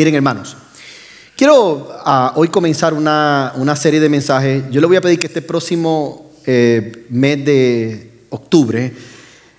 Miren 0.00 0.14
hermanos, 0.14 0.56
quiero 1.36 1.90
ah, 2.06 2.32
hoy 2.36 2.48
comenzar 2.48 2.94
una, 2.94 3.52
una, 3.56 3.76
serie 3.76 4.00
de 4.00 4.08
mensajes. 4.08 4.64
Yo 4.70 4.80
le 4.80 4.86
voy 4.86 4.96
a 4.96 5.02
pedir 5.02 5.18
que 5.18 5.26
este 5.26 5.42
próximo 5.42 6.32
eh, 6.46 7.04
mes 7.10 7.44
de 7.44 8.10
octubre, 8.30 8.94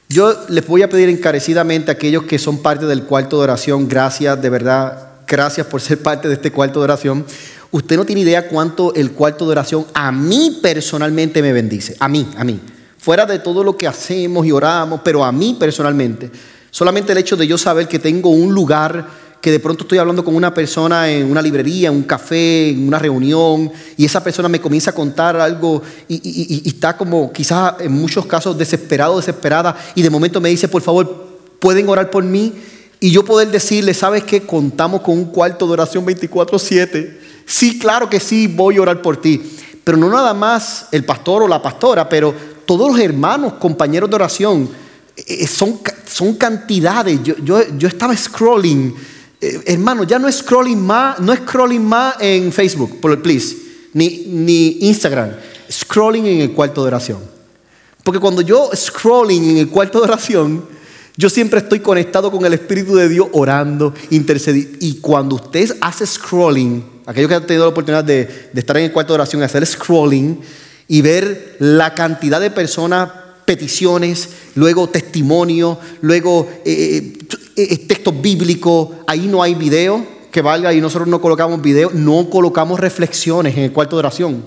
yo 0.10 0.36
les 0.50 0.66
voy 0.66 0.82
a 0.82 0.90
pedir 0.90 1.10
encarecidamente 1.10 1.92
a 1.92 1.94
aquellos 1.94 2.24
que 2.24 2.40
son 2.40 2.58
parte 2.58 2.88
del 2.88 3.04
cuarto 3.04 3.38
de 3.38 3.44
oración, 3.44 3.88
gracias 3.88 4.42
de 4.42 4.50
verdad, 4.50 5.10
gracias 5.28 5.68
por 5.68 5.80
ser 5.80 6.00
parte 6.00 6.28
de 6.28 6.34
este 6.34 6.52
cuarto 6.52 6.80
de 6.80 6.86
oración. 6.86 7.24
Usted 7.70 7.96
no 7.96 8.06
tiene 8.06 8.22
idea 8.22 8.48
cuánto 8.48 8.96
el 8.96 9.12
cuarto 9.12 9.46
de 9.46 9.52
oración 9.52 9.86
a 9.94 10.12
mí 10.12 10.58
personalmente 10.60 11.44
me 11.44 11.54
bendice, 11.54 11.96
a 12.00 12.08
mí, 12.08 12.28
a 12.36 12.44
mí. 12.44 12.60
Fuera 12.98 13.28
de 13.28 13.38
todo 13.38 13.64
lo 13.64 13.78
que 13.78 13.88
hacemos 13.88 14.44
y 14.48 14.52
oramos, 14.52 15.02
pero 15.04 15.24
a 15.24 15.32
mí 15.32 15.56
personalmente. 15.60 16.32
Solamente 16.72 17.12
el 17.12 17.20
hecho 17.20 17.38
de 17.38 17.46
yo 17.46 17.60
saber 17.60 17.88
que 17.88 18.00
tengo 18.00 18.32
un 18.32 18.56
lugar 18.56 19.22
que 19.42 19.52
de 19.52 19.60
pronto 19.60 19.84
estoy 19.84 19.98
hablando 19.98 20.24
con 20.24 20.36
una 20.36 20.54
persona 20.54 21.10
en 21.10 21.30
una 21.30 21.42
librería, 21.42 21.90
en 21.90 21.96
un 21.96 22.04
café, 22.04 22.70
en 22.70 22.88
una 22.88 23.00
reunión, 23.00 23.72
y 23.98 24.06
esa 24.06 24.24
persona 24.24 24.48
me 24.48 24.62
comienza 24.62 24.92
a 24.92 24.96
contar 24.96 25.36
algo 25.36 25.82
y, 26.08 26.62
está 26.64 26.96
como 26.96 27.34
quizás 27.34 27.74
en 27.80 27.92
muchos 27.92 28.28
casos 28.28 28.56
desesperado, 28.56 29.18
desesperada, 29.18 29.76
y 29.96 30.04
de 30.04 30.12
momento 30.12 30.40
me 30.40 30.50
dice, 30.50 30.68
por 30.68 30.84
favor, 30.84 31.40
pueden 31.60 31.90
orar 31.90 32.12
por 32.12 32.24
mí, 32.24 32.54
y 33.00 33.10
yo 33.10 33.26
poder 33.26 33.50
decirle, 33.50 33.96
¿sabes 33.96 34.24
qué? 34.24 34.42
Contamos 34.42 35.02
con 35.02 35.18
un 35.18 35.26
cuarto 35.26 35.66
de 35.66 35.74
oración 35.74 36.06
24/7. 36.06 37.18
Sí, 37.48 37.80
claro 37.80 38.08
que 38.08 38.20
sí, 38.20 38.46
voy 38.46 38.78
a 38.78 38.82
orar 38.84 39.02
por 39.02 39.18
ti. 39.18 39.42
Pero 39.84 39.98
no 39.98 40.08
nada 40.08 40.36
más 40.36 40.86
el 40.92 41.04
pastor 41.04 41.42
o 41.42 41.48
la 41.48 41.64
pastora, 41.64 42.08
pero 42.08 42.32
todos 42.68 42.92
los 42.92 43.00
hermanos, 43.00 43.54
compañeros 43.54 44.08
de 44.08 44.16
oración, 44.16 44.70
eh, 45.18 45.24
eh, 45.28 45.48
son, 45.48 45.80
son 46.06 46.36
cantidades. 46.36 47.24
Yo, 47.24 47.36
yo, 47.44 47.60
yo 47.76 47.88
estaba 47.88 48.16
scrolling 48.16 48.94
eh, 49.42 49.62
hermano, 49.66 50.04
ya 50.04 50.20
no 50.20 50.28
es 50.28 50.36
scrolling 50.36 50.80
más, 50.80 51.20
no 51.20 51.36
scrolling 51.36 51.84
más 51.84 52.16
en 52.20 52.52
Facebook, 52.52 53.00
por 53.02 53.20
please, 53.22 53.58
ni, 53.94 54.26
ni 54.28 54.78
Instagram, 54.82 55.32
scrolling 55.70 56.28
en 56.28 56.42
el 56.42 56.52
cuarto 56.52 56.84
de 56.84 56.88
oración. 56.90 57.20
Porque 58.04 58.20
cuando 58.20 58.42
yo 58.42 58.70
scrolling 58.76 59.52
en 59.52 59.58
el 59.58 59.70
cuarto 59.70 60.00
de 60.00 60.06
oración, 60.06 60.64
yo 61.18 61.30
siempre 61.30 61.60
estoy 61.60 61.80
conectado 61.80 62.32
con 62.32 62.46
el 62.46 62.54
Espíritu 62.54 62.96
de 62.96 63.10
Dios 63.10 63.28
orando, 63.34 63.94
intercediendo. 64.12 64.78
Y 64.80 64.96
cuando 64.96 65.36
usted 65.36 65.76
hace 65.82 66.06
scrolling, 66.06 66.84
aquellos 67.06 67.30
que 67.30 67.36
han 67.36 67.46
tenido 67.46 67.66
la 67.66 67.72
oportunidad 67.72 68.04
de, 68.04 68.50
estar 68.56 68.78
en 68.78 68.86
el 68.86 68.92
cuarto 68.92 69.14
de 69.14 69.16
oración, 69.16 69.44
hacer 69.44 69.66
scrolling 69.66 70.40
y 70.88 71.02
ver 71.02 71.58
la 71.60 71.94
cantidad 71.94 72.40
de 72.40 72.52
personas, 72.52 73.10
peticiones, 73.46 74.30
luego 74.56 74.88
testimonio, 74.90 75.80
luego 76.02 76.50
eh, 76.64 77.18
eh, 77.70 77.78
texto 77.88 78.12
bíblico, 78.12 78.96
ahí 79.08 79.28
no 79.28 79.42
hay 79.44 79.56
video 79.56 80.06
que 80.32 80.42
valga 80.42 80.74
y 80.74 80.82
nosotros 80.82 81.08
no 81.08 81.22
colocamos 81.22 81.62
video, 81.62 81.92
no 81.94 82.30
colocamos 82.30 82.80
reflexiones 82.80 83.56
en 83.58 83.64
el 83.64 83.72
cuarto 83.74 83.98
de 83.98 84.00
oración. 84.00 84.44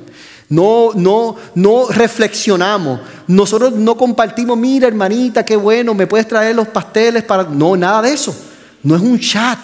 No, 0.49 0.91
no, 0.95 1.37
no 1.55 1.89
reflexionamos. 1.89 3.01
Nosotros 3.27 3.73
no 3.73 3.97
compartimos, 3.97 4.57
mira 4.59 4.89
hermanita, 4.89 5.45
qué 5.45 5.57
bueno, 5.57 5.95
me 5.95 6.07
puedes 6.07 6.29
traer 6.29 6.55
los 6.55 6.69
pasteles 6.69 7.23
para... 7.23 7.45
No, 7.45 7.77
nada 7.77 8.03
de 8.03 8.13
eso. 8.13 8.35
No 8.83 8.97
es 8.97 9.03
un 9.03 9.19
chat. 9.19 9.59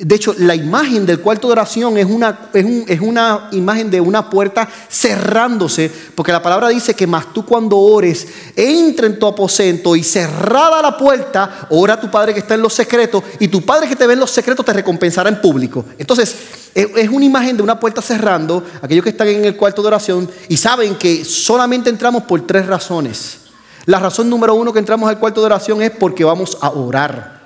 De 0.00 0.14
hecho, 0.14 0.32
la 0.38 0.54
imagen 0.54 1.04
del 1.04 1.18
cuarto 1.18 1.48
de 1.48 1.54
oración 1.54 1.98
es 1.98 2.06
una, 2.06 2.50
es, 2.52 3.00
una, 3.00 3.48
imagen 3.50 3.90
de 3.90 4.00
una 4.00 4.30
puerta 4.30 4.68
cerrándose, 4.88 5.90
porque 6.14 6.30
la 6.30 6.40
palabra 6.40 6.68
dice 6.68 6.94
que 6.94 7.04
más 7.04 7.32
tú 7.32 7.44
cuando 7.44 7.76
ores, 7.76 8.28
entra 8.54 9.08
en 9.08 9.18
tu 9.18 9.26
aposento 9.26 9.96
y 9.96 10.04
cerrada 10.04 10.80
la 10.80 10.96
puerta, 10.96 11.66
ora 11.70 11.94
a 11.94 12.00
tu 12.00 12.08
Padre 12.12 12.32
que 12.32 12.38
está 12.38 12.54
en 12.54 12.62
los 12.62 12.74
secretos, 12.74 13.24
y 13.40 13.48
tu 13.48 13.62
Padre 13.66 13.88
que 13.88 13.96
te 13.96 14.06
ve 14.06 14.12
en 14.12 14.20
los 14.20 14.30
secretos 14.30 14.64
te 14.64 14.72
recompensará 14.72 15.30
en 15.30 15.40
público. 15.40 15.84
Entonces, 15.98 16.32
es 16.76 17.08
una 17.08 17.24
imagen 17.24 17.56
de 17.56 17.64
una 17.64 17.80
puerta 17.80 18.00
cerrando, 18.00 18.64
aquellos 18.80 19.02
que 19.02 19.10
están 19.10 19.26
en 19.26 19.46
el 19.46 19.56
cuarto 19.56 19.82
de 19.82 19.88
oración, 19.88 20.30
y 20.48 20.56
saben 20.56 20.94
que 20.94 21.24
solamente 21.24 21.90
entramos 21.90 22.22
por 22.22 22.46
tres 22.46 22.66
razones. 22.66 23.38
La 23.86 23.98
razón 23.98 24.30
número 24.30 24.54
uno 24.54 24.72
que 24.72 24.78
entramos 24.78 25.10
al 25.10 25.18
cuarto 25.18 25.40
de 25.40 25.46
oración 25.46 25.82
es 25.82 25.90
porque 25.90 26.22
vamos 26.22 26.56
a 26.60 26.70
orar, 26.70 27.40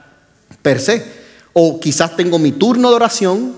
per 0.60 0.80
se. 0.80 1.21
O 1.52 1.80
quizás 1.80 2.16
tengo 2.16 2.38
mi 2.38 2.52
turno 2.52 2.90
de 2.90 2.96
oración, 2.96 3.54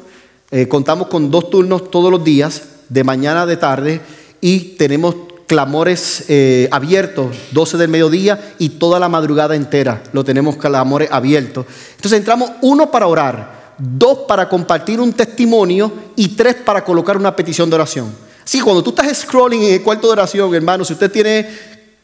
eh, 0.51 0.69
contamos 0.69 1.09
con 1.09 1.31
dos 1.31 1.51
turnos 1.51 1.91
todos 1.91 2.11
los 2.11 2.25
días, 2.25 2.63
de 2.89 3.05
mañana, 3.05 3.47
de 3.47 3.57
tarde, 3.57 4.01
y 4.41 4.77
tenemos 4.77 5.15
clamores 5.47 6.25
eh, 6.29 6.69
abiertos, 6.71 7.37
12 7.53 7.77
del 7.77 7.89
mediodía 7.89 8.55
y 8.59 8.71
toda 8.71 8.99
la 8.99 9.09
madrugada 9.09 9.55
entera 9.55 10.03
lo 10.13 10.25
tenemos 10.25 10.57
clamores 10.57 11.09
abiertos. 11.11 11.67
Entonces 11.97 12.19
entramos 12.19 12.51
uno 12.63 12.91
para 12.91 13.07
orar, 13.07 13.75
dos 13.79 14.21
para 14.27 14.49
compartir 14.49 15.01
un 15.01 15.13
testimonio 15.13 15.93
y 16.17 16.29
tres 16.29 16.57
para 16.57 16.85
colocar 16.85 17.17
una 17.17 17.35
petición 17.35 17.69
de 17.69 17.77
oración. 17.77 18.15
Sí, 18.45 18.61
cuando 18.61 18.83
tú 18.83 18.91
estás 18.91 19.17
scrolling 19.17 19.63
en 19.63 19.75
el 19.75 19.83
cuarto 19.83 20.07
de 20.07 20.13
oración, 20.13 20.55
hermano, 20.55 20.85
si 20.85 20.93
usted 20.93 21.11
tiene 21.11 21.49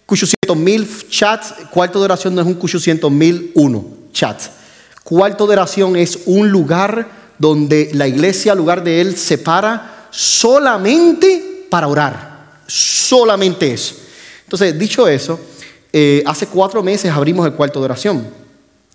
800 0.06 0.56
mil 0.56 0.88
chats, 1.08 1.54
cuarto 1.70 1.98
de 1.98 2.06
oración 2.06 2.34
no 2.34 2.40
es 2.40 2.46
un 2.46 2.58
800 2.60 3.10
mil 3.10 3.52
uno 3.54 3.84
chats. 4.12 4.50
Cuarto 5.04 5.46
de 5.46 5.54
oración 5.54 5.96
es 5.96 6.20
un 6.26 6.50
lugar 6.50 7.08
donde 7.38 7.90
la 7.94 8.06
iglesia, 8.06 8.54
lugar 8.54 8.84
de 8.84 9.00
él, 9.00 9.16
se 9.16 9.38
para 9.38 10.08
solamente 10.10 11.66
para 11.70 11.88
orar. 11.88 12.60
Solamente 12.66 13.72
eso. 13.72 13.94
Entonces, 14.44 14.78
dicho 14.78 15.08
eso, 15.08 15.40
eh, 15.92 16.22
hace 16.26 16.46
cuatro 16.46 16.82
meses 16.82 17.10
abrimos 17.10 17.46
el 17.46 17.54
cuarto 17.54 17.80
de 17.80 17.86
oración. 17.86 18.26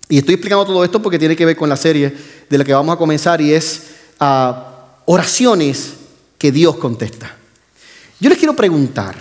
Y 0.08 0.18
estoy 0.18 0.34
explicando 0.34 0.64
todo 0.64 0.84
esto 0.84 1.02
porque 1.02 1.18
tiene 1.18 1.34
que 1.34 1.44
ver 1.44 1.56
con 1.56 1.68
la 1.68 1.76
serie 1.76 2.14
de 2.48 2.58
la 2.58 2.64
que 2.64 2.72
vamos 2.72 2.94
a 2.94 2.98
comenzar 2.98 3.40
y 3.40 3.52
es 3.52 3.82
ah, 4.20 5.00
oraciones 5.06 5.94
que 6.38 6.52
Dios 6.52 6.76
contesta. 6.76 7.34
Yo 8.20 8.30
les 8.30 8.38
quiero 8.38 8.54
preguntar, 8.54 9.14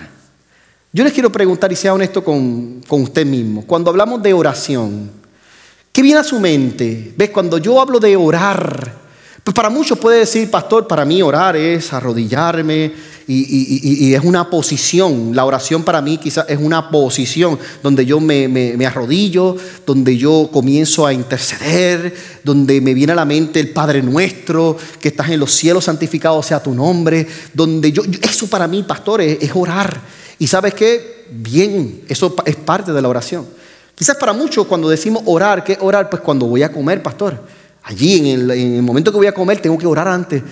yo 0.94 1.04
les 1.04 1.12
quiero 1.12 1.32
preguntar 1.32 1.72
y 1.72 1.76
sea 1.76 1.94
honesto 1.94 2.24
con, 2.24 2.82
con 2.88 3.02
usted 3.02 3.26
mismo, 3.26 3.66
cuando 3.66 3.90
hablamos 3.90 4.22
de 4.22 4.34
oración, 4.34 5.10
¿Qué 5.96 6.02
viene 6.02 6.20
a 6.20 6.26
su 6.26 6.42
mente? 6.42 7.14
¿Ves? 7.16 7.30
Cuando 7.30 7.58
yo 7.58 7.80
hablo 7.80 8.02
de 8.02 8.18
orar, 8.18 8.94
pues 9.42 9.56
para 9.56 9.70
muchos 9.70 9.98
puede 9.98 10.20
decir, 10.20 10.52
pastor, 10.52 10.90
para 10.90 11.06
mí 11.06 11.22
orar 11.22 11.56
es 11.56 11.94
arrodillarme 11.94 12.92
y, 13.26 14.14
es 14.14 14.22
una 14.22 14.50
posición. 14.50 15.34
La 15.34 15.46
oración 15.46 15.84
para 15.84 16.02
mí 16.02 16.18
quizás 16.18 16.48
es 16.50 16.60
una 16.60 16.90
posición 16.90 17.58
donde 17.82 18.06
yo 18.06 18.20
me, 18.20 18.50
me, 18.50 18.86
arrodillo, 18.86 19.56
donde 19.86 20.18
yo 20.18 20.50
comienzo 20.52 21.06
a 21.08 21.14
interceder, 21.14 22.14
donde 22.44 22.82
me 22.82 22.94
viene 22.94 23.14
a 23.14 23.16
la 23.16 23.24
mente 23.24 23.62
el 23.62 23.70
Padre 23.70 24.02
nuestro, 24.02 24.76
que 25.00 25.08
estás 25.08 25.30
en 25.30 25.40
los 25.40 25.54
cielos, 25.54 25.86
santificado 25.86 26.44
sea 26.44 26.62
tu 26.62 26.76
nombre, 26.76 27.26
donde 27.54 27.94
yo, 27.94 28.04
eso 28.22 28.48
para 28.48 28.68
mí, 28.68 28.84
pastor, 28.84 29.22
es, 29.22 29.38
es 29.40 29.52
orar. 29.56 29.98
Y 30.40 30.48
sabes 30.48 30.74
qué? 30.74 31.24
Bien, 31.32 32.02
eso 32.10 32.36
es 32.46 32.58
parte 32.58 32.92
de 32.92 33.02
la 33.02 33.08
oración. 33.08 33.46
Quizás 33.96 34.18
para 34.18 34.34
muchos 34.34 34.68
cuando 34.68 34.90
decimos 34.90 35.24
orar, 35.26 35.64
¿qué 35.64 35.78
orar? 35.80 36.10
Pues 36.10 36.22
cuando 36.22 36.46
voy 36.48 36.62
a 36.64 36.72
comer, 36.72 37.02
pastor. 37.02 37.42
Allí 37.84 38.30
en 38.30 38.52
el, 38.52 38.82
momento 38.82 39.12
que 39.12 39.18
voy 39.18 39.28
a 39.28 39.34
comer 39.34 39.62
tengo 39.62 39.78
que 39.78 39.88
orar 39.88 40.08
antes. 40.08 40.44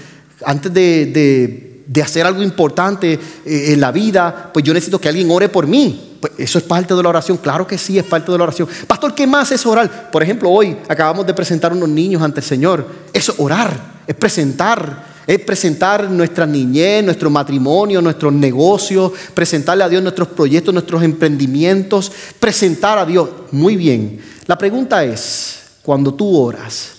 Antes 0.45 0.73
de, 0.73 1.83
hacer 2.01 2.25
algo 2.25 2.41
importante 2.41 3.19
eh, 3.45 3.73
en 3.73 3.81
la 3.81 3.91
vida, 3.91 4.49
pues 4.53 4.63
yo 4.63 4.73
necesito 4.73 4.99
que 4.99 5.09
alguien 5.09 5.29
ore 5.29 5.49
por 5.49 5.67
mí. 5.67 6.17
Pues 6.21 6.33
eso 6.37 6.57
es 6.57 6.63
parte 6.63 6.95
de 6.95 7.03
la 7.03 7.09
oración. 7.09 7.37
Claro 7.37 7.67
que 7.67 7.77
sí, 7.77 7.97
es 7.97 8.05
parte 8.05 8.31
de 8.31 8.37
la 8.37 8.45
oración. 8.45 8.69
Pastor, 8.87 9.13
¿qué 9.13 9.27
más 9.27 9.51
es 9.51 9.65
orar? 9.65 10.09
Por 10.09 10.23
ejemplo, 10.23 10.49
hoy 10.49 10.77
acabamos 10.87 11.27
de 11.27 11.33
presentar 11.33 11.73
unos 11.73 11.89
niños 11.89 12.21
ante 12.21 12.39
el 12.39 12.45
Señor. 12.45 12.87
Eso, 13.13 13.35
orar, 13.37 14.01
es 14.07 14.15
presentar 14.15 15.13
es 15.25 15.39
presentar 15.39 16.09
nuestra 16.09 16.45
niñez, 16.45 17.03
nuestro 17.03 17.29
matrimonio, 17.29 18.01
nuestros 18.01 18.33
negocios, 18.33 19.11
presentarle 19.33 19.83
a 19.83 19.89
Dios 19.89 20.03
nuestros 20.03 20.27
proyectos, 20.29 20.73
nuestros 20.73 21.01
emprendimientos, 21.03 22.11
presentar 22.39 22.97
a 22.97 23.05
Dios. 23.05 23.29
Muy 23.51 23.77
bien. 23.77 24.21
La 24.47 24.57
pregunta 24.57 25.03
es, 25.05 25.61
cuando 25.81 26.13
tú 26.13 26.37
oras, 26.37 26.91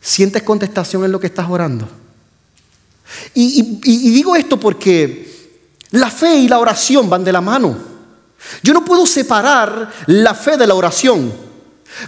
¿sientes 0.00 0.42
contestación 0.42 1.04
en 1.04 1.10
lo 1.10 1.18
que 1.18 1.26
estás 1.26 1.48
orando? 1.50 1.88
Y, 3.34 3.80
y 3.82 4.10
digo 4.10 4.36
esto 4.36 4.60
porque 4.60 5.28
la 5.90 6.10
fe 6.10 6.36
y 6.36 6.48
la 6.48 6.58
oración 6.58 7.10
van 7.10 7.24
de 7.24 7.32
la 7.32 7.40
mano. 7.40 7.76
Yo 8.62 8.72
no 8.72 8.84
puedo 8.84 9.04
separar 9.04 9.90
la 10.06 10.34
fe 10.34 10.56
de 10.56 10.66
la 10.66 10.74
oración. 10.74 11.47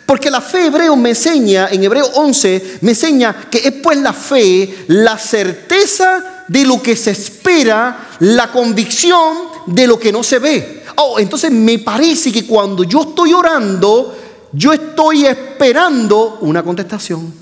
Porque 0.07 0.31
la 0.31 0.41
fe 0.41 0.67
hebreo 0.67 0.95
me 0.97 1.11
enseña, 1.11 1.69
en 1.71 1.83
Hebreo 1.83 2.07
11, 2.15 2.79
me 2.83 2.93
enseña 2.93 3.49
que 3.51 3.59
es 3.59 3.73
pues 3.83 3.99
la 3.99 4.13
fe, 4.13 4.85
la 4.89 5.19
certeza 5.19 6.45
de 6.47 6.65
lo 6.65 6.83
que 6.83 6.95
se 6.97 7.11
espera, 7.11 8.17
la 8.21 8.51
convicción 8.53 9.39
de 9.67 9.87
lo 9.87 9.99
que 9.99 10.13
no 10.13 10.23
se 10.23 10.39
ve. 10.39 10.85
Oh, 10.97 11.19
entonces 11.19 11.51
me 11.51 11.79
parece 11.79 12.31
que 12.31 12.47
cuando 12.47 12.85
yo 12.85 13.03
estoy 13.03 13.33
orando, 13.33 14.17
yo 14.53 14.73
estoy 14.73 15.27
esperando 15.27 16.39
una 16.43 16.63
contestación. 16.63 17.33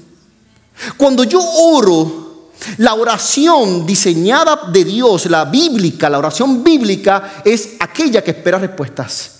Cuando 0.97 1.25
yo 1.25 1.41
oro, 1.41 2.51
la 2.79 2.95
oración 2.95 3.87
diseñada 3.87 4.69
de 4.71 4.85
Dios, 4.85 5.27
la 5.27 5.45
bíblica, 5.45 6.09
la 6.09 6.19
oración 6.19 6.63
bíblica, 6.63 7.43
es 7.45 7.71
aquella 7.81 8.23
que 8.23 8.33
espera 8.33 8.59
respuestas. 8.59 9.33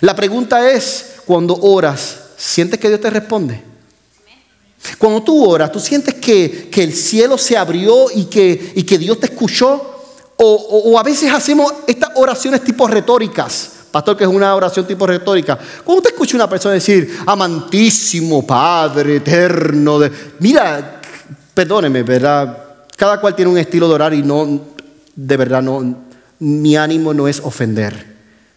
La 0.00 0.14
pregunta 0.14 0.70
es, 0.70 1.16
cuando 1.24 1.54
oras, 1.56 2.25
¿sientes 2.36 2.78
que 2.78 2.88
Dios 2.88 3.00
te 3.00 3.10
responde? 3.10 3.62
Cuando 4.98 5.22
tú 5.22 5.44
oras, 5.44 5.72
tú 5.72 5.80
sientes 5.80 6.14
que, 6.14 6.70
el 6.74 6.92
cielo 6.92 7.36
se 7.36 7.56
abrió 7.56 8.06
y 8.14 8.26
que, 8.26 8.72
y 8.76 8.82
que 8.84 8.98
Dios 8.98 9.18
te 9.18 9.26
escuchó. 9.26 9.94
O, 10.36 10.98
a 10.98 11.02
veces 11.02 11.32
hacemos 11.32 11.72
estas 11.86 12.10
oraciones 12.14 12.62
tipo 12.62 12.86
retóricas. 12.86 13.72
Pastor, 13.90 14.16
que 14.16 14.24
es 14.24 14.30
una 14.30 14.54
oración 14.54 14.86
tipo 14.86 15.06
retórica. 15.06 15.58
Cuando 15.82 16.02
te 16.02 16.08
escucha 16.10 16.36
una 16.36 16.48
persona 16.48 16.74
decir, 16.74 17.18
amantísimo 17.26 18.46
Padre 18.46 19.16
eterno, 19.16 19.98
de... 19.98 20.12
mira, 20.40 21.00
perdóneme, 21.54 22.02
¿verdad? 22.02 22.64
Cada 22.96 23.20
cual 23.20 23.34
tiene 23.34 23.50
un 23.50 23.58
estilo 23.58 23.88
de 23.88 23.94
orar 23.94 24.12
y 24.12 24.22
no, 24.22 24.60
de 25.14 25.36
verdad, 25.36 25.62
no, 25.62 26.04
mi 26.40 26.76
ánimo 26.76 27.14
no 27.14 27.26
es 27.26 27.40
ofender. 27.40 28.14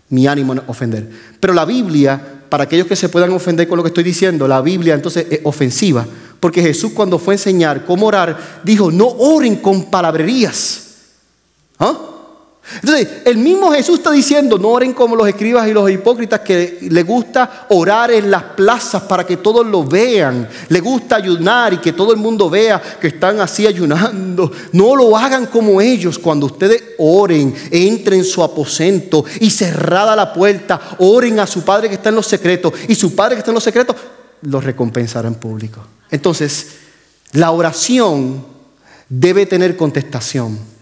Mi 0.10 0.28
ánimo 0.28 0.54
no 0.56 0.62
es 0.62 0.70
ofender. 0.70 1.10
Pero 1.40 1.54
la 1.54 1.64
Biblia, 1.64 2.39
para 2.50 2.64
aquellos 2.66 2.88
que 2.88 2.96
se 2.96 3.10
puedan 3.10 3.32
ofender 3.32 3.68
con 3.68 3.78
lo 3.78 3.84
que 3.84 3.90
estoy 3.90 4.04
diciendo, 4.04 4.48
la 4.48 4.62
Biblia 4.62 4.96
entonces 4.96 5.28
es 5.30 5.40
ofensiva. 5.44 6.06
Porque 6.40 6.62
Jesús 6.62 6.92
cuando 6.94 7.20
fue 7.20 7.34
a 7.34 7.38
enseñar 7.38 7.86
cómo 7.86 8.08
orar, 8.08 8.62
dijo, 8.64 8.92
no 8.92 9.08
oren 9.08 9.58
con 9.58 9.90
palabrerías. 9.90 10.88
¿Ah? 11.78 11.98
Entonces, 12.76 13.08
el 13.26 13.38
mismo 13.38 13.72
Jesús 13.72 14.00
está 14.00 14.12
diciendo, 14.12 14.58
no 14.58 14.70
oren 14.70 14.94
como 14.94 15.16
los 15.16 15.28
escribas 15.28 15.68
y 15.68 15.74
los 15.74 15.90
hipócritas 15.90 16.42
que 16.42 16.78
le 16.90 17.04
gusta 17.04 17.66
orar 17.70 18.12
en 18.12 18.30
las 18.30 18.44
plazas 18.44 19.04
para 19.04 19.26
que 19.26 19.38
todos 19.38 19.66
lo 19.66 19.84
vean. 19.84 20.48
Le 20.70 20.80
gusta 20.80 21.16
ayunar 21.16 21.74
y 21.74 21.78
que 21.78 21.94
todo 21.94 22.14
el 22.14 22.20
mundo 22.20 22.50
vea 22.50 22.82
que 23.00 23.08
están 23.08 23.40
así 23.42 23.66
ayunando. 23.66 24.52
No 24.74 24.96
lo 24.96 25.18
hagan 25.18 25.48
como 25.48 25.82
ellos. 25.82 26.20
Cuando 26.20 26.46
ustedes 26.46 26.84
oren, 27.00 27.54
entren 27.72 28.20
en 28.20 28.26
su 28.26 28.44
aposento 28.44 29.26
y 29.40 29.50
cerrada 29.50 30.16
la 30.16 30.34
puerta, 30.34 30.80
oren 31.00 31.40
a 31.40 31.48
su 31.48 31.64
Padre 31.64 31.90
que 31.90 31.96
está 31.96 32.10
en 32.10 32.16
los 32.16 32.28
secretos. 32.28 32.74
Y 32.88 32.96
su 32.96 33.16
Padre 33.16 33.36
que 33.36 33.40
está 33.40 33.52
en 33.52 33.56
los 33.56 33.64
secretos 33.64 33.96
los 34.42 34.64
recompensará 34.64 35.28
en 35.28 35.36
público. 35.36 35.82
Entonces, 36.12 36.68
la 37.34 37.52
oración 37.52 38.46
debe 39.10 39.46
tener 39.46 39.76
contestación. 39.76 40.79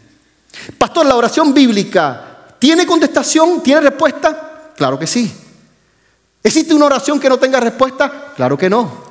Pastor, 0.77 1.05
¿la 1.05 1.15
oración 1.15 1.53
bíblica 1.53 2.55
tiene 2.59 2.85
contestación? 2.85 3.61
¿Tiene 3.61 3.81
respuesta? 3.81 4.71
Claro 4.75 4.97
que 4.97 5.07
sí. 5.07 5.31
¿Existe 6.43 6.73
una 6.73 6.85
oración 6.85 7.19
que 7.19 7.29
no 7.29 7.37
tenga 7.37 7.59
respuesta? 7.59 8.33
Claro 8.35 8.57
que 8.57 8.69
no. 8.69 9.07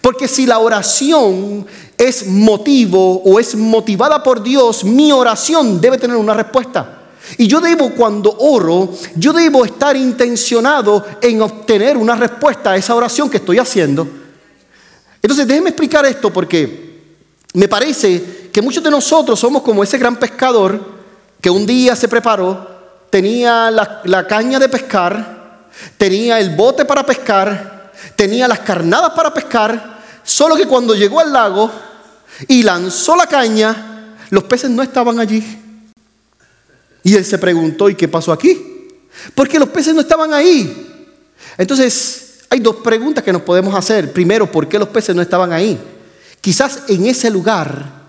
Porque 0.00 0.28
si 0.28 0.46
la 0.46 0.58
oración 0.58 1.66
es 1.96 2.26
motivo 2.26 3.22
o 3.22 3.40
es 3.40 3.54
motivada 3.54 4.22
por 4.22 4.42
Dios, 4.42 4.84
mi 4.84 5.12
oración 5.12 5.80
debe 5.80 5.98
tener 5.98 6.16
una 6.16 6.34
respuesta. 6.34 6.98
Y 7.36 7.46
yo 7.46 7.60
debo, 7.60 7.90
cuando 7.90 8.36
oro, 8.38 8.92
yo 9.16 9.32
debo 9.32 9.64
estar 9.64 9.96
intencionado 9.96 11.06
en 11.20 11.42
obtener 11.42 11.96
una 11.96 12.16
respuesta 12.16 12.72
a 12.72 12.76
esa 12.76 12.94
oración 12.94 13.28
que 13.30 13.36
estoy 13.38 13.58
haciendo. 13.58 14.06
Entonces, 15.22 15.46
déjeme 15.46 15.70
explicar 15.70 16.04
esto 16.06 16.32
porque 16.32 16.90
me 17.54 17.68
parece 17.68 18.39
que 18.52 18.62
muchos 18.62 18.82
de 18.82 18.90
nosotros 18.90 19.38
somos 19.38 19.62
como 19.62 19.82
ese 19.82 19.98
gran 19.98 20.16
pescador 20.16 20.80
que 21.40 21.50
un 21.50 21.66
día 21.66 21.96
se 21.96 22.08
preparó, 22.08 22.68
tenía 23.08 23.70
la, 23.70 24.26
caña 24.26 24.58
de 24.58 24.68
pescar, 24.68 25.68
tenía 25.96 26.38
el 26.38 26.54
bote 26.54 26.84
para 26.84 27.04
pescar, 27.04 27.92
tenía 28.14 28.46
las 28.46 28.60
carnadas 28.60 29.12
para 29.12 29.32
pescar, 29.32 30.00
solo 30.22 30.56
que 30.56 30.66
cuando 30.66 30.94
llegó 30.94 31.20
al 31.20 31.32
lago 31.32 31.70
y 32.46 32.62
lanzó 32.62 33.16
la 33.16 33.26
caña, 33.26 34.16
los 34.30 34.44
peces 34.44 34.70
no 34.70 34.82
estaban 34.82 35.18
allí. 35.18 35.58
Y 37.02 37.16
él 37.16 37.24
se 37.24 37.38
preguntó, 37.38 37.88
¿y 37.88 37.94
qué 37.94 38.08
pasó 38.08 38.32
aquí? 38.32 38.88
Porque 39.34 39.58
los 39.58 39.70
peces 39.70 39.94
no 39.94 40.02
estaban 40.02 40.32
ahí. 40.34 41.08
Entonces, 41.56 42.40
hay 42.50 42.60
dos 42.60 42.76
preguntas 42.76 43.24
que 43.24 43.32
nos 43.32 43.42
podemos 43.42 43.74
hacer. 43.74 44.12
Primero, 44.12 44.50
¿por 44.50 44.68
qué 44.68 44.78
los 44.78 44.88
peces 44.88 45.16
no 45.16 45.22
estaban 45.22 45.52
ahí? 45.52 45.78
Quizás 46.40 46.82
en 46.88 47.06
ese 47.06 47.30
lugar 47.30 47.99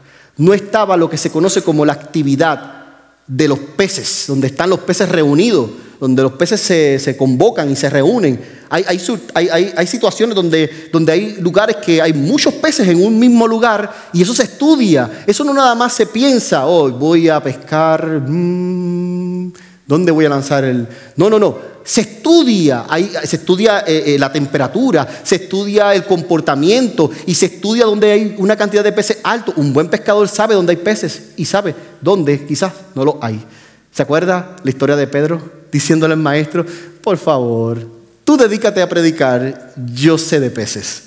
no 0.41 0.55
estaba 0.55 0.97
lo 0.97 1.07
que 1.07 1.19
se 1.19 1.29
conoce 1.29 1.61
como 1.61 1.85
la 1.85 1.93
actividad 1.93 2.85
de 3.27 3.47
los 3.47 3.59
peces, 3.59 4.25
donde 4.27 4.47
están 4.47 4.71
los 4.71 4.79
peces 4.79 5.07
reunidos, 5.07 5.69
donde 5.99 6.23
los 6.23 6.31
peces 6.31 6.59
se, 6.59 7.15
convocan 7.15 7.69
y 7.69 7.75
se 7.75 7.91
reúnen. 7.91 8.41
Hay, 8.67 8.83
hay, 8.87 9.87
situaciones 9.87 10.33
donde, 10.33 10.89
hay 11.09 11.35
lugares 11.39 11.75
que 11.75 12.01
hay 12.01 12.13
muchos 12.13 12.55
peces 12.55 12.87
en 12.87 13.05
un 13.05 13.19
mismo 13.19 13.47
lugar 13.47 13.93
y 14.13 14.23
eso 14.23 14.33
se 14.33 14.43
estudia. 14.43 15.23
Eso 15.27 15.43
no 15.43 15.53
nada 15.53 15.75
más 15.75 15.93
se 15.93 16.07
piensa, 16.07 16.65
oh, 16.65 16.89
voy 16.89 17.29
a 17.29 17.39
pescar, 17.39 18.23
mm, 18.27 19.53
¿dónde 19.85 20.11
voy 20.11 20.25
a 20.25 20.29
lanzar 20.29 20.63
el...? 20.63 20.87
No, 21.17 21.29
no, 21.29 21.37
no 21.37 21.70
se 21.83 22.01
estudia, 22.01 22.85
se 23.23 23.37
estudia 23.37 23.79
eh, 23.87 24.13
eh, 24.13 24.19
la 24.19 24.31
temperatura, 24.31 25.07
se 25.23 25.35
estudia 25.35 25.93
el 25.93 26.05
comportamiento 26.05 27.09
y 27.25 27.33
se 27.33 27.47
estudia 27.47 27.85
dónde 27.85 28.11
hay 28.11 28.35
una 28.37 28.55
cantidad 28.55 28.83
de 28.83 28.91
peces 28.91 29.19
alto. 29.23 29.53
Un 29.55 29.73
buen 29.73 29.89
pescador 29.89 30.27
sabe 30.27 30.55
dónde 30.55 30.71
hay 30.71 30.77
peces 30.77 31.31
y 31.37 31.45
sabe 31.45 31.73
dónde 31.99 32.45
quizás 32.45 32.73
no 32.95 33.03
lo 33.03 33.19
hay. 33.21 33.43
¿Se 33.91 34.03
acuerda 34.03 34.55
la 34.63 34.69
historia 34.69 34.95
de 34.95 35.07
Pedro 35.07 35.41
diciéndole 35.71 36.13
al 36.13 36.19
maestro, 36.19 36.65
por 37.01 37.17
favor, 37.17 37.85
tú 38.23 38.37
dedícate 38.37 38.81
a 38.81 38.89
predicar, 38.89 39.73
yo 39.93 40.17
sé 40.17 40.39
de 40.39 40.49
peces? 40.49 41.03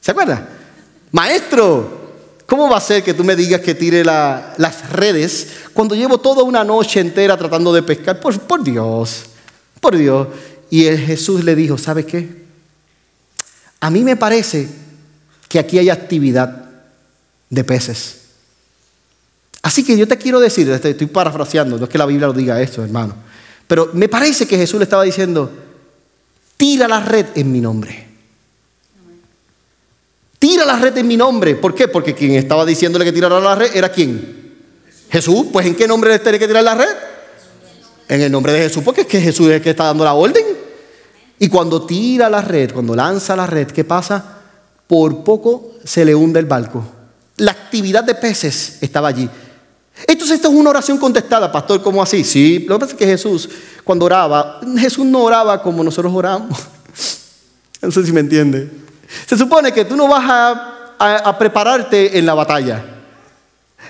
¿Se 0.00 0.10
acuerda? 0.10 0.48
Maestro, 1.12 1.98
¿Cómo 2.46 2.68
va 2.68 2.78
a 2.78 2.80
ser 2.80 3.04
que 3.04 3.14
tú 3.14 3.22
me 3.22 3.36
digas 3.36 3.60
que 3.60 3.76
tire 3.76 4.02
las 4.02 4.90
redes 4.90 5.46
cuando 5.72 5.94
llevo 5.94 6.18
toda 6.18 6.42
una 6.42 6.64
noche 6.64 6.98
entera 6.98 7.36
tratando 7.36 7.72
de 7.72 7.80
pescar? 7.84 8.18
por 8.18 8.64
Dios 8.64 9.29
por 9.80 9.96
Dios. 9.96 10.28
Y 10.70 10.84
Jesús 10.84 11.42
le 11.44 11.54
dijo, 11.54 11.76
¿sabe 11.78 12.06
qué? 12.06 12.28
A 13.80 13.90
mí 13.90 14.04
me 14.04 14.16
parece 14.16 14.68
que 15.48 15.58
aquí 15.58 15.78
hay 15.78 15.90
actividad 15.90 16.70
de 17.48 17.64
peces. 17.64 18.20
Así 19.62 19.84
que 19.84 19.96
yo 19.96 20.06
te 20.06 20.16
quiero 20.16 20.40
decir, 20.40 20.70
estoy 20.70 21.06
parafraseando, 21.06 21.76
no 21.76 21.84
es 21.84 21.90
que 21.90 21.98
la 21.98 22.06
Biblia 22.06 22.28
lo 22.28 22.32
diga 22.32 22.60
esto, 22.62 22.82
hermano, 22.82 23.14
pero 23.66 23.90
me 23.92 24.08
parece 24.08 24.46
que 24.46 24.56
Jesús 24.56 24.78
le 24.78 24.84
estaba 24.84 25.02
diciendo, 25.02 25.50
tira 26.56 26.88
la 26.88 27.00
red 27.00 27.26
en 27.34 27.52
mi 27.52 27.60
nombre. 27.60 28.08
Tira 30.38 30.64
la 30.64 30.78
red 30.78 30.96
en 30.96 31.06
mi 31.06 31.16
nombre. 31.16 31.54
¿Por 31.54 31.74
qué? 31.74 31.86
Porque 31.86 32.14
quien 32.14 32.32
estaba 32.32 32.64
diciéndole 32.64 33.04
que 33.04 33.12
tirara 33.12 33.38
la 33.40 33.54
red 33.54 33.76
era 33.76 33.92
quién. 33.92 34.40
Jesús. 35.10 35.46
Pues 35.52 35.66
¿en 35.66 35.74
qué 35.74 35.86
nombre 35.86 36.10
le 36.10 36.18
tiene 36.18 36.38
que 36.38 36.46
tirar 36.46 36.64
la 36.64 36.74
red? 36.74 36.96
En 38.10 38.20
el 38.20 38.32
nombre 38.32 38.52
de 38.52 38.58
Jesús, 38.62 38.82
porque 38.82 39.02
es 39.02 39.06
que 39.06 39.20
Jesús 39.20 39.46
es 39.46 39.54
el 39.54 39.62
que 39.62 39.70
está 39.70 39.84
dando 39.84 40.02
la 40.02 40.14
orden. 40.14 40.44
Y 41.38 41.48
cuando 41.48 41.86
tira 41.86 42.28
la 42.28 42.42
red, 42.42 42.72
cuando 42.72 42.96
lanza 42.96 43.36
la 43.36 43.46
red, 43.46 43.68
¿qué 43.68 43.84
pasa? 43.84 44.38
Por 44.88 45.22
poco 45.22 45.74
se 45.84 46.04
le 46.04 46.12
hunde 46.12 46.40
el 46.40 46.46
barco. 46.46 46.82
La 47.36 47.52
actividad 47.52 48.02
de 48.02 48.16
peces 48.16 48.78
estaba 48.80 49.06
allí. 49.06 49.30
Entonces, 50.08 50.34
esta 50.34 50.48
es 50.48 50.54
una 50.54 50.70
oración 50.70 50.98
contestada, 50.98 51.52
pastor, 51.52 51.82
¿cómo 51.82 52.02
así? 52.02 52.24
Sí, 52.24 52.66
lo 52.68 52.74
que 52.74 52.80
pasa 52.80 52.92
es 52.94 52.98
que 52.98 53.06
Jesús, 53.06 53.48
cuando 53.84 54.06
oraba, 54.06 54.60
Jesús 54.76 55.06
no 55.06 55.22
oraba 55.22 55.62
como 55.62 55.84
nosotros 55.84 56.12
oramos. 56.12 56.58
No 57.80 57.90
sé 57.90 58.04
si 58.04 58.12
me 58.12 58.20
entiende. 58.20 58.70
Se 59.24 59.38
supone 59.38 59.72
que 59.72 59.86
tú 59.86 59.96
no 59.96 60.06
vas 60.06 60.22
a 60.98 61.36
prepararte 61.38 62.18
en 62.18 62.26
la 62.26 62.34
batalla. 62.34 62.99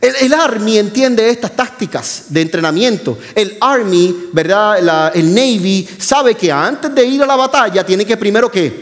El, 0.00 0.32
Army 0.32 0.78
entiende 0.78 1.28
estas 1.28 1.54
tácticas 1.54 2.24
de 2.28 2.40
entrenamiento. 2.40 3.18
El 3.34 3.58
Army, 3.60 4.28
¿verdad? 4.32 5.14
el 5.14 5.34
Navy 5.34 5.86
sabe 5.98 6.34
que 6.34 6.50
antes 6.50 6.94
de 6.94 7.04
ir 7.04 7.22
a 7.22 7.26
la 7.26 7.36
batalla 7.36 7.84
tiene 7.84 8.06
que 8.06 8.16
primero 8.16 8.50
que 8.50 8.72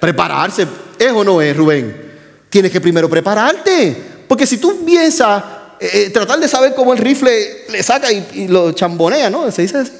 prepararse. 0.00 0.66
¿Es 0.98 1.12
o 1.12 1.22
no 1.22 1.40
es, 1.40 1.56
Rubén? 1.56 2.12
Tienes 2.50 2.72
que 2.72 2.80
primero 2.80 3.08
prepararte. 3.08 3.96
Porque 4.26 4.46
si 4.46 4.58
tú 4.58 4.84
piensas 4.84 5.42
eh, 5.82 6.04
eh, 6.06 6.10
tratar 6.10 6.38
de 6.38 6.46
saber 6.46 6.74
cómo 6.74 6.92
el 6.92 6.98
rifle 6.98 7.64
le 7.68 7.82
saca 7.82 8.12
y, 8.12 8.46
lo 8.46 8.70
chambonea, 8.70 9.28
¿no? 9.28 9.50
Se 9.50 9.62
dice 9.62 9.78
así. 9.78 9.90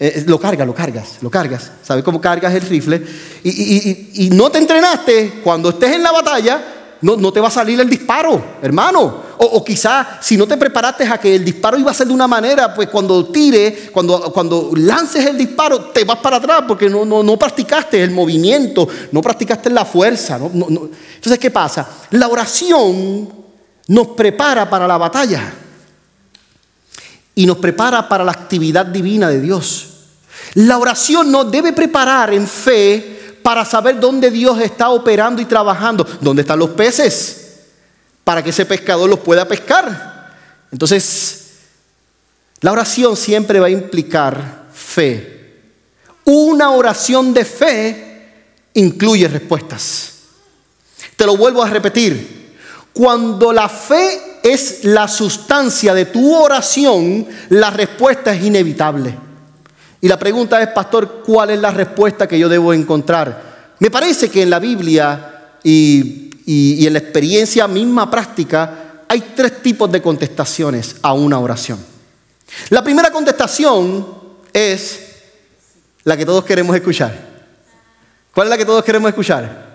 Eh, 0.00 0.24
lo 0.26 0.40
cargas, 0.40 0.66
lo 0.66 0.74
cargas, 0.74 1.18
lo 1.20 1.30
cargas. 1.30 1.70
¿Sabes 1.84 2.02
cómo 2.02 2.20
cargas 2.20 2.52
el 2.54 2.62
rifle? 2.62 3.04
Y, 3.44 4.30
no 4.32 4.50
te 4.50 4.58
entrenaste 4.58 5.40
cuando 5.42 5.70
estés 5.70 5.92
en 5.92 6.02
la 6.02 6.10
batalla, 6.10 6.77
no, 7.00 7.16
no 7.16 7.32
te 7.32 7.40
va 7.40 7.48
a 7.48 7.52
salir 7.52 7.78
el 7.80 7.88
disparo, 7.88 8.42
hermano. 8.60 9.28
O, 9.38 9.64
quizás 9.64 10.06
si 10.20 10.36
no 10.36 10.46
te 10.46 10.56
preparaste 10.56 11.04
a 11.04 11.18
que 11.18 11.36
el 11.36 11.44
disparo 11.44 11.78
iba 11.78 11.90
a 11.90 11.94
ser 11.94 12.08
de 12.08 12.12
una 12.12 12.26
manera, 12.26 12.74
pues 12.74 12.88
cuando 12.88 13.26
tire, 13.26 13.90
cuando, 13.92 14.32
cuando 14.32 14.72
lances 14.74 15.24
el 15.24 15.38
disparo, 15.38 15.86
te 15.86 16.04
vas 16.04 16.18
para 16.18 16.38
atrás 16.38 16.64
porque 16.66 16.90
no, 16.90 17.04
no, 17.04 17.22
no 17.22 17.38
practicaste 17.38 18.02
el 18.02 18.10
movimiento, 18.10 18.88
no 19.12 19.22
practicaste 19.22 19.70
la 19.70 19.84
fuerza. 19.84 20.36
Entonces, 20.36 21.38
¿qué 21.38 21.50
pasa? 21.50 21.88
La 22.10 22.26
oración 22.26 23.32
nos 23.86 24.08
prepara 24.08 24.68
para 24.68 24.88
la 24.88 24.98
batalla 24.98 25.54
y 27.36 27.46
nos 27.46 27.58
prepara 27.58 28.08
para 28.08 28.24
la 28.24 28.32
actividad 28.32 28.86
divina 28.86 29.28
de 29.28 29.40
Dios. 29.40 29.86
La 30.54 30.78
oración 30.78 31.30
nos 31.30 31.50
debe 31.50 31.72
preparar 31.72 32.34
en 32.34 32.46
fe 32.48 33.27
para 33.48 33.64
saber 33.64 33.98
dónde 33.98 34.30
Dios 34.30 34.60
está 34.60 34.90
operando 34.90 35.40
y 35.40 35.46
trabajando. 35.46 36.06
¿Dónde 36.20 36.42
están 36.42 36.58
los 36.58 36.68
peces? 36.68 37.46
para 38.28 38.44
que 38.44 38.50
ese 38.50 38.66
pescador 38.66 39.08
los 39.08 39.20
pueda 39.20 39.48
pescar. 39.48 40.36
Entonces, 40.70 41.46
la 42.60 42.72
oración 42.72 43.16
siempre 43.16 43.58
va 43.58 43.68
a 43.68 43.70
implicar 43.70 44.66
fe. 44.70 45.62
Una 46.26 46.72
oración 46.72 47.32
de 47.32 47.46
fe 47.46 48.28
incluye 48.74 49.26
respuestas. 49.28 50.12
Te 51.16 51.24
lo 51.24 51.38
vuelvo 51.38 51.62
a 51.62 51.70
repetir. 51.70 52.54
Cuando 52.92 53.50
la 53.50 53.70
fe 53.70 54.40
es 54.42 54.84
la 54.84 55.08
sustancia 55.08 55.94
de 55.94 56.04
tu 56.04 56.34
oración, 56.34 57.26
la 57.48 57.70
respuesta 57.70 58.34
es 58.34 58.44
inevitable. 58.44 59.27
Y 60.00 60.08
la 60.08 60.18
pregunta 60.18 60.62
es, 60.62 60.68
pastor, 60.68 61.22
¿cuál 61.24 61.50
es 61.50 61.60
la 61.60 61.70
respuesta 61.70 62.28
que 62.28 62.38
yo 62.38 62.48
debo 62.48 62.72
encontrar? 62.72 63.74
Me 63.80 63.90
parece 63.90 64.30
que 64.30 64.42
en 64.42 64.50
la 64.50 64.58
Biblia 64.58 65.56
y, 65.62 66.86
en 66.86 66.92
la 66.92 66.98
experiencia 66.98 67.68
misma 67.68 68.10
práctica 68.10 69.04
hay 69.08 69.32
tres 69.34 69.62
tipos 69.62 69.90
de 69.90 70.02
contestaciones 70.02 70.96
a 71.02 71.12
una 71.12 71.38
oración. 71.38 71.78
La 72.70 72.82
primera 72.82 73.10
contestación 73.10 74.06
es 74.52 75.00
la 76.04 76.16
que 76.16 76.26
todos 76.26 76.44
queremos 76.44 76.74
escuchar. 76.76 77.28
¿Cuál 78.32 78.46
es 78.46 78.50
la 78.50 78.58
que 78.58 78.64
todos 78.64 78.84
queremos 78.84 79.08
escuchar? 79.08 79.66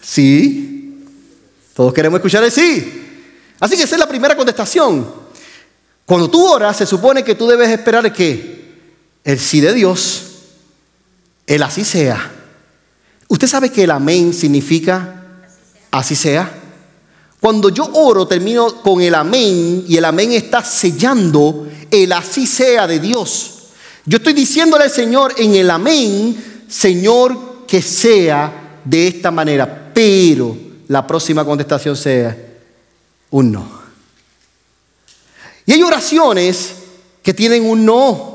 Sí. 0.00 1.04
Todos 1.74 1.92
queremos 1.92 2.18
escuchar 2.18 2.44
el 2.44 2.52
sí. 2.52 3.02
Así 3.60 3.76
que 3.76 3.84
esa 3.84 3.96
es 3.96 4.00
la 4.00 4.08
primera 4.08 4.36
contestación. 4.36 5.12
Cuando 6.04 6.28
tú 6.28 6.44
oras, 6.44 6.76
se 6.76 6.86
supone 6.86 7.22
que 7.22 7.34
tú 7.34 7.46
debes 7.46 7.68
esperar 7.70 8.12
que 8.12 8.61
el 9.24 9.38
sí 9.38 9.60
de 9.60 9.72
Dios, 9.74 10.22
el 11.46 11.62
así 11.62 11.84
sea. 11.84 12.32
¿Usted 13.28 13.46
sabe 13.46 13.70
que 13.70 13.84
el 13.84 13.90
amén 13.90 14.32
significa 14.32 15.22
así 15.90 16.14
sea? 16.14 16.52
Cuando 17.40 17.70
yo 17.70 17.90
oro, 17.94 18.26
termino 18.26 18.82
con 18.82 19.00
el 19.00 19.14
amén 19.14 19.84
y 19.88 19.96
el 19.96 20.04
amén 20.04 20.32
está 20.32 20.64
sellando 20.64 21.68
el 21.90 22.12
así 22.12 22.46
sea 22.46 22.86
de 22.86 23.00
Dios. 23.00 23.54
Yo 24.04 24.18
estoy 24.18 24.32
diciéndole 24.32 24.84
al 24.84 24.90
Señor 24.90 25.34
en 25.38 25.54
el 25.54 25.70
amén 25.70 26.52
Señor, 26.72 27.66
que 27.66 27.82
sea 27.82 28.80
de 28.82 29.06
esta 29.06 29.30
manera, 29.30 29.90
pero 29.92 30.56
la 30.88 31.06
próxima 31.06 31.44
contestación 31.44 31.94
sea 31.94 32.34
un 33.30 33.52
no. 33.52 33.82
Y 35.66 35.72
hay 35.72 35.82
oraciones 35.82 36.72
que 37.22 37.34
tienen 37.34 37.66
un 37.66 37.84
no. 37.84 38.31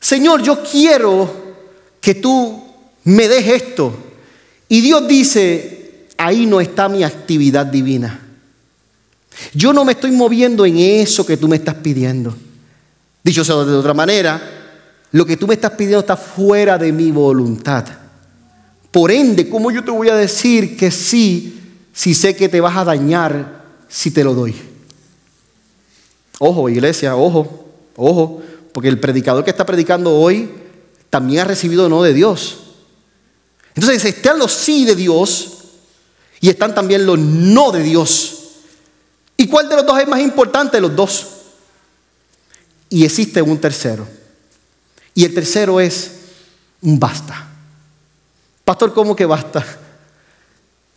Señor, 0.00 0.42
yo 0.42 0.62
quiero 0.62 1.30
que 2.00 2.14
tú 2.14 2.62
me 3.04 3.28
des 3.28 3.46
esto. 3.46 3.94
Y 4.68 4.80
Dios 4.80 5.06
dice, 5.06 6.06
ahí 6.16 6.46
no 6.46 6.60
está 6.60 6.88
mi 6.88 7.04
actividad 7.04 7.66
divina. 7.66 8.26
Yo 9.54 9.72
no 9.72 9.84
me 9.84 9.92
estoy 9.92 10.10
moviendo 10.12 10.64
en 10.64 10.78
eso 10.78 11.24
que 11.24 11.36
tú 11.36 11.48
me 11.48 11.56
estás 11.56 11.76
pidiendo. 11.76 12.34
Dicho 13.22 13.44
sea 13.44 13.56
de 13.56 13.74
otra 13.74 13.94
manera, 13.94 14.40
lo 15.12 15.26
que 15.26 15.36
tú 15.36 15.46
me 15.46 15.54
estás 15.54 15.72
pidiendo 15.72 16.00
está 16.00 16.16
fuera 16.16 16.78
de 16.78 16.92
mi 16.92 17.10
voluntad. 17.10 17.84
Por 18.90 19.10
ende, 19.10 19.48
¿cómo 19.48 19.70
yo 19.70 19.84
te 19.84 19.90
voy 19.90 20.08
a 20.08 20.16
decir 20.16 20.76
que 20.76 20.90
sí 20.90 21.58
si 21.92 22.14
sé 22.14 22.34
que 22.34 22.48
te 22.48 22.60
vas 22.60 22.76
a 22.76 22.84
dañar 22.84 23.64
si 23.88 24.10
te 24.10 24.24
lo 24.24 24.34
doy? 24.34 24.54
Ojo, 26.38 26.68
iglesia, 26.68 27.16
ojo, 27.16 27.68
ojo, 27.96 28.42
porque 28.72 28.88
el 28.88 29.00
predicador 29.00 29.44
que 29.44 29.50
está 29.50 29.66
predicando 29.66 30.14
hoy 30.14 30.50
también 31.08 31.40
ha 31.40 31.44
recibido 31.44 31.88
no 31.88 32.02
de 32.02 32.14
Dios. 32.14 32.58
Entonces 33.74 34.04
están 34.04 34.38
los 34.38 34.52
sí 34.52 34.84
de 34.84 34.94
Dios 34.94 35.58
y 36.40 36.48
están 36.48 36.74
también 36.74 37.06
los 37.06 37.18
no 37.18 37.72
de 37.72 37.82
Dios. 37.82 38.36
¿Y 39.36 39.48
cuál 39.48 39.68
de 39.68 39.76
los 39.76 39.86
dos 39.86 39.98
es 39.98 40.08
más 40.08 40.20
importante 40.20 40.76
de 40.76 40.80
los 40.82 40.94
dos? 40.94 41.26
Y 42.88 43.04
existe 43.04 43.40
un 43.40 43.58
tercero. 43.58 44.06
Y 45.14 45.24
el 45.24 45.34
tercero 45.34 45.80
es 45.80 46.10
un 46.82 46.98
basta. 46.98 47.48
Pastor, 48.64 48.92
¿cómo 48.92 49.16
que 49.16 49.26
basta? 49.26 49.64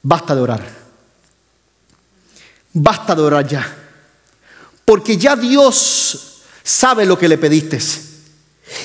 Basta 0.01 0.35
de 0.35 0.41
orar. 0.41 0.83
Basta 2.73 3.15
de 3.15 3.21
orar 3.21 3.47
ya. 3.47 3.77
Porque 4.85 5.17
ya 5.17 5.35
Dios 5.35 6.32
sabe 6.63 7.05
lo 7.05 7.17
que 7.17 7.27
le 7.27 7.37
pediste. 7.37 7.79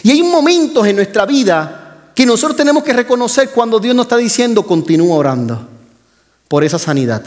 Y 0.02 0.10
hay 0.10 0.22
momentos 0.22 0.86
en 0.86 0.96
nuestra 0.96 1.24
vida 1.24 2.10
que 2.14 2.26
nosotros 2.26 2.56
tenemos 2.56 2.82
que 2.82 2.92
reconocer 2.92 3.50
cuando 3.50 3.78
Dios 3.78 3.94
nos 3.94 4.06
está 4.06 4.16
diciendo, 4.16 4.64
continúa 4.64 5.16
orando 5.16 5.68
por 6.48 6.64
esa 6.64 6.78
sanidad. 6.78 7.22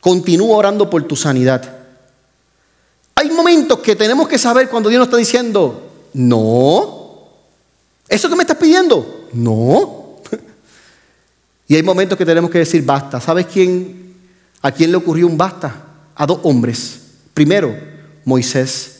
Continúa 0.00 0.56
orando 0.56 0.90
por 0.90 1.02
tu 1.04 1.16
sanidad. 1.16 1.76
Hay 3.14 3.30
momentos 3.30 3.78
que 3.78 3.96
tenemos 3.96 4.28
que 4.28 4.38
saber 4.38 4.68
cuando 4.68 4.90
Dios 4.90 4.98
nos 4.98 5.08
está 5.08 5.16
diciendo, 5.16 5.90
no. 6.12 7.28
¿Eso 8.08 8.28
que 8.28 8.36
me 8.36 8.42
estás 8.42 8.58
pidiendo? 8.58 9.28
No. 9.32 10.16
Y 11.68 11.74
hay 11.74 11.82
momentos 11.82 12.16
que 12.16 12.24
tenemos 12.24 12.48
que 12.48 12.58
decir 12.58 12.84
basta. 12.84 13.20
¿Sabes 13.20 13.46
quién? 13.46 14.14
¿A 14.62 14.70
quién 14.70 14.92
le 14.92 14.98
ocurrió 14.98 15.26
un 15.26 15.36
basta? 15.36 15.74
A 16.14 16.24
dos 16.24 16.38
hombres. 16.44 17.00
Primero, 17.34 17.76
Moisés. 18.24 18.95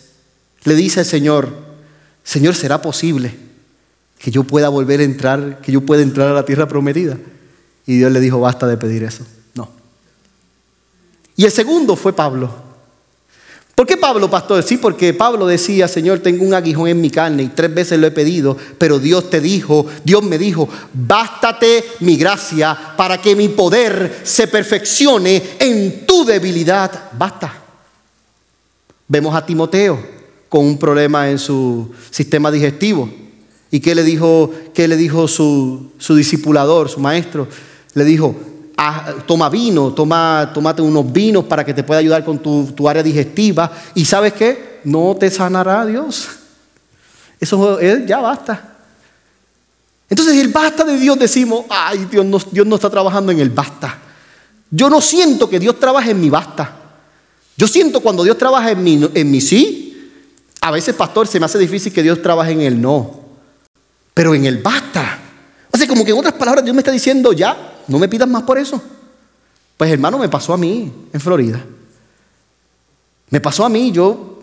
Le 0.66 0.74
dice 0.74 1.00
al 1.00 1.06
Señor, 1.06 1.48
Señor, 2.24 2.56
¿será 2.56 2.82
posible 2.82 3.32
que 4.18 4.32
yo 4.32 4.42
pueda 4.42 4.68
volver 4.68 4.98
a 4.98 5.04
entrar, 5.04 5.60
que 5.60 5.70
yo 5.70 5.80
pueda 5.82 6.02
entrar 6.02 6.28
a 6.28 6.32
la 6.32 6.44
tierra 6.44 6.66
prometida? 6.66 7.16
Y 7.86 7.98
Dios 7.98 8.10
le 8.10 8.18
dijo, 8.18 8.40
basta 8.40 8.66
de 8.66 8.76
pedir 8.76 9.04
eso. 9.04 9.24
No. 9.54 9.70
Y 11.36 11.44
el 11.44 11.52
segundo 11.52 11.94
fue 11.94 12.12
Pablo. 12.12 12.52
¿Por 13.76 13.86
qué 13.86 13.96
Pablo, 13.96 14.28
pastor? 14.28 14.60
Sí, 14.64 14.76
porque 14.76 15.14
Pablo 15.14 15.46
decía, 15.46 15.86
Señor, 15.86 16.18
tengo 16.18 16.44
un 16.44 16.54
aguijón 16.54 16.88
en 16.88 17.00
mi 17.00 17.10
carne 17.10 17.44
y 17.44 17.48
tres 17.48 17.72
veces 17.72 18.00
lo 18.00 18.08
he 18.08 18.10
pedido, 18.10 18.56
pero 18.76 18.98
Dios 18.98 19.30
te 19.30 19.40
dijo, 19.40 19.86
Dios 20.02 20.24
me 20.24 20.36
dijo, 20.36 20.68
bástate 20.92 21.84
mi 22.00 22.16
gracia 22.16 22.76
para 22.96 23.22
que 23.22 23.36
mi 23.36 23.50
poder 23.50 24.20
se 24.24 24.48
perfeccione 24.48 25.40
en 25.60 26.06
tu 26.06 26.24
debilidad. 26.24 27.12
Basta. 27.16 27.54
Vemos 29.06 29.32
a 29.32 29.46
Timoteo 29.46 30.15
con 30.56 30.64
un 30.64 30.78
problema 30.78 31.28
en 31.28 31.38
su 31.38 31.90
sistema 32.10 32.50
digestivo. 32.50 33.10
¿Y 33.70 33.78
qué 33.78 33.94
le 33.94 34.02
dijo, 34.02 34.50
qué 34.72 34.88
le 34.88 34.96
dijo 34.96 35.28
su, 35.28 35.92
su 35.98 36.16
discipulador, 36.16 36.88
su 36.88 36.98
maestro? 36.98 37.46
Le 37.92 38.04
dijo, 38.06 38.34
toma 39.26 39.50
vino, 39.50 39.92
toma, 39.92 40.50
tómate 40.54 40.80
unos 40.80 41.12
vinos 41.12 41.44
para 41.44 41.62
que 41.62 41.74
te 41.74 41.84
pueda 41.84 42.00
ayudar 42.00 42.24
con 42.24 42.38
tu, 42.38 42.88
área 42.88 43.02
digestiva. 43.02 43.70
¿Y 43.94 44.06
sabes 44.06 44.32
qué? 44.32 44.80
No 44.84 45.14
te 45.20 45.30
sanará 45.30 45.84
Dios. 45.84 46.26
Eso 47.38 47.78
ya 48.06 48.20
basta. 48.20 48.78
Entonces 50.08 50.38
el 50.38 50.48
basta 50.48 50.84
de 50.84 50.96
Dios 50.96 51.18
decimos, 51.18 51.66
ay, 51.68 52.06
Dios 52.10 52.24
no, 52.24 52.38
Dios 52.50 52.66
no 52.66 52.76
está 52.76 52.88
trabajando 52.88 53.30
en 53.30 53.40
el 53.40 53.50
basta. 53.50 53.98
Yo 54.70 54.88
no 54.88 55.02
siento 55.02 55.50
que 55.50 55.60
Dios 55.60 55.78
trabaje 55.78 56.12
en 56.12 56.20
mi 56.20 56.30
basta. 56.30 56.76
Yo 57.58 57.68
siento 57.68 58.00
cuando 58.00 58.24
Dios 58.24 58.38
trabaja 58.38 58.70
en 58.70 58.82
mi, 58.82 59.10
en 59.12 59.30
mi 59.30 59.42
sí. 59.42 59.82
A 60.66 60.72
veces, 60.72 60.96
pastor, 60.96 61.28
se 61.28 61.38
me 61.38 61.46
hace 61.46 61.60
difícil 61.60 61.92
que 61.92 62.02
Dios 62.02 62.20
trabaje 62.20 62.50
en 62.50 62.60
el 62.60 62.82
no. 62.82 63.20
Pero 64.12 64.34
en 64.34 64.46
el 64.46 64.58
basta. 64.58 65.16
O 65.70 65.76
sea, 65.76 65.86
como 65.86 66.04
que 66.04 66.10
en 66.10 66.18
otras 66.18 66.34
palabras 66.34 66.64
Dios 66.64 66.74
me 66.74 66.80
está 66.80 66.90
diciendo, 66.90 67.32
ya, 67.32 67.84
no 67.86 68.00
me 68.00 68.08
pidas 68.08 68.28
más 68.28 68.42
por 68.42 68.58
eso. 68.58 68.82
Pues 69.76 69.92
hermano, 69.92 70.18
me 70.18 70.28
pasó 70.28 70.52
a 70.52 70.56
mí 70.56 70.92
en 71.12 71.20
Florida. 71.20 71.64
Me 73.30 73.40
pasó 73.40 73.64
a 73.64 73.68
mí, 73.68 73.92
yo, 73.92 74.40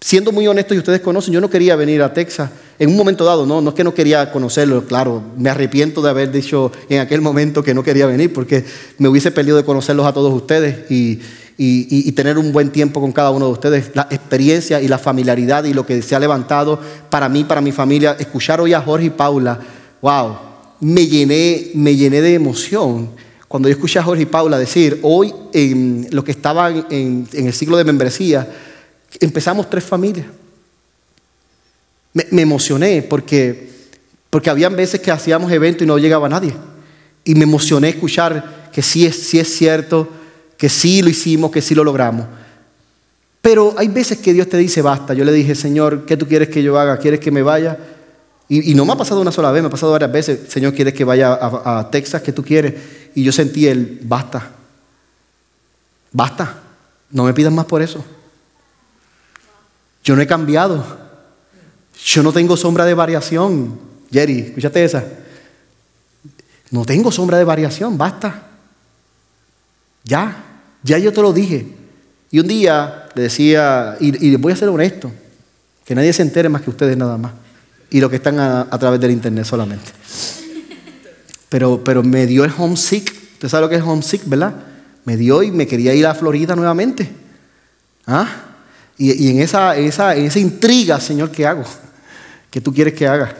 siendo 0.00 0.32
muy 0.32 0.48
honesto 0.48 0.74
y 0.74 0.78
ustedes 0.78 1.02
conocen, 1.02 1.34
yo 1.34 1.40
no 1.40 1.48
quería 1.48 1.76
venir 1.76 2.02
a 2.02 2.12
Texas 2.12 2.50
en 2.80 2.88
un 2.88 2.96
momento 2.96 3.26
dado, 3.26 3.44
no, 3.44 3.60
no 3.60 3.68
es 3.68 3.76
que 3.76 3.84
no 3.84 3.92
quería 3.92 4.32
conocerlo, 4.32 4.86
claro, 4.86 5.22
me 5.36 5.50
arrepiento 5.50 6.00
de 6.00 6.08
haber 6.08 6.32
dicho 6.32 6.72
en 6.88 7.00
aquel 7.00 7.20
momento 7.20 7.62
que 7.62 7.74
no 7.74 7.82
quería 7.82 8.06
venir 8.06 8.32
porque 8.32 8.64
me 8.96 9.06
hubiese 9.08 9.30
perdido 9.30 9.58
de 9.58 9.64
conocerlos 9.64 10.06
a 10.06 10.14
todos 10.14 10.32
ustedes 10.32 10.90
y, 10.90 11.20
y, 11.62 12.10
tener 12.12 12.38
un 12.38 12.52
buen 12.52 12.70
tiempo 12.70 13.02
con 13.02 13.12
cada 13.12 13.30
uno 13.30 13.44
de 13.44 13.52
ustedes, 13.52 13.90
la 13.92 14.08
experiencia 14.10 14.80
y 14.80 14.88
la 14.88 14.96
familiaridad 14.96 15.64
y 15.64 15.74
lo 15.74 15.84
que 15.84 16.00
se 16.00 16.16
ha 16.16 16.18
levantado 16.18 16.80
para 17.10 17.28
mí, 17.28 17.44
para 17.44 17.60
mi 17.60 17.70
familia, 17.70 18.16
escuchar 18.18 18.62
hoy 18.62 18.72
a 18.72 18.80
Jorge 18.80 19.06
y 19.06 19.10
Paula, 19.10 19.60
wow, 20.00 20.38
me 20.80 21.06
llené, 21.06 21.70
me 21.74 21.94
llené 21.94 22.22
de 22.22 22.32
emoción 22.32 23.10
cuando 23.46 23.68
yo 23.68 23.74
escuché 23.74 23.98
a 23.98 24.02
Jorge 24.02 24.22
y 24.22 24.26
Paula 24.26 24.58
decir, 24.58 25.00
hoy 25.02 25.34
en 25.52 26.08
lo 26.12 26.24
que 26.24 26.30
estaban 26.30 26.86
en, 26.88 27.28
el 27.34 27.52
ciclo 27.52 27.76
de 27.76 27.84
membresía, 27.84 28.48
empezamos 29.20 29.68
tres 29.68 29.84
familias. 29.84 30.28
Me, 32.14 32.40
emocioné 32.40 33.02
porque, 33.02 33.68
porque 34.30 34.48
habían 34.48 34.76
veces 34.76 35.00
que 35.00 35.10
hacíamos 35.10 35.52
eventos 35.52 35.82
y 35.82 35.86
no 35.86 35.98
llegaba 35.98 36.26
nadie. 36.26 36.54
Y 37.22 37.34
me 37.34 37.42
emocioné 37.42 37.90
escuchar 37.90 38.70
que 38.72 38.80
sí 38.80 39.04
es, 39.04 39.16
sí 39.16 39.38
es 39.38 39.54
cierto, 39.54 40.08
que 40.60 40.68
sí 40.68 41.00
lo 41.00 41.08
hicimos, 41.08 41.50
que 41.50 41.62
sí 41.62 41.74
lo 41.74 41.82
logramos. 41.82 42.26
Pero 43.40 43.74
hay 43.78 43.88
veces 43.88 44.18
que 44.18 44.34
Dios 44.34 44.46
te 44.46 44.58
dice, 44.58 44.82
basta. 44.82 45.14
Yo 45.14 45.24
le 45.24 45.32
dije, 45.32 45.54
Señor, 45.54 46.04
¿qué 46.04 46.18
tú 46.18 46.28
quieres 46.28 46.50
que 46.50 46.62
yo 46.62 46.78
haga? 46.78 46.98
¿Quieres 46.98 47.18
que 47.18 47.30
me 47.30 47.40
vaya? 47.40 47.78
Y, 48.46 48.74
no 48.74 48.84
me 48.84 48.92
ha 48.92 48.96
pasado 48.96 49.22
una 49.22 49.32
sola 49.32 49.52
vez, 49.52 49.62
me 49.62 49.68
ha 49.68 49.70
pasado 49.70 49.92
varias 49.92 50.12
veces. 50.12 50.52
Señor, 50.52 50.74
¿quieres 50.74 50.92
que 50.92 51.02
vaya 51.02 51.32
a, 51.40 51.88
Texas? 51.90 52.20
¿Qué 52.20 52.32
tú 52.32 52.44
quieres? 52.44 52.74
Y 53.14 53.22
yo 53.22 53.32
sentí 53.32 53.68
el, 53.68 54.00
basta. 54.02 54.50
Basta. 56.12 56.60
No 57.10 57.24
me 57.24 57.32
pidas 57.32 57.54
más 57.54 57.64
por 57.64 57.80
eso. 57.80 58.04
Yo 60.04 60.14
no 60.14 60.20
he 60.20 60.26
cambiado. 60.26 60.84
Yo 62.04 62.22
no 62.22 62.34
tengo 62.34 62.54
sombra 62.54 62.84
de 62.84 62.92
variación. 62.92 63.80
Jerry, 64.12 64.40
escúchate 64.40 64.84
esa. 64.84 65.04
No 66.70 66.84
tengo 66.84 67.10
sombra 67.10 67.38
de 67.38 67.44
variación, 67.44 67.96
basta. 67.96 68.48
Ya, 70.04 70.49
ya 70.82 70.98
yo 70.98 71.12
te 71.12 71.22
lo 71.22 71.32
dije. 71.32 71.66
Y 72.30 72.38
un 72.38 72.46
día 72.46 73.08
le 73.14 73.22
decía, 73.22 73.96
y, 73.98 74.36
voy 74.36 74.52
a 74.52 74.56
ser 74.56 74.68
honesto, 74.68 75.10
que 75.84 75.94
nadie 75.94 76.12
se 76.12 76.22
entere 76.22 76.48
más 76.48 76.62
que 76.62 76.70
ustedes 76.70 76.96
nada 76.96 77.18
más. 77.18 77.32
Y 77.90 78.00
los 78.00 78.08
que 78.08 78.16
están 78.16 78.38
a, 78.38 78.78
través 78.78 79.00
del 79.00 79.10
internet 79.10 79.44
solamente. 79.44 79.90
Pero, 81.48 81.82
pero 81.82 82.04
me 82.04 82.26
dio 82.26 82.44
el 82.44 82.52
homesick. 82.56 83.12
Usted 83.32 83.48
sabe 83.48 83.62
lo 83.62 83.68
que 83.68 83.76
es 83.76 83.82
homesick, 83.82 84.22
¿verdad? 84.26 84.54
Me 85.04 85.16
dio 85.16 85.42
y 85.42 85.50
me 85.50 85.66
quería 85.66 85.92
ir 85.92 86.06
a 86.06 86.14
Florida 86.14 86.54
nuevamente. 86.54 87.10
¿Ah? 88.06 88.28
Y, 88.96 89.30
en 89.30 89.40
esa, 89.40 89.76
esa, 89.76 90.14
esa 90.14 90.38
intriga, 90.38 91.00
Señor, 91.00 91.30
¿qué 91.30 91.46
hago? 91.46 91.64
¿Qué 92.50 92.60
tú 92.60 92.72
quieres 92.72 92.94
que 92.94 93.08
haga? 93.08 93.34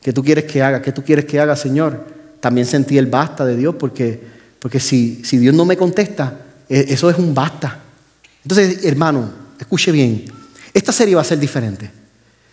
¿Qué 0.00 0.12
tú 0.12 0.22
quieres 0.22 0.44
que 0.44 0.62
haga? 0.62 0.82
¿Qué 0.82 0.92
tú 0.92 1.02
quieres 1.02 1.24
que 1.24 1.40
haga, 1.40 1.56
Señor? 1.56 2.06
También 2.40 2.66
sentí 2.66 2.98
el 2.98 3.06
basta 3.06 3.44
de 3.44 3.56
Dios 3.56 3.74
porque, 3.76 4.20
porque 4.60 4.78
si, 4.78 5.24
si 5.24 5.38
Dios 5.38 5.54
no 5.54 5.64
me 5.64 5.76
contesta, 5.76 6.41
eso 6.80 7.10
es 7.10 7.18
un 7.18 7.34
basta. 7.34 7.80
Entonces, 8.42 8.84
hermano, 8.84 9.30
escuche 9.58 9.92
bien. 9.92 10.24
Esta 10.72 10.92
serie 10.92 11.14
va 11.14 11.20
a 11.20 11.24
ser 11.24 11.38
diferente. 11.38 11.90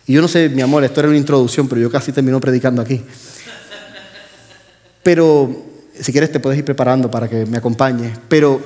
Y 0.06 0.12
yo 0.12 0.20
no 0.20 0.28
sé, 0.28 0.48
mi 0.48 0.60
amor, 0.60 0.84
esto 0.84 1.00
era 1.00 1.08
una 1.08 1.18
introducción, 1.18 1.68
pero 1.68 1.80
yo 1.80 1.90
casi 1.90 2.12
termino 2.12 2.40
predicando 2.40 2.82
aquí. 2.82 3.00
Pero 5.02 5.64
si 5.98 6.12
quieres 6.12 6.30
te 6.32 6.40
puedes 6.40 6.58
ir 6.58 6.64
preparando 6.64 7.10
para 7.10 7.28
que 7.28 7.46
me 7.46 7.58
acompañes. 7.58 8.18
Pero 8.28 8.60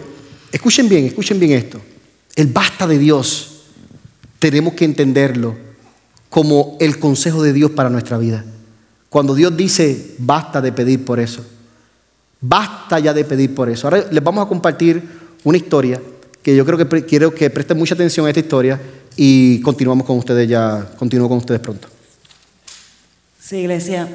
escuchen 0.50 0.88
bien, 0.88 1.04
escuchen 1.04 1.38
bien 1.38 1.52
esto. 1.52 1.80
El 2.34 2.48
basta 2.48 2.86
de 2.86 2.98
Dios 2.98 3.62
tenemos 4.38 4.74
que 4.74 4.84
entenderlo 4.84 5.56
como 6.28 6.76
el 6.80 6.98
consejo 6.98 7.42
de 7.42 7.52
Dios 7.52 7.70
para 7.70 7.90
nuestra 7.90 8.18
vida. 8.18 8.44
Cuando 9.08 9.34
Dios 9.34 9.56
dice, 9.56 10.16
basta 10.18 10.60
de 10.60 10.72
pedir 10.72 11.04
por 11.04 11.20
eso. 11.20 11.44
Basta 12.40 12.98
ya 12.98 13.14
de 13.14 13.24
pedir 13.24 13.54
por 13.54 13.70
eso. 13.70 13.86
Ahora 13.86 14.06
les 14.10 14.22
vamos 14.22 14.44
a 14.44 14.48
compartir 14.48 15.23
una 15.44 15.58
historia 15.58 16.00
que 16.42 16.56
yo 16.56 16.66
creo 16.66 16.76
que 16.76 17.04
quiero 17.04 17.34
que 17.34 17.48
presten 17.48 17.78
mucha 17.78 17.94
atención 17.94 18.26
a 18.26 18.30
esta 18.30 18.40
historia 18.40 18.80
y 19.16 19.60
continuamos 19.60 20.06
con 20.06 20.18
ustedes 20.18 20.48
ya, 20.48 20.86
continúo 20.98 21.28
con 21.28 21.38
ustedes 21.38 21.60
pronto. 21.60 21.88
Sí, 23.40 23.58
iglesia. 23.58 24.08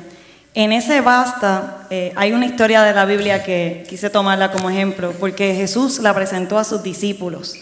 En 0.55 0.71
ese 0.71 1.01
basta 1.01 1.87
eh, 1.89 2.11
hay 2.15 2.33
una 2.33 2.45
historia 2.45 2.81
de 2.81 2.93
la 2.93 3.05
Biblia 3.05 3.43
que 3.43 3.85
quise 3.87 4.09
tomarla 4.09 4.51
como 4.51 4.69
ejemplo, 4.69 5.13
porque 5.19 5.53
Jesús 5.53 5.99
la 5.99 6.13
presentó 6.13 6.57
a 6.57 6.63
sus 6.63 6.83
discípulos. 6.83 7.55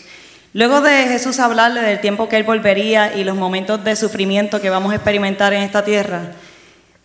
Luego 0.54 0.82
de 0.82 1.04
Jesús 1.04 1.40
hablarle 1.40 1.82
del 1.82 2.00
tiempo 2.00 2.30
que 2.30 2.38
Él 2.38 2.44
volvería 2.44 3.16
y 3.16 3.24
los 3.24 3.36
momentos 3.36 3.84
de 3.84 3.96
sufrimiento 3.96 4.62
que 4.62 4.70
vamos 4.70 4.94
a 4.94 4.96
experimentar 4.96 5.54
en 5.54 5.62
esta 5.62 5.84
tierra, 5.84 6.32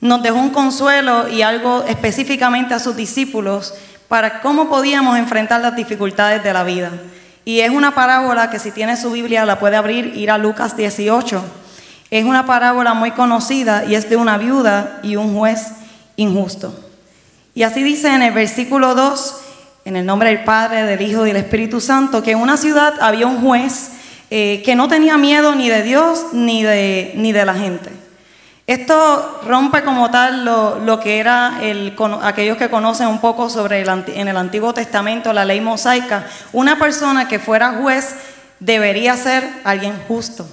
nos 0.00 0.22
dejó 0.22 0.38
un 0.38 0.50
consuelo 0.50 1.28
y 1.28 1.42
algo 1.42 1.84
específicamente 1.86 2.74
a 2.74 2.78
sus 2.78 2.96
discípulos 2.96 3.74
para 4.12 4.42
cómo 4.42 4.68
podíamos 4.68 5.16
enfrentar 5.16 5.62
las 5.62 5.74
dificultades 5.74 6.44
de 6.44 6.52
la 6.52 6.64
vida. 6.64 6.90
Y 7.46 7.60
es 7.60 7.70
una 7.70 7.94
parábola 7.94 8.50
que 8.50 8.58
si 8.58 8.70
tiene 8.70 8.98
su 8.98 9.10
Biblia 9.10 9.46
la 9.46 9.58
puede 9.58 9.76
abrir, 9.76 10.12
ir 10.14 10.30
a 10.30 10.36
Lucas 10.36 10.76
18. 10.76 11.42
Es 12.10 12.26
una 12.26 12.44
parábola 12.44 12.92
muy 12.92 13.12
conocida 13.12 13.86
y 13.86 13.94
es 13.94 14.10
de 14.10 14.16
una 14.16 14.36
viuda 14.36 15.00
y 15.02 15.16
un 15.16 15.34
juez 15.34 15.68
injusto. 16.16 16.78
Y 17.54 17.62
así 17.62 17.82
dice 17.82 18.14
en 18.14 18.20
el 18.20 18.34
versículo 18.34 18.94
2, 18.94 19.40
en 19.86 19.96
el 19.96 20.04
nombre 20.04 20.28
del 20.28 20.44
Padre, 20.44 20.82
del 20.82 21.00
Hijo 21.00 21.24
y 21.24 21.28
del 21.28 21.38
Espíritu 21.38 21.80
Santo, 21.80 22.22
que 22.22 22.32
en 22.32 22.38
una 22.38 22.58
ciudad 22.58 22.92
había 23.00 23.26
un 23.26 23.40
juez 23.40 23.92
eh, 24.28 24.60
que 24.62 24.74
no 24.74 24.88
tenía 24.88 25.16
miedo 25.16 25.54
ni 25.54 25.70
de 25.70 25.82
Dios 25.82 26.34
ni 26.34 26.62
de, 26.62 27.14
ni 27.16 27.32
de 27.32 27.46
la 27.46 27.54
gente. 27.54 28.01
Esto 28.66 29.40
rompe 29.46 29.82
como 29.82 30.10
tal 30.10 30.44
lo, 30.44 31.00
que 31.00 31.18
era 31.18 31.58
el, 31.62 31.96
aquellos 32.22 32.56
que 32.56 32.70
conocen 32.70 33.08
un 33.08 33.20
poco 33.20 33.50
sobre 33.50 33.80
el, 33.82 33.88
en 33.88 34.28
el 34.28 34.36
Antiguo 34.36 34.72
Testamento 34.72 35.32
la 35.32 35.44
ley 35.44 35.60
mosaica. 35.60 36.26
Una 36.52 36.78
persona 36.78 37.26
que 37.26 37.40
fuera 37.40 37.74
juez 37.80 38.14
debería 38.60 39.16
ser 39.16 39.48
alguien 39.64 39.94
justo. 40.06 40.46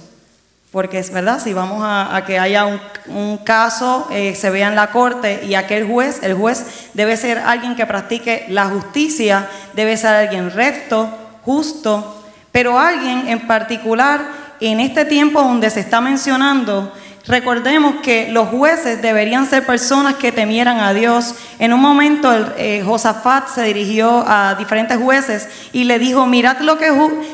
Porque 0.72 0.98
es 1.00 1.12
verdad, 1.12 1.40
si 1.40 1.52
vamos 1.52 1.82
a, 1.84 2.22
que 2.26 2.38
haya 2.38 2.64
un, 2.64 3.38
caso, 3.38 4.06
eh, 4.12 4.36
se 4.36 4.50
vea 4.50 4.68
en 4.68 4.76
la 4.76 4.92
corte 4.92 5.42
y 5.44 5.54
aquel 5.54 5.86
juez, 5.86 6.20
el 6.22 6.34
juez 6.34 6.90
debe 6.94 7.16
ser 7.16 7.38
alguien 7.38 7.74
que 7.74 7.86
practique 7.86 8.46
la 8.48 8.66
justicia, 8.66 9.48
debe 9.74 9.96
ser 9.96 10.14
alguien 10.14 10.52
recto, 10.52 11.08
justo, 11.44 12.22
pero 12.52 12.78
alguien 12.78 13.26
en 13.26 13.48
particular 13.48 14.20
en 14.60 14.78
este 14.78 15.04
tiempo 15.04 15.42
donde 15.42 15.70
se 15.70 15.80
está 15.80 16.00
mencionando 16.00 16.92
Recordemos 17.30 17.94
que 18.02 18.28
los 18.32 18.48
jueces 18.48 19.00
deberían 19.00 19.46
ser 19.46 19.64
personas 19.64 20.16
que 20.16 20.32
temieran 20.32 20.80
a 20.80 20.92
Dios. 20.92 21.36
En 21.60 21.72
un 21.72 21.80
momento 21.80 22.28
eh, 22.56 22.82
Josafat 22.84 23.46
se 23.46 23.62
dirigió 23.62 24.24
a 24.26 24.56
diferentes 24.56 24.98
jueces 24.98 25.48
y 25.72 25.84
le 25.84 26.00
dijo, 26.00 26.26
mirad 26.26 26.58
lo 26.58 26.76
que 26.76 26.90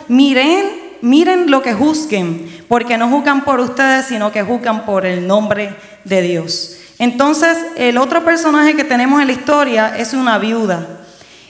miren, 0.09 0.67
miren 1.01 1.51
lo 1.51 1.63
que 1.63 1.73
juzguen, 1.73 2.47
porque 2.69 2.99
no 2.99 3.09
juzgan 3.09 3.43
por 3.43 3.59
ustedes, 3.59 4.05
sino 4.05 4.31
que 4.33 4.43
juzgan 4.43 4.85
por 4.85 5.07
el 5.07 5.27
nombre 5.27 5.75
de 6.05 6.21
Dios. 6.21 6.77
Entonces, 6.99 7.57
el 7.77 7.97
otro 7.97 8.23
personaje 8.23 8.77
que 8.77 8.85
tenemos 8.85 9.23
en 9.23 9.29
la 9.29 9.33
historia 9.33 9.97
es 9.97 10.13
una 10.13 10.37
viuda. 10.37 10.87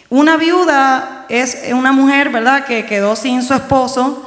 Una 0.08 0.36
viuda 0.36 1.26
es 1.28 1.64
una 1.72 1.90
mujer, 1.90 2.28
¿verdad?, 2.28 2.64
que 2.64 2.86
quedó 2.86 3.16
sin 3.16 3.42
su 3.42 3.54
esposo, 3.54 4.24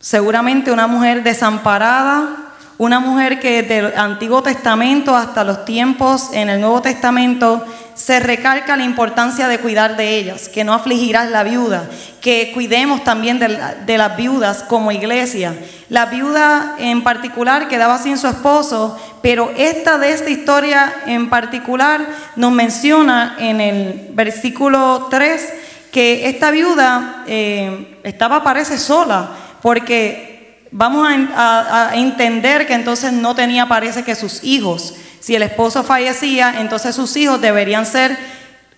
seguramente 0.00 0.72
una 0.72 0.88
mujer 0.88 1.22
desamparada, 1.22 2.43
una 2.78 2.98
mujer 2.98 3.38
que 3.38 3.62
del 3.62 3.96
Antiguo 3.96 4.42
Testamento 4.42 5.14
hasta 5.14 5.44
los 5.44 5.64
tiempos 5.64 6.30
en 6.32 6.48
el 6.48 6.60
Nuevo 6.60 6.82
Testamento 6.82 7.64
se 7.94 8.18
recalca 8.18 8.76
la 8.76 8.82
importancia 8.82 9.46
de 9.46 9.60
cuidar 9.60 9.96
de 9.96 10.16
ellas, 10.16 10.48
que 10.48 10.64
no 10.64 10.74
afligirás 10.74 11.30
la 11.30 11.44
viuda, 11.44 11.88
que 12.20 12.50
cuidemos 12.52 13.04
también 13.04 13.38
de, 13.38 13.96
las 13.98 14.16
viudas 14.16 14.64
como 14.64 14.90
iglesia. 14.90 15.54
La 15.88 16.06
viuda 16.06 16.74
en 16.78 17.04
particular 17.04 17.68
quedaba 17.68 17.98
sin 17.98 18.18
su 18.18 18.26
esposo, 18.26 18.98
pero 19.22 19.52
esta 19.56 19.98
de 19.98 20.12
esta 20.12 20.30
historia 20.30 20.92
en 21.06 21.30
particular 21.30 22.04
nos 22.34 22.50
menciona 22.50 23.36
en 23.38 23.60
el 23.60 24.08
versículo 24.10 25.06
3 25.08 25.52
que 25.92 26.28
esta 26.28 26.50
viuda 26.50 27.22
eh, 27.28 27.98
estaba, 28.02 28.42
parece, 28.42 28.78
sola, 28.78 29.30
porque 29.62 30.33
vamos 30.76 31.08
a, 31.08 31.92
entender 31.94 32.66
que 32.66 32.74
entonces 32.74 33.12
no 33.12 33.34
tenía, 33.34 33.66
parece 33.66 34.02
que 34.02 34.14
sus 34.14 34.42
hijos. 34.42 34.94
Si 35.20 35.34
el 35.34 35.42
esposo 35.42 35.84
fallecía, 35.84 36.60
entonces 36.60 36.94
sus 36.96 37.16
hijos 37.16 37.40
deberían 37.40 37.86
ser 37.86 38.18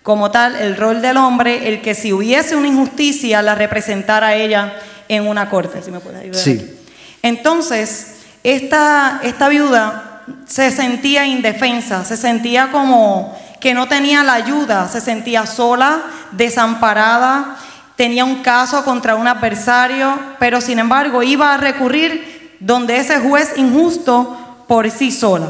como 0.03 0.31
tal 0.31 0.55
el 0.55 0.77
rol 0.77 1.01
del 1.01 1.17
hombre, 1.17 1.67
el 1.67 1.81
que 1.81 1.95
si 1.95 2.13
hubiese 2.13 2.55
una 2.55 2.67
injusticia 2.67 3.41
la 3.41 3.55
representara 3.55 4.27
a 4.27 4.35
ella 4.35 4.75
en 5.09 5.27
una 5.27 5.49
corte. 5.49 5.81
Si 5.81 5.91
me 5.91 5.99
puedes 5.99 6.21
ayudar. 6.21 6.41
Sí. 6.41 6.79
Entonces, 7.23 8.19
esta, 8.43 9.19
esta 9.23 9.49
viuda 9.49 10.21
se 10.45 10.71
sentía 10.71 11.25
indefensa, 11.25 12.05
se 12.05 12.15
sentía 12.15 12.69
como 12.71 13.37
que 13.59 13.73
no 13.73 13.87
tenía 13.87 14.23
la 14.23 14.33
ayuda, 14.33 14.87
se 14.87 15.01
sentía 15.01 15.47
sola, 15.47 16.03
desamparada, 16.31 17.57
tenía 17.97 18.23
un 18.23 18.41
caso 18.43 18.85
contra 18.85 19.15
un 19.15 19.27
adversario, 19.27 20.17
pero 20.39 20.61
sin 20.61 20.79
embargo 20.79 21.23
iba 21.23 21.53
a 21.53 21.57
recurrir 21.57 22.55
donde 22.61 22.97
ese 22.97 23.19
juez 23.19 23.53
injusto 23.57 24.37
por 24.67 24.89
sí 24.89 25.11
sola. 25.11 25.49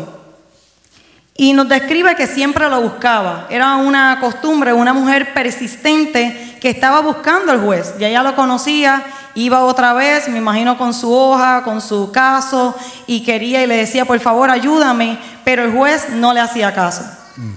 Y 1.35 1.53
nos 1.53 1.69
describe 1.69 2.15
que 2.15 2.25
siempre 2.25 2.67
lo 2.67 2.81
buscaba. 2.81 3.45
Era 3.51 3.75
una 3.75 4.17
costumbre, 4.19 4.73
una 4.73 4.93
mujer 4.93 5.35
persistente 5.35 6.57
que 6.59 6.71
estaba 6.71 7.01
buscando 7.01 7.51
al 7.51 7.61
juez. 7.61 7.93
Ya 7.99 8.07
ella 8.07 8.23
lo 8.23 8.35
conocía, 8.35 9.03
iba 9.35 9.63
otra 9.63 9.93
vez, 9.93 10.27
me 10.29 10.39
imagino 10.39 10.79
con 10.79 10.95
su 10.95 11.13
hoja, 11.13 11.61
con 11.63 11.79
su 11.79 12.11
caso, 12.11 12.75
y 13.05 13.23
quería 13.23 13.61
y 13.61 13.67
le 13.67 13.77
decía, 13.77 14.05
por 14.05 14.19
favor, 14.19 14.49
ayúdame, 14.49 15.19
pero 15.43 15.63
el 15.63 15.71
juez 15.71 16.09
no 16.09 16.33
le 16.33 16.39
hacía 16.39 16.73
caso. 16.73 17.03
Mm. 17.35 17.53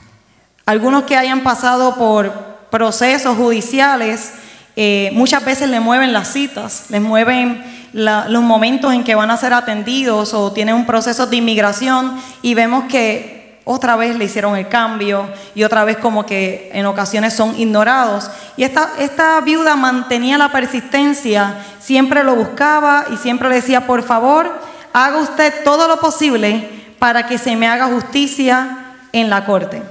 Algunos 0.67 1.05
que 1.05 1.17
hayan 1.17 1.41
pasado 1.41 1.95
por 1.95 2.33
procesos 2.71 3.35
judiciales, 3.37 4.35
eh, 4.83 5.11
muchas 5.13 5.45
veces 5.45 5.69
le 5.69 5.79
mueven 5.79 6.15
las 6.15 6.33
citas, 6.33 6.87
les 6.89 7.03
mueven 7.03 7.63
los 7.93 8.43
momentos 8.43 8.95
en 8.95 9.05
que 9.05 9.15
van 9.15 9.31
a 9.31 9.37
ser 9.37 9.53
atendidos 9.53 10.33
o 10.33 10.53
tienen 10.53 10.75
un 10.75 10.87
proceso 10.87 11.27
de 11.27 11.37
inmigración 11.37 12.19
y 12.41 12.55
vemos 12.55 12.85
que 12.85 13.61
otra 13.65 13.95
vez 13.97 14.17
le 14.17 14.25
hicieron 14.25 14.57
el 14.57 14.69
cambio 14.69 15.29
y 15.55 15.65
otra 15.65 15.85
vez 15.85 15.99
como 15.99 16.25
que 16.25 16.71
en 16.73 16.87
ocasiones 16.87 17.35
son 17.35 17.61
ignorados. 17.61 18.31
Y 18.57 18.63
esta, 18.65 19.39
viuda 19.43 19.77
mantenía 19.77 20.39
la 20.39 20.51
persistencia, 20.51 21.57
siempre 21.79 22.25
lo 22.25 22.35
buscaba 22.35 23.05
y 23.13 23.19
siempre 23.19 23.51
le 23.51 23.57
decía, 23.57 23.87
por 23.87 24.03
favor, 24.03 24.63
haga 24.95 25.19
usted 25.19 25.63
todo 25.63 25.89
lo 25.89 26.01
posible 26.01 26.71
para 26.99 27.27
que 27.27 27.37
se 27.37 27.55
me 27.55 27.69
haga 27.69 27.89
justicia 27.89 28.79
en 29.13 29.29
la 29.29 29.45
corte. 29.45 29.83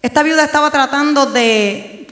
Esta 0.00 0.22
viuda 0.22 0.44
estaba 0.44 0.70
tratando 0.70 1.26
de 1.26 2.06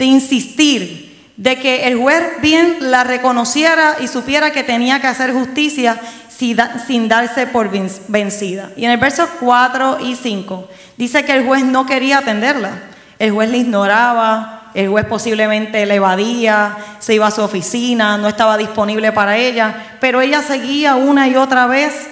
insistir 0.00 1.09
de 1.40 1.56
que 1.56 1.88
el 1.88 1.96
juez 1.96 2.22
bien 2.42 2.76
la 2.80 3.02
reconociera 3.02 3.96
y 3.98 4.08
supiera 4.08 4.50
que 4.50 4.62
tenía 4.62 5.00
que 5.00 5.06
hacer 5.06 5.32
justicia 5.32 5.98
sin 6.28 7.08
darse 7.08 7.46
por 7.46 7.70
vencida. 8.08 8.68
Y 8.76 8.84
en 8.84 8.90
el 8.90 8.98
verso 8.98 9.26
4 9.40 10.00
y 10.00 10.16
5 10.16 10.68
dice 10.98 11.24
que 11.24 11.32
el 11.32 11.46
juez 11.46 11.64
no 11.64 11.86
quería 11.86 12.18
atenderla. 12.18 12.82
el 13.18 13.30
juez 13.32 13.48
le 13.48 13.56
ignoraba, 13.56 14.70
el 14.74 14.90
juez 14.90 15.06
posiblemente 15.06 15.86
le 15.86 15.94
evadía, 15.94 16.76
se 16.98 17.14
iba 17.14 17.26
a 17.28 17.30
su 17.30 17.40
oficina, 17.40 18.18
no 18.18 18.28
estaba 18.28 18.58
disponible 18.58 19.10
para 19.10 19.38
ella, 19.38 19.96
pero 19.98 20.20
ella 20.20 20.42
seguía 20.42 20.96
una 20.96 21.26
y 21.26 21.36
otra 21.36 21.66
vez 21.66 22.08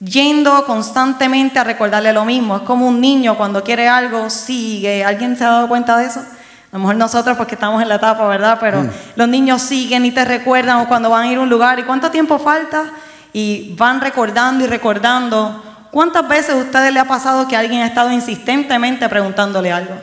yendo 0.00 0.64
constantemente 0.64 1.58
a 1.58 1.64
recordarle 1.64 2.14
lo 2.14 2.24
mismo. 2.24 2.56
Es 2.56 2.62
como 2.62 2.88
un 2.88 3.02
niño 3.02 3.36
cuando 3.36 3.62
quiere 3.62 3.86
algo, 3.86 4.30
sigue. 4.30 5.04
¿Alguien 5.04 5.36
se 5.36 5.44
ha 5.44 5.50
dado 5.50 5.68
cuenta 5.68 5.98
de 5.98 6.06
eso? 6.06 6.22
A 6.72 6.76
lo 6.76 6.80
mejor 6.80 6.96
nosotros 6.96 7.36
porque 7.36 7.54
estamos 7.54 7.80
en 7.80 7.88
la 7.88 7.96
etapa, 7.96 8.26
¿verdad? 8.26 8.58
Pero 8.60 8.82
mm. 8.82 8.90
los 9.16 9.28
niños 9.28 9.62
siguen 9.62 10.04
y 10.04 10.10
te 10.10 10.24
recuerdan 10.24 10.84
cuando 10.86 11.10
van 11.10 11.22
a 11.22 11.32
ir 11.32 11.38
a 11.38 11.40
un 11.40 11.48
lugar. 11.48 11.78
¿Y 11.78 11.84
cuánto 11.84 12.10
tiempo 12.10 12.38
falta? 12.38 12.84
Y 13.32 13.74
van 13.76 14.00
recordando 14.00 14.64
y 14.64 14.66
recordando. 14.66 15.62
¿Cuántas 15.90 16.28
veces 16.28 16.50
a 16.50 16.56
ustedes 16.56 16.92
le 16.92 17.00
ha 17.00 17.06
pasado 17.06 17.48
que 17.48 17.56
alguien 17.56 17.82
ha 17.82 17.86
estado 17.86 18.10
insistentemente 18.10 19.08
preguntándole 19.08 19.72
algo? 19.72 19.94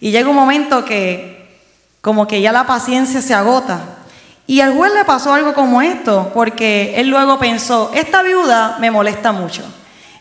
Y 0.00 0.10
llega 0.10 0.28
un 0.28 0.36
momento 0.36 0.84
que 0.84 1.40
como 2.00 2.26
que 2.26 2.40
ya 2.40 2.52
la 2.52 2.66
paciencia 2.66 3.20
se 3.20 3.34
agota 3.34 3.80
y 4.50 4.60
al 4.62 4.74
juez 4.74 4.92
le 4.92 5.04
pasó 5.04 5.32
algo 5.32 5.54
como 5.54 5.80
esto, 5.80 6.32
porque 6.34 6.94
él 6.96 7.06
luego 7.08 7.38
pensó, 7.38 7.92
esta 7.94 8.20
viuda 8.24 8.78
me 8.80 8.90
molesta 8.90 9.30
mucho. 9.30 9.62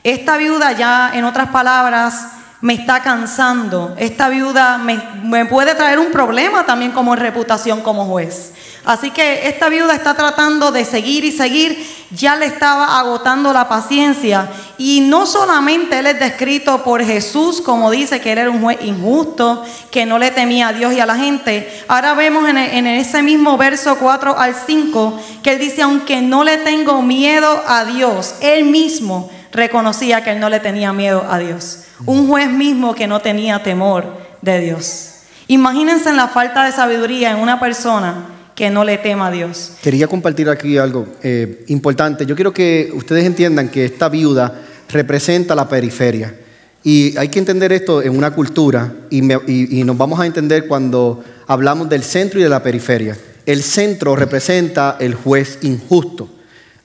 Esta 0.03 0.37
viuda 0.37 0.73
ya, 0.73 1.09
en 1.15 1.25
otras 1.25 1.49
palabras, 1.49 2.27
me 2.62 2.74
está 2.74 3.02
cansando. 3.02 3.95
Esta 3.98 4.30
viuda 4.30 4.78
me, 4.78 5.45
puede 5.45 5.76
traer 5.76 6.00
un 6.00 6.12
problema 6.12 6.65
también 6.65 6.91
como 6.91 7.15
reputación 7.15 7.82
como 7.82 8.06
juez. 8.06 8.54
Así 8.86 9.12
que 9.12 9.48
esta 9.48 9.69
viuda 9.69 9.93
está 9.93 10.15
tratando 10.15 10.72
de 10.72 10.84
seguir 10.86 11.24
y 11.26 11.32
seguir, 11.32 11.86
ya 12.12 12.38
le 12.38 12.45
estaba 12.45 12.98
agotando 12.98 13.54
la 13.54 13.67
paciencia. 13.67 14.50
Y 14.78 15.02
no 15.02 15.26
solamente 15.26 16.00
él 16.00 16.08
es 16.08 16.19
descrito 16.19 16.82
por 16.84 17.04
Jesús, 17.04 17.62
como 17.62 17.91
dice 17.91 18.19
que 18.19 18.32
él 18.32 18.39
era 18.39 18.50
un 18.50 18.62
juez 18.62 18.80
injusto, 18.82 19.63
que 19.91 20.06
no 20.06 20.17
le 20.17 20.32
temía 20.32 20.69
a 20.69 20.74
Dios 20.74 20.93
y 20.93 21.00
a 21.00 21.06
la 21.06 21.15
gente. 21.15 21.84
Ahora 21.88 22.13
vemos 22.13 22.48
en, 22.48 22.58
en 22.58 22.88
ese 22.88 23.22
mismo 23.22 23.58
verso 23.58 23.98
4 23.98 24.38
al 24.38 24.56
5 24.56 25.19
que 25.43 25.52
él 25.52 25.60
dice, 25.60 25.82
aunque 25.82 26.22
no 26.22 26.43
le 26.43 26.58
tengo 26.58 27.02
miedo 27.02 27.62
a 27.67 27.86
Dios, 27.86 28.36
él 28.41 28.65
mismo 28.65 29.30
reconocía 29.51 30.23
que 30.23 30.31
él 30.31 30.39
no 30.39 30.49
le 30.49 30.59
tenía 30.59 30.93
miedo 30.93 31.25
a 31.29 31.39
Dios. 31.39 31.83
Un 32.05 32.27
juez 32.27 32.49
mismo 32.49 32.95
que 32.95 33.07
no 33.07 33.21
tenía 33.21 33.63
temor 33.63 34.17
de 34.41 34.59
Dios. 34.59 35.09
Imagínense 35.47 36.09
en 36.09 36.17
la 36.17 36.27
falta 36.27 36.65
de 36.65 36.71
sabiduría 36.71 37.31
en 37.31 37.38
una 37.38 37.59
persona 37.59 38.25
que 38.55 38.69
no 38.69 38.83
le 38.83 38.97
tema 38.97 39.27
a 39.27 39.31
Dios. 39.31 39.71
Quería 39.81 40.07
compartir 40.07 40.49
aquí 40.49 40.77
algo 40.77 41.07
eh, 41.23 41.63
importante. 41.67 42.25
Yo 42.25 42.35
quiero 42.35 42.53
que 42.53 42.91
ustedes 42.93 43.25
entiendan 43.25 43.69
que 43.69 43.85
esta 43.85 44.09
viuda 44.09 44.62
representa 44.89 45.55
la 45.55 45.67
periferia. 45.67 46.35
Y 46.83 47.17
hay 47.17 47.29
que 47.29 47.39
entender 47.39 47.71
esto 47.71 48.01
en 48.01 48.17
una 48.17 48.31
cultura 48.31 48.93
y, 49.09 49.21
nos 49.21 49.97
vamos 49.97 50.19
a 50.19 50.25
entender 50.25 50.67
cuando 50.67 51.23
hablamos 51.47 51.89
del 51.89 52.03
centro 52.03 52.39
y 52.39 52.43
de 52.43 52.49
la 52.49 52.63
periferia. 52.63 53.17
El 53.45 53.63
centro 53.63 54.15
representa 54.15 54.97
el 54.99 55.15
juez 55.15 55.59
injusto. 55.62 56.29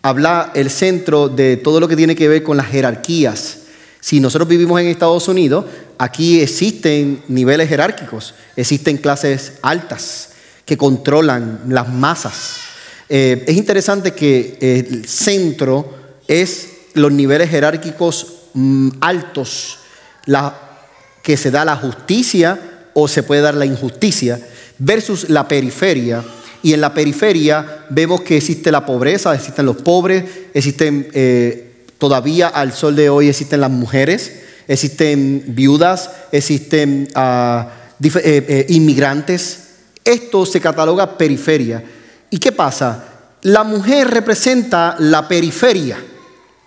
Habla 0.05 0.53
el 0.55 0.69
centro 0.69 1.31
de 1.31 1.57
todo 1.57 1.81
lo 1.81 1.89
que 1.89 1.97
tiene 1.97 2.15
que 2.15 2.29
ver 2.29 2.43
con 2.43 2.59
las 2.59 2.67
jerarquías. 2.67 3.61
Si 4.01 4.21
nosotros 4.21 4.47
vivimos 4.47 4.79
en 4.79 4.89
Estados 4.89 5.29
Unidos, 5.29 5.65
aquí 5.97 6.43
existen 6.43 7.23
niveles 7.29 7.71
jerárquicos, 7.71 8.35
existen 8.55 8.99
clases 8.99 9.55
altas, 9.63 10.33
que 10.67 10.77
controlan 10.77 11.63
las 11.69 11.89
masas. 11.89 12.57
Eh, 13.09 13.47
es 13.47 13.57
interesante 13.57 14.13
que 14.13 14.59
el 14.61 15.07
centro 15.07 15.95
es 16.29 16.69
los 16.93 17.11
niveles 17.11 17.49
jerárquicos 17.49 18.27
mm, 18.53 18.89
altos, 19.01 19.79
que 21.23 21.37
se 21.39 21.51
da 21.51 21.65
la 21.65 21.77
justicia 21.77 22.91
o 22.93 23.09
se 23.09 23.23
puede 23.23 23.41
dar 23.41 23.55
la 23.55 23.65
injusticia, 23.65 24.39
versus 24.79 25.31
la 25.31 25.49
periferia. 25.49 26.23
Y 26.65 26.73
en 26.73 26.81
la 26.81 26.95
periferia 26.95 27.85
vemos 27.91 28.23
que 28.23 28.39
existe 28.39 28.73
la 28.73 28.87
pobreza, 28.87 29.35
existen 29.35 29.67
los 29.67 29.77
pobres, 29.77 30.25
existen 30.55 31.07
eh, 31.13 31.73
todavía 31.99 32.49
al 32.49 32.73
sol 32.73 32.97
de 32.97 33.11
hoy 33.11 33.29
existen 33.29 33.61
las 33.61 33.71
mujeres, 33.71 34.33
existen 34.67 35.45
viudas, 35.49 36.11
existen 36.33 37.09
ah, 37.15 37.69
eh, 38.03 38.65
inmigrantes, 38.71 39.65
esto 40.03 40.47
se 40.47 40.59
cataloga 40.59 41.19
periferia. 41.19 41.85
¿Y 42.31 42.39
qué 42.39 42.51
pasa? 42.51 43.05
La 43.43 43.63
mujer 43.63 44.09
representa 44.09 44.97
la 44.99 45.29
periferia. 45.29 45.99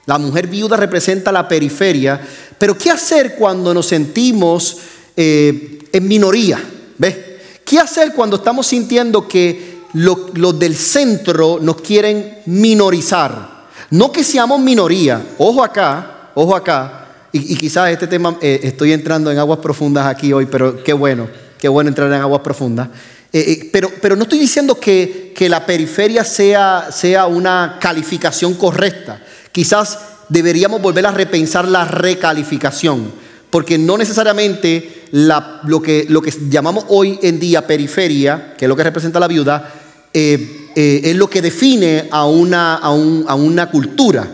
La 0.05 0.19
mujer 0.19 0.45
viuda 0.45 0.77
representa 0.77 1.31
la 1.31 1.47
periferia. 1.47 2.21
Pero 2.59 2.77
¿qué 2.77 2.91
hacer 2.91 3.33
cuando 3.33 3.73
nos 3.73 3.87
sentimos 3.87 4.77
eh, 5.15 5.79
en 5.91 6.07
minoría? 6.07 6.63
¿Ves? 6.99 7.17
¿Qué 7.65 7.79
hacer 7.79 8.13
cuando 8.13 8.37
estamos 8.37 8.67
sintiendo 8.67 9.27
que 9.27 9.76
los 9.93 10.59
del 10.59 10.75
centro 10.75 11.59
nos 11.61 11.81
quieren 11.81 12.39
minorizar? 12.45 13.57
No 13.91 14.11
que 14.11 14.23
seamos 14.23 14.59
minoría. 14.59 15.25
Ojo 15.37 15.63
acá, 15.63 16.31
ojo 16.35 16.55
acá. 16.55 17.05
Y, 17.31 17.55
quizás 17.55 17.91
este 17.91 18.07
tema, 18.07 18.37
eh, 18.41 18.59
estoy 18.63 18.93
entrando 18.93 19.31
en 19.31 19.37
aguas 19.37 19.59
profundas 19.59 20.07
aquí 20.07 20.33
hoy, 20.33 20.45
pero 20.45 20.83
qué 20.83 20.93
bueno, 20.93 21.27
qué 21.59 21.67
bueno 21.67 21.89
entrar 21.89 22.07
en 22.07 22.21
aguas 22.21 22.41
profundas. 22.41 22.87
Eh, 23.31 23.39
eh, 23.39 23.69
pero, 23.71 23.91
pero, 24.01 24.15
no 24.15 24.23
estoy 24.23 24.39
diciendo 24.39 24.79
que, 24.79 25.33
que 25.35 25.49
la 25.49 25.65
periferia 25.65 26.23
sea, 26.23 26.87
sea, 26.91 27.27
una 27.27 27.77
calificación 27.79 28.55
correcta. 28.55 29.21
Quizás 29.51 29.99
deberíamos 30.29 30.81
volver 30.81 31.05
a 31.05 31.11
repensar 31.11 31.67
la 31.67 31.85
recalificación, 31.85 33.11
porque 33.49 33.77
no 33.77 33.97
necesariamente 33.97 35.05
lo, 35.11 35.81
que, 35.81 36.07
llamamos 36.49 36.85
hoy 36.89 37.19
en 37.21 37.39
día 37.39 37.65
periferia, 37.65 38.53
que 38.57 38.65
es 38.65 38.69
lo 38.69 38.75
que 38.75 38.83
representa 38.83 39.19
la 39.19 39.27
viuda, 39.27 39.73
eh, 40.13 40.67
es 40.75 41.15
lo 41.15 41.29
que 41.29 41.41
define 41.41 42.07
a 42.11 42.25
una, 42.25 43.69
cultura, 43.71 44.27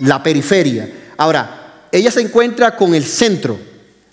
la 0.00 0.22
periferia. 0.22 0.90
Ahora, 1.16 1.84
ella 1.92 2.10
se 2.10 2.20
encuentra 2.20 2.76
con 2.76 2.94
el 2.94 3.04
centro. 3.04 3.58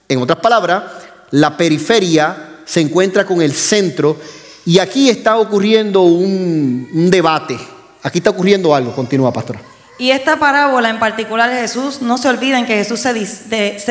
En 0.08 0.20
otras 0.22 0.40
palabras, 0.40 0.84
la 1.32 1.58
periferia 1.58 2.60
se 2.66 2.82
encuentra 2.82 3.26
con 3.26 3.42
el 3.42 3.54
centro 3.54 4.18
y 4.66 4.80
aquí 4.80 5.10
está 5.10 5.38
ocurriendo 5.38 6.04
un, 6.04 7.10
debate. 7.10 7.58
Aquí 8.04 8.20
está 8.20 8.30
ocurriendo 8.30 8.76
algo. 8.76 8.94
Continúa, 8.94 9.34
pastora. 9.34 9.73
Y 10.00 10.10
esta 10.10 10.38
parábola 10.38 10.90
en 10.90 11.00
particular 11.00 11.50
de 11.50 11.62
Jesús, 11.62 12.02
no 12.02 12.18
se 12.18 12.28
olviden 12.28 12.66
que 12.66 12.76
Jesús 12.76 13.00
se, 13.00 13.14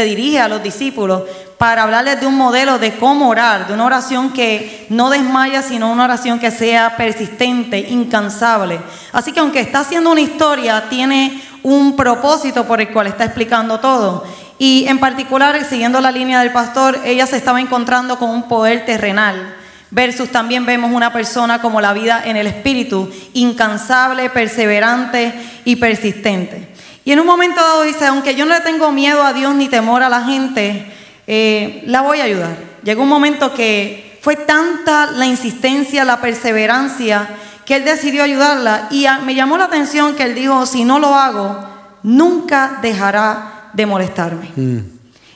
dirige 0.04 0.40
a 0.40 0.48
los 0.48 0.62
discípulos 0.62 1.22
para 1.58 1.84
hablarles 1.84 2.20
de 2.20 2.26
un 2.26 2.36
modelo 2.36 2.80
de 2.80 2.96
cómo 2.96 3.28
orar, 3.28 3.68
de 3.68 3.74
una 3.74 3.86
oración 3.86 4.32
que 4.32 4.86
no 4.90 5.10
desmaya, 5.10 5.62
sino 5.62 5.92
una 5.92 6.04
oración 6.04 6.40
que 6.40 6.50
sea 6.50 6.96
persistente, 6.96 7.78
incansable. 7.78 8.80
Así 9.12 9.32
que 9.32 9.38
aunque 9.38 9.60
está 9.60 9.80
haciendo 9.80 10.10
una 10.10 10.20
historia, 10.20 10.88
tiene 10.90 11.40
un 11.62 11.94
propósito 11.94 12.66
por 12.66 12.80
el 12.80 12.90
cual 12.92 13.06
está 13.06 13.24
explicando 13.24 13.78
todo. 13.78 14.24
Y 14.58 14.86
en 14.88 14.98
particular, 14.98 15.64
siguiendo 15.64 16.00
la 16.00 16.10
línea 16.10 16.40
del 16.40 16.52
pastor, 16.52 16.98
ella 17.04 17.26
se 17.26 17.36
estaba 17.36 17.60
encontrando 17.60 18.18
con 18.18 18.30
un 18.30 18.48
poder 18.48 18.84
terrenal. 18.84 19.54
Versus 19.92 20.32
también 20.32 20.64
vemos 20.64 20.90
una 20.90 21.12
persona 21.12 21.60
como 21.60 21.82
la 21.82 21.92
vida 21.92 22.22
en 22.24 22.38
el 22.38 22.46
espíritu, 22.46 23.10
incansable, 23.34 24.30
perseverante 24.30 25.34
y 25.66 25.76
persistente. 25.76 26.68
Y 27.04 27.12
en 27.12 27.20
un 27.20 27.26
momento 27.26 27.60
dado 27.60 27.82
dice, 27.82 28.06
aunque 28.06 28.34
yo 28.34 28.46
no 28.46 28.54
le 28.54 28.60
tengo 28.60 28.90
miedo 28.90 29.22
a 29.22 29.34
Dios 29.34 29.54
ni 29.54 29.68
temor 29.68 30.02
a 30.02 30.08
la 30.08 30.24
gente, 30.24 30.86
eh, 31.26 31.82
la 31.86 32.00
voy 32.00 32.20
a 32.20 32.24
ayudar. 32.24 32.56
Llegó 32.82 33.02
un 33.02 33.10
momento 33.10 33.52
que 33.52 34.18
fue 34.22 34.34
tanta 34.36 35.10
la 35.10 35.26
insistencia, 35.26 36.06
la 36.06 36.22
perseverancia, 36.22 37.28
que 37.66 37.76
él 37.76 37.84
decidió 37.84 38.22
ayudarla. 38.22 38.88
Y 38.90 39.06
me 39.26 39.34
llamó 39.34 39.58
la 39.58 39.64
atención 39.64 40.14
que 40.14 40.22
él 40.22 40.34
dijo, 40.34 40.64
si 40.64 40.84
no 40.84 40.98
lo 40.98 41.14
hago, 41.14 41.68
nunca 42.02 42.78
dejará 42.80 43.70
de 43.74 43.84
molestarme. 43.84 44.50
Mm. 44.56 44.78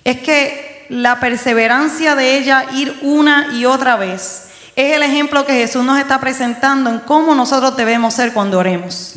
Es 0.02 0.20
que 0.20 0.65
la 0.88 1.20
perseverancia 1.20 2.14
de 2.14 2.38
ella 2.38 2.66
ir 2.72 2.98
una 3.02 3.48
y 3.52 3.64
otra 3.64 3.96
vez 3.96 4.46
es 4.76 4.94
el 4.94 5.02
ejemplo 5.02 5.46
que 5.46 5.54
Jesús 5.54 5.82
nos 5.82 5.98
está 5.98 6.20
presentando 6.20 6.90
en 6.90 6.98
cómo 6.98 7.34
nosotros 7.34 7.76
debemos 7.78 8.12
ser 8.12 8.34
cuando 8.34 8.58
oremos. 8.58 9.12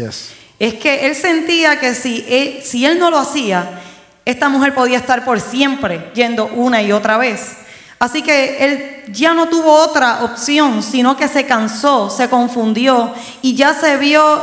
Es 0.58 0.76
que 0.76 1.06
él 1.06 1.16
sentía 1.16 1.80
que 1.80 1.94
si 1.94 2.26
él, 2.30 2.62
si 2.64 2.86
él 2.86 2.98
no 2.98 3.12
lo 3.12 3.18
hacía, 3.18 3.82
esta 4.24 4.48
mujer 4.48 4.74
podía 4.74 4.98
estar 4.98 5.26
por 5.26 5.42
siempre 5.42 6.12
yendo 6.16 6.48
una 6.48 6.82
y 6.82 6.94
otra 6.94 7.18
vez. 7.18 7.58
Así 8.00 8.22
que 8.22 8.58
él 8.64 9.14
ya 9.14 9.34
no 9.34 9.50
tuvo 9.50 9.74
otra 9.74 10.24
opción, 10.24 10.82
sino 10.82 11.18
que 11.18 11.28
se 11.28 11.46
cansó, 11.46 12.10
se 12.10 12.30
confundió 12.30 13.14
y 13.42 13.56
ya 13.56 13.74
se 13.74 13.98
vio 13.98 14.42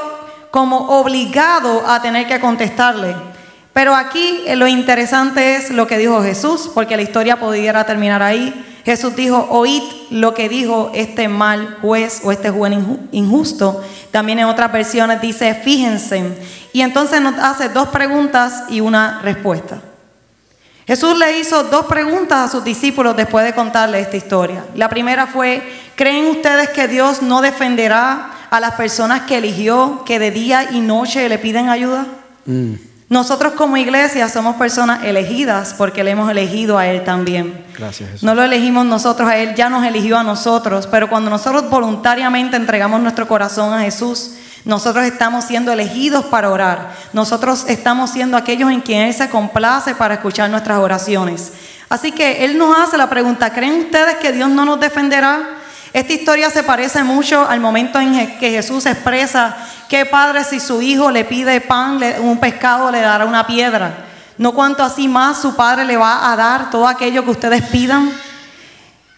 como 0.50 1.00
obligado 1.00 1.88
a 1.88 2.02
tener 2.02 2.26
que 2.26 2.40
contestarle. 2.40 3.16
Pero 3.76 3.94
aquí 3.94 4.42
eh, 4.46 4.56
lo 4.56 4.66
interesante 4.66 5.56
es 5.56 5.68
lo 5.68 5.86
que 5.86 5.98
dijo 5.98 6.22
Jesús, 6.22 6.70
porque 6.72 6.96
la 6.96 7.02
historia 7.02 7.38
pudiera 7.38 7.84
terminar 7.84 8.22
ahí. 8.22 8.64
Jesús 8.86 9.14
dijo, 9.14 9.48
oíd 9.50 9.82
lo 10.08 10.32
que 10.32 10.48
dijo 10.48 10.90
este 10.94 11.28
mal 11.28 11.76
juez 11.82 12.22
o 12.24 12.32
este 12.32 12.48
juez 12.48 12.72
injusto. 13.12 13.84
También 14.10 14.38
en 14.38 14.46
otras 14.46 14.72
versiones 14.72 15.20
dice, 15.20 15.54
fíjense. 15.54 16.24
Y 16.72 16.80
entonces 16.80 17.20
nos 17.20 17.38
hace 17.38 17.68
dos 17.68 17.90
preguntas 17.90 18.64
y 18.70 18.80
una 18.80 19.20
respuesta. 19.20 19.82
Jesús 20.86 21.18
le 21.18 21.38
hizo 21.38 21.64
dos 21.64 21.84
preguntas 21.84 22.48
a 22.48 22.50
sus 22.50 22.64
discípulos 22.64 23.14
después 23.14 23.44
de 23.44 23.54
contarle 23.54 24.00
esta 24.00 24.16
historia. 24.16 24.64
La 24.74 24.88
primera 24.88 25.26
fue, 25.26 25.62
¿creen 25.96 26.28
ustedes 26.28 26.70
que 26.70 26.88
Dios 26.88 27.20
no 27.20 27.42
defenderá 27.42 28.30
a 28.48 28.58
las 28.58 28.72
personas 28.76 29.24
que 29.24 29.36
eligió, 29.36 30.02
que 30.06 30.18
de 30.18 30.30
día 30.30 30.70
y 30.72 30.80
noche 30.80 31.28
le 31.28 31.36
piden 31.36 31.68
ayuda? 31.68 32.06
Mm. 32.46 32.95
Nosotros 33.08 33.52
como 33.52 33.76
iglesia 33.76 34.28
somos 34.28 34.56
personas 34.56 35.04
elegidas 35.04 35.74
porque 35.78 36.02
le 36.02 36.10
hemos 36.10 36.28
elegido 36.28 36.76
a 36.76 36.88
Él 36.88 37.04
también. 37.04 37.64
Gracias. 37.78 38.10
Jesús. 38.10 38.24
No 38.24 38.34
lo 38.34 38.42
elegimos 38.42 38.84
nosotros 38.84 39.28
a 39.28 39.36
Él, 39.36 39.54
ya 39.54 39.70
nos 39.70 39.84
eligió 39.84 40.18
a 40.18 40.24
nosotros, 40.24 40.88
pero 40.88 41.08
cuando 41.08 41.30
nosotros 41.30 41.70
voluntariamente 41.70 42.56
entregamos 42.56 43.00
nuestro 43.00 43.28
corazón 43.28 43.72
a 43.72 43.82
Jesús, 43.82 44.32
nosotros 44.64 45.04
estamos 45.04 45.44
siendo 45.44 45.70
elegidos 45.70 46.24
para 46.24 46.50
orar. 46.50 46.92
Nosotros 47.12 47.66
estamos 47.68 48.10
siendo 48.10 48.36
aquellos 48.36 48.72
en 48.72 48.80
quien 48.80 49.02
Él 49.02 49.14
se 49.14 49.30
complace 49.30 49.94
para 49.94 50.14
escuchar 50.14 50.50
nuestras 50.50 50.78
oraciones. 50.78 51.52
Así 51.88 52.10
que 52.10 52.44
Él 52.44 52.58
nos 52.58 52.76
hace 52.76 52.96
la 52.96 53.08
pregunta, 53.08 53.52
¿creen 53.52 53.84
ustedes 53.84 54.16
que 54.16 54.32
Dios 54.32 54.48
no 54.50 54.64
nos 54.64 54.80
defenderá? 54.80 55.55
Esta 55.96 56.12
historia 56.12 56.50
se 56.50 56.62
parece 56.62 57.02
mucho 57.04 57.48
al 57.48 57.58
momento 57.58 57.98
en 57.98 58.36
que 58.36 58.50
Jesús 58.50 58.84
expresa 58.84 59.56
que 59.88 60.04
padre 60.04 60.44
si 60.44 60.60
su 60.60 60.82
hijo 60.82 61.10
le 61.10 61.24
pide 61.24 61.62
pan, 61.62 61.98
un 62.20 62.38
pescado, 62.38 62.90
le 62.90 63.00
dará 63.00 63.24
una 63.24 63.46
piedra. 63.46 64.04
No 64.36 64.52
cuanto 64.52 64.82
así 64.82 65.08
más 65.08 65.40
su 65.40 65.56
padre 65.56 65.86
le 65.86 65.96
va 65.96 66.30
a 66.30 66.36
dar 66.36 66.68
todo 66.68 66.86
aquello 66.86 67.24
que 67.24 67.30
ustedes 67.30 67.62
pidan. 67.68 68.12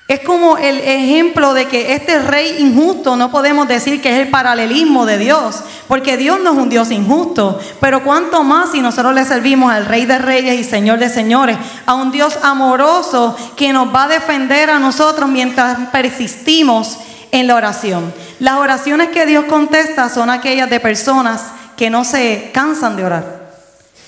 Es 0.08 0.20
como 0.20 0.56
el 0.56 0.78
ejemplo 0.78 1.52
de 1.52 1.66
que 1.66 1.92
este 1.92 2.18
rey 2.18 2.56
injusto 2.60 3.14
no 3.14 3.30
podemos 3.30 3.68
decir 3.68 4.00
que 4.00 4.10
es 4.10 4.18
el 4.18 4.30
paralelismo 4.30 5.04
de 5.04 5.18
Dios, 5.18 5.56
porque 5.86 6.16
Dios 6.16 6.40
no 6.42 6.52
es 6.52 6.58
un 6.58 6.70
Dios 6.70 6.90
injusto, 6.90 7.60
pero 7.78 8.02
cuánto 8.02 8.42
más 8.42 8.72
si 8.72 8.80
nosotros 8.80 9.14
le 9.14 9.26
servimos 9.26 9.70
al 9.70 9.84
Rey 9.84 10.06
de 10.06 10.16
Reyes 10.16 10.58
y 10.58 10.64
Señor 10.64 10.98
de 10.98 11.10
Señores, 11.10 11.58
a 11.84 11.92
un 11.92 12.10
Dios 12.10 12.38
amoroso 12.42 13.36
que 13.54 13.70
nos 13.74 13.94
va 13.94 14.04
a 14.04 14.08
defender 14.08 14.70
a 14.70 14.78
nosotros 14.78 15.28
mientras 15.28 15.90
persistimos 15.90 16.96
en 17.30 17.46
la 17.46 17.56
oración. 17.56 18.10
Las 18.38 18.54
oraciones 18.54 19.08
que 19.08 19.26
Dios 19.26 19.44
contesta 19.44 20.08
son 20.08 20.30
aquellas 20.30 20.70
de 20.70 20.80
personas 20.80 21.48
que 21.76 21.90
no 21.90 22.06
se 22.06 22.50
cansan 22.54 22.96
de 22.96 23.04
orar, 23.04 23.50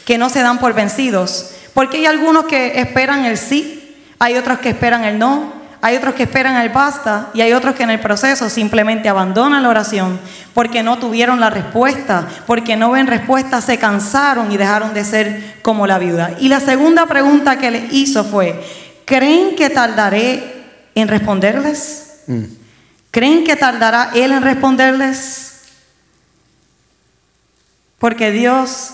que 0.06 0.16
no 0.16 0.30
se 0.30 0.40
dan 0.40 0.60
por 0.60 0.72
vencidos, 0.72 1.50
porque 1.74 1.98
hay 1.98 2.06
algunos 2.06 2.46
que 2.46 2.80
esperan 2.80 3.26
el 3.26 3.36
sí, 3.36 3.98
hay 4.18 4.38
otros 4.38 4.60
que 4.60 4.70
esperan 4.70 5.04
el 5.04 5.18
no, 5.18 5.59
hay 5.82 5.96
otros 5.96 6.14
que 6.14 6.24
esperan 6.24 6.56
el 6.56 6.68
basta 6.68 7.30
y 7.32 7.40
hay 7.40 7.54
otros 7.54 7.74
que 7.74 7.84
en 7.84 7.90
el 7.90 8.00
proceso 8.00 8.50
simplemente 8.50 9.08
abandonan 9.08 9.62
la 9.62 9.70
oración 9.70 10.20
porque 10.52 10.82
no 10.82 10.98
tuvieron 10.98 11.40
la 11.40 11.48
respuesta, 11.48 12.26
porque 12.46 12.76
no 12.76 12.90
ven 12.90 13.06
respuesta, 13.06 13.60
se 13.62 13.78
cansaron 13.78 14.52
y 14.52 14.58
dejaron 14.58 14.92
de 14.92 15.04
ser 15.04 15.56
como 15.62 15.86
la 15.86 15.98
viuda. 15.98 16.32
Y 16.38 16.48
la 16.48 16.60
segunda 16.60 17.06
pregunta 17.06 17.58
que 17.58 17.70
le 17.70 17.88
hizo 17.92 18.24
fue, 18.24 18.62
¿creen 19.06 19.56
que 19.56 19.70
tardaré 19.70 20.64
en 20.94 21.08
responderles? 21.08 22.22
Mm. 22.26 22.44
¿Creen 23.10 23.44
que 23.44 23.56
tardará 23.56 24.10
Él 24.14 24.32
en 24.32 24.42
responderles? 24.42 25.62
Porque 27.98 28.30
Dios 28.30 28.92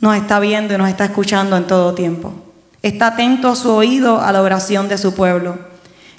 nos 0.00 0.16
está 0.16 0.38
viendo 0.38 0.74
y 0.74 0.78
nos 0.78 0.88
está 0.88 1.04
escuchando 1.04 1.56
en 1.56 1.66
todo 1.66 1.94
tiempo. 1.94 2.32
Está 2.82 3.08
atento 3.08 3.48
a 3.48 3.56
su 3.56 3.72
oído 3.72 4.20
a 4.20 4.32
la 4.32 4.42
oración 4.42 4.88
de 4.88 4.98
su 4.98 5.14
pueblo. 5.14 5.71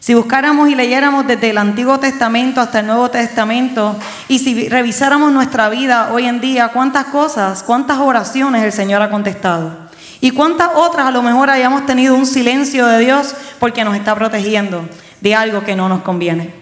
Si 0.04 0.14
buscáramos 0.14 0.68
y 0.68 0.76
leyéramos 0.76 1.26
desde 1.26 1.52
el 1.52 1.58
Antiguo 1.58 1.98
Testamento 1.98 2.60
hasta 2.60 2.82
el 2.82 2.88
Nuevo 2.88 3.10
Testamento 3.10 3.96
y 4.28 4.40
si 4.40 4.68
revisáramos 4.68 5.32
nuestra 5.32 5.70
vida 5.70 6.10
hoy 6.12 6.26
en 6.26 6.42
día, 6.42 6.72
cuántas 6.74 7.06
cosas, 7.06 7.64
cuántas 7.64 8.00
oraciones 8.00 8.66
el 8.66 8.74
Señor 8.74 9.02
ha 9.02 9.10
contestado. 9.10 9.72
Y 10.20 10.32
cuántas 10.32 10.72
otras 10.76 11.06
a 11.08 11.12
lo 11.12 11.24
mejor 11.24 11.50
hayamos 11.50 11.86
tenido 11.86 12.16
un 12.16 12.26
silencio 12.26 12.86
de 12.86 13.00
Dios 13.00 13.34
porque 13.62 13.86
nos 13.86 13.96
está 13.96 14.14
protegiendo 14.14 14.84
de 15.22 15.36
algo 15.36 15.64
que 15.64 15.78
no 15.78 15.88
nos 15.88 16.02
conviene. 16.02 16.54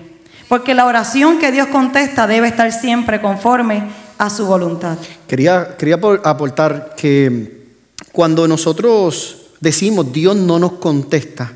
Porque 0.48 0.76
la 0.76 0.86
oración 0.86 1.40
que 1.40 1.52
Dios 1.52 1.66
contesta 1.70 2.28
debe 2.28 2.48
estar 2.48 2.72
siempre 2.72 3.22
conforme 3.22 3.86
a 4.20 4.30
su 4.30 4.46
voluntad. 4.46 5.00
Quería, 5.28 5.78
quería 5.78 5.96
aportar 5.96 6.94
que 6.96 7.64
cuando 8.12 8.48
nosotros 8.48 9.48
decimos 9.60 10.14
Dios 10.14 10.36
no 10.36 10.60
nos 10.60 10.74
contesta, 10.74 11.54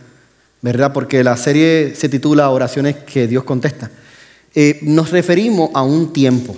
¿verdad? 0.65 0.91
Porque 0.91 1.23
la 1.23 1.37
serie 1.37 1.93
se 1.95 2.09
titula 2.09 2.49
Oraciones 2.49 2.95
que 2.95 3.27
Dios 3.27 3.43
contesta. 3.43 3.91
Eh, 4.55 4.79
nos 4.81 5.11
referimos 5.11 5.69
a 5.75 5.83
un 5.83 6.11
tiempo. 6.11 6.55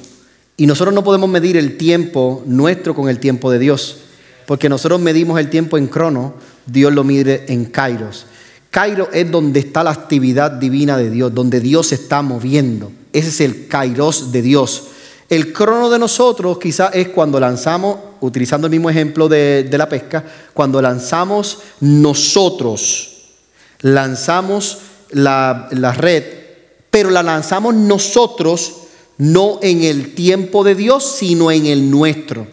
Y 0.56 0.66
nosotros 0.66 0.96
no 0.96 1.04
podemos 1.04 1.30
medir 1.30 1.58
el 1.58 1.76
tiempo 1.76 2.42
nuestro 2.46 2.96
con 2.96 3.10
el 3.10 3.20
tiempo 3.20 3.52
de 3.52 3.60
Dios. 3.60 3.98
Porque 4.46 4.70
nosotros 4.70 5.02
medimos 5.02 5.38
el 5.42 5.50
tiempo 5.50 5.78
en 5.78 5.88
crono, 5.88 6.36
Dios 6.66 6.94
lo 6.94 7.04
mide 7.04 7.52
en 7.52 7.66
kairos. 7.66 8.28
Kairos 8.72 9.10
es 9.12 9.30
donde 9.30 9.60
está 9.60 9.84
la 9.84 9.92
actividad 9.92 10.52
divina 10.52 10.98
de 10.98 11.10
Dios, 11.10 11.34
donde 11.34 11.60
Dios 11.60 11.88
se 11.88 11.96
está 11.96 12.22
moviendo. 12.22 12.90
Ese 13.12 13.28
es 13.28 13.42
el 13.42 13.68
kairos 13.68 14.32
de 14.32 14.42
Dios. 14.42 14.84
El 15.28 15.52
crono 15.52 15.90
de 15.90 16.00
nosotros 16.00 16.60
quizás 16.60 16.96
es 16.96 17.10
cuando 17.10 17.42
lanzamos, 17.42 17.98
utilizando 18.22 18.68
el 18.68 18.72
mismo 18.72 18.90
ejemplo 18.90 19.28
de 19.28 19.68
la 19.70 19.90
pesca, 19.90 20.24
cuando 20.54 20.82
lanzamos 20.82 21.60
nosotros 21.82 23.16
lanzamos 23.82 24.80
la, 25.12 25.70
red, 25.96 26.24
pero 26.90 27.10
la 27.10 27.24
lanzamos 27.24 27.76
nosotros 27.76 28.74
no 29.18 29.60
en 29.62 29.84
el 29.84 30.14
tiempo 30.14 30.64
de 30.64 30.76
Dios, 30.76 31.16
sino 31.18 31.52
en 31.52 31.66
el 31.66 31.90
nuestro. 31.90 32.48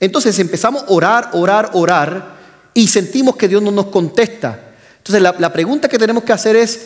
Entonces 0.00 0.38
empezamos 0.38 0.82
a 0.82 0.86
orar, 0.88 1.30
orar, 1.32 1.70
orar 1.72 2.34
y 2.74 2.88
sentimos 2.88 3.36
que 3.36 3.48
Dios 3.48 3.62
no 3.62 3.70
nos 3.70 3.86
contesta. 3.86 4.74
Entonces 4.98 5.22
la, 5.22 5.34
la, 5.38 5.52
pregunta 5.52 5.88
que 5.88 5.98
tenemos 5.98 6.24
que 6.24 6.32
hacer 6.32 6.56
es, 6.56 6.80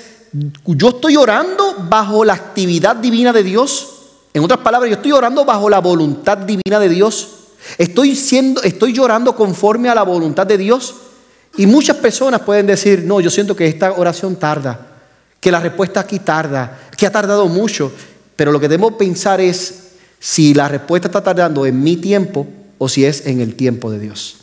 ¿yo 0.67 0.89
estoy 0.89 1.17
orando 1.17 1.77
bajo 1.89 2.25
la 2.25 2.35
actividad 2.35 2.97
divina 2.97 3.33
de 3.33 3.43
Dios? 3.43 3.95
En 4.35 4.45
otras 4.45 4.61
palabras, 4.61 4.91
yo 4.91 4.97
estoy 4.97 5.13
orando 5.13 5.45
bajo 5.45 5.69
la 5.69 5.81
voluntad 5.81 6.39
divina 6.39 6.79
de 6.79 6.89
Dios. 6.89 7.29
Estoy 7.77 8.15
siendo, 8.15 8.63
estoy 8.63 8.93
llorando 8.93 9.35
conforme 9.35 9.89
a 9.89 9.95
la 9.95 10.03
voluntad 10.03 10.47
de 10.47 10.59
Dios. 10.59 10.95
Y 11.59 11.67
muchas 11.67 11.97
personas 11.97 12.41
pueden 12.43 12.67
decir, 12.67 13.03
no, 13.05 13.21
yo 13.21 13.31
siento 13.31 13.57
que 13.57 13.67
esta 13.67 13.93
oración 13.93 14.37
tarda, 14.37 14.79
que 15.41 15.51
la 15.51 15.59
respuesta 15.59 15.99
aquí 15.99 16.21
tarda, 16.21 16.79
que 16.97 17.05
ha 17.05 17.11
tardado 17.11 17.49
mucho, 17.49 17.93
pero 18.37 18.53
lo 18.53 18.61
que 18.61 18.69
debemos 18.69 18.93
pensar 18.93 19.41
es 19.41 19.89
si 20.21 20.55
la 20.55 20.69
respuesta 20.69 21.09
está 21.09 21.21
tardando 21.21 21.67
en 21.67 21.83
mi 21.83 21.97
tiempo 21.97 22.47
o 22.79 22.89
si 22.89 23.05
es 23.05 23.27
en 23.27 23.41
el 23.41 23.57
tiempo 23.57 23.91
de 23.91 23.99
Dios. 23.99 24.37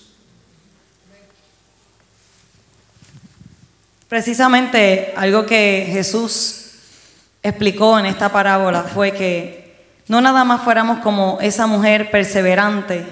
Precisamente 4.10 5.14
algo 5.16 5.46
que 5.46 5.88
Jesús 5.90 6.66
explicó 7.42 7.98
en 7.98 8.08
esta 8.08 8.30
parábola 8.30 8.84
fue 8.84 9.14
que 9.14 9.74
no 10.10 10.20
nada 10.20 10.44
más 10.44 10.64
fuéramos 10.64 11.00
como 11.00 11.40
esa 11.40 11.66
mujer 11.66 12.12
perseverante, 12.12 13.06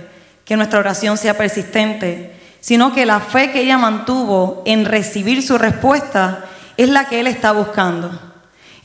que 0.43 0.57
nuestra 0.57 0.79
oración 0.79 1.17
sea 1.17 1.37
persistente, 1.37 2.42
sino 2.63 2.93
que 2.93 3.05
la 3.05 3.19
fe 3.19 3.51
que 3.51 3.59
ella 3.59 3.77
mantuvo 3.77 4.63
en 4.65 4.85
recibir 4.85 5.43
su 5.43 5.57
respuesta 5.57 6.45
es 6.77 6.87
la 6.87 7.09
que 7.09 7.19
él 7.19 7.27
está 7.27 7.51
buscando. 7.51 8.09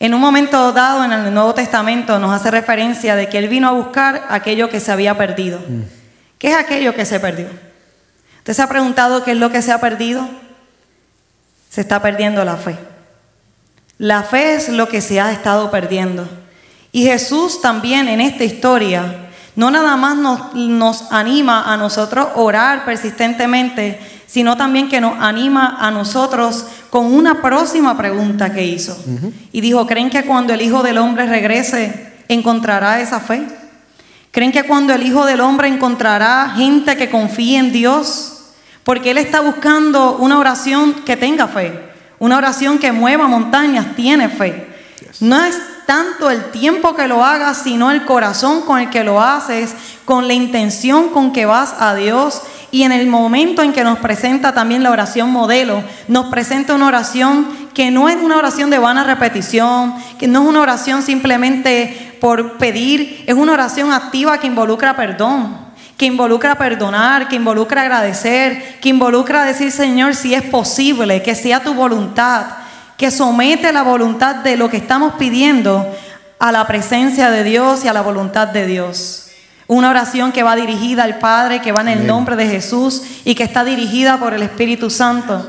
En 0.01 0.15
un 0.15 0.21
momento 0.21 0.73
dado 0.73 1.05
en 1.05 1.13
el 1.13 1.33
Nuevo 1.33 1.55
Testamento 1.55 2.19
nos 2.19 2.33
hace 2.33 2.51
referencia 2.51 3.15
de 3.15 3.29
que 3.29 3.39
él 3.39 3.49
vino 3.49 3.69
a 3.69 3.73
buscar 3.73 4.27
aquello 4.31 4.69
que 4.69 4.81
se 4.81 4.91
había 4.91 5.17
perdido. 5.17 5.61
Mm. 5.61 5.83
¿Qué 6.41 6.51
es 6.51 6.57
aquello 6.57 6.93
que 6.93 7.05
se 7.07 7.21
perdió? 7.21 7.47
¿Usted 8.39 8.53
se 8.53 8.63
ha 8.63 8.69
preguntado 8.69 9.23
qué 9.23 9.31
es 9.31 9.37
lo 9.37 9.53
que 9.53 9.63
se 9.63 9.71
ha 9.71 9.81
perdido? 9.81 10.29
Se 11.71 11.81
está 11.81 12.03
perdiendo 12.03 12.45
la 12.45 12.57
fe. 12.57 12.77
La 13.97 14.25
fe 14.25 14.57
es 14.57 14.71
lo 14.71 14.89
que 14.89 15.01
se 15.01 15.21
ha 15.21 15.31
estado 15.31 15.71
perdiendo. 15.71 16.29
Y 16.91 17.05
Jesús 17.05 17.61
también 17.61 18.09
en 18.09 18.21
esta 18.21 18.43
historia 18.43 19.28
no 19.59 19.73
nada 19.73 19.97
más 19.97 20.17
nos, 20.17 21.11
anima 21.11 21.65
a 21.73 21.77
nosotros 21.77 22.29
orar 22.37 22.85
persistentemente, 22.85 23.99
sino 24.29 24.57
también 24.57 24.89
que 24.89 25.01
nos 25.01 25.19
anima 25.19 25.79
a 25.81 25.91
nosotros 25.91 26.65
con 26.91 27.13
una 27.13 27.43
próxima 27.43 27.97
pregunta 27.97 28.53
que 28.53 28.65
hizo. 28.65 28.97
Y 29.51 29.61
dijo, 29.61 29.85
¿creen 29.89 30.11
que 30.11 30.25
cuando 30.25 30.55
el 30.55 30.63
Hijo 30.63 30.85
del 30.85 30.99
Hombre 30.99 31.27
regrese 31.27 32.13
encontrará 32.29 33.01
esa 33.01 33.19
fe? 33.19 33.49
¿Creen 34.31 34.53
que 34.53 34.63
cuando 34.63 34.95
el 34.95 35.03
Hijo 35.03 35.27
del 35.27 35.41
Hombre 35.41 35.67
encontrará 35.67 36.53
gente 36.57 36.97
que 36.97 37.11
confíe 37.11 37.59
en 37.59 37.73
Dios? 37.73 38.35
Porque 38.85 39.11
Él 39.11 39.19
está 39.19 39.41
buscando 39.41 40.19
una 40.19 40.39
oración 40.39 41.03
que 41.05 41.17
tenga 41.17 41.49
fe, 41.49 41.91
una 42.21 42.37
oración 42.37 42.79
que 42.79 42.93
mueva 42.93 43.27
montañas, 43.27 43.97
tiene 43.97 44.29
fe. 44.29 44.69
No 45.19 45.45
es 45.45 45.61
tanto 45.89 46.31
el 46.31 46.51
tiempo 46.51 46.95
que 46.95 47.09
lo 47.09 47.25
hagas, 47.25 47.63
sino 47.63 47.91
el 47.91 48.05
corazón 48.05 48.61
con 48.61 48.79
el 48.79 48.91
que 48.91 49.05
lo 49.05 49.23
haces, 49.23 49.75
con 50.05 50.29
la 50.29 50.35
intención 50.35 51.09
con 51.09 51.33
que 51.33 51.47
vas 51.47 51.75
a 51.79 51.95
Dios. 51.95 52.43
Y 52.71 52.83
en 52.83 52.93
el 52.93 53.07
momento 53.07 53.63
en 53.63 53.73
que 53.73 53.85
nos 53.85 53.99
presenta 53.99 54.53
también 54.53 54.83
la 54.83 54.91
oración 54.91 55.31
modelo, 55.31 55.83
nos 56.07 56.27
presenta 56.27 56.75
una 56.75 56.89
oración 56.89 57.49
que 57.73 57.91
no 57.91 58.11
es 58.11 58.17
una 58.17 58.37
oración 58.37 58.69
de 58.69 58.77
vana 58.77 59.03
repetición, 59.03 59.95
que 60.19 60.29
no 60.29 60.43
es 60.43 60.49
una 60.51 60.61
oración 60.61 61.01
simplemente 61.01 62.19
por 62.21 62.59
pedir, 62.59 63.25
es 63.27 63.35
una 63.35 63.55
oración 63.55 63.91
activa 63.91 64.37
que 64.41 64.47
involucra 64.47 64.95
perdón, 64.95 65.57
que 65.97 66.05
involucra 66.05 66.59
perdonar, 66.59 67.29
que 67.29 67.37
involucra 67.37 67.81
agradecer, 67.81 68.79
que 68.83 68.91
involucra 68.91 69.43
decir, 69.45 69.73
Señor, 69.73 70.15
si 70.15 70.35
es 70.35 70.43
posible, 70.43 71.23
que 71.23 71.35
sea 71.35 71.63
tu 71.63 71.73
voluntad, 71.73 72.45
que 72.99 73.13
somete 73.13 73.73
la 73.73 73.85
voluntad 73.85 74.37
de 74.37 74.57
lo 74.57 74.69
que 74.69 74.77
estamos 74.77 75.15
pidiendo 75.15 75.87
a 76.41 76.53
la 76.53 76.67
presencia 76.67 77.31
de 77.31 77.45
Dios 77.45 77.85
y 77.85 77.89
a 77.89 77.93
la 77.93 78.03
voluntad 78.03 78.49
de 78.49 78.67
Dios. 78.67 79.31
Una 79.69 79.91
oración 79.91 80.33
que 80.33 80.43
va 80.43 80.57
dirigida 80.57 81.05
al 81.05 81.19
Padre, 81.19 81.63
que 81.63 81.71
va 81.71 81.81
en 81.83 81.89
el 81.89 82.07
nombre 82.07 82.35
de 82.35 82.49
Jesús 82.49 83.03
y 83.25 83.37
que 83.37 83.45
está 83.45 83.65
dirigida 83.65 84.19
por 84.19 84.35
el 84.35 84.43
Espíritu 84.43 84.91
Santo. 84.91 85.47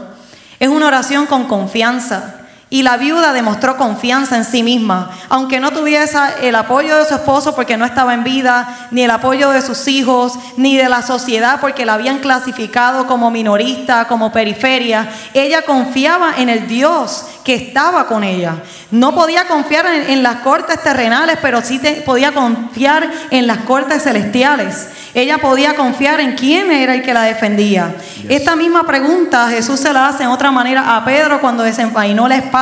Es 0.59 0.69
una 0.69 0.87
oración 0.87 1.25
con 1.25 1.45
confianza. 1.45 2.38
Y 2.71 2.83
la 2.83 2.97
viuda 2.97 3.33
demostró 3.33 3.77
confianza 3.77 4.37
en 4.37 4.45
sí 4.45 4.61
misma, 4.61 5.09
aunque 5.27 5.59
no 5.59 5.71
tuviese 5.71 6.19
el 6.43 6.53
apoyo 6.53 6.97
de 6.97 7.05
su 7.05 7.15
esposo 7.15 7.55
porque 7.55 7.77
no 7.77 7.85
estaba 7.85 8.13
en 8.13 8.23
vida, 8.23 8.89
ni 8.91 9.01
el 9.01 9.09
apoyo 9.09 9.49
de 9.49 9.63
sus 9.63 9.87
hijos, 9.87 10.37
ni 10.55 10.77
de 10.77 10.87
la 10.87 11.01
sociedad 11.01 11.59
porque 11.61 11.83
la 11.83 11.95
habían 11.95 12.19
clasificado 12.19 13.07
como 13.07 13.31
minorista, 13.31 14.07
como 14.07 14.31
periferia. 14.31 15.09
Ella 15.33 15.63
confiaba 15.63 16.33
en 16.37 16.49
el 16.49 16.67
Dios 16.67 17.25
que 17.43 17.55
estaba 17.55 18.05
con 18.05 18.23
ella. 18.23 18.57
No 18.91 19.15
podía 19.15 19.47
confiar 19.47 19.87
en, 19.87 20.21
las 20.21 20.37
cortes 20.37 20.79
terrenales, 20.83 21.39
pero 21.41 21.61
sí 21.61 21.81
podía 22.05 22.33
confiar 22.33 23.09
en 23.31 23.47
las 23.47 23.59
cortes 23.59 24.03
celestiales. 24.03 24.89
Ella 25.15 25.39
podía 25.39 25.75
confiar 25.75 26.19
en 26.19 26.35
quién 26.35 26.71
era 26.71 26.93
el 26.93 27.01
que 27.01 27.15
la 27.15 27.23
defendía. 27.23 27.95
Esta 28.27 28.55
misma 28.55 28.83
pregunta 28.85 29.47
Jesús 29.49 29.79
se 29.79 29.91
la 29.91 30.07
hace 30.07 30.23
en 30.23 30.29
otra 30.29 30.51
manera 30.51 30.95
a 30.95 31.03
Pedro 31.03 31.41
cuando 31.41 31.63
desenvainó 31.63 32.27
la 32.27 32.35
espada 32.35 32.58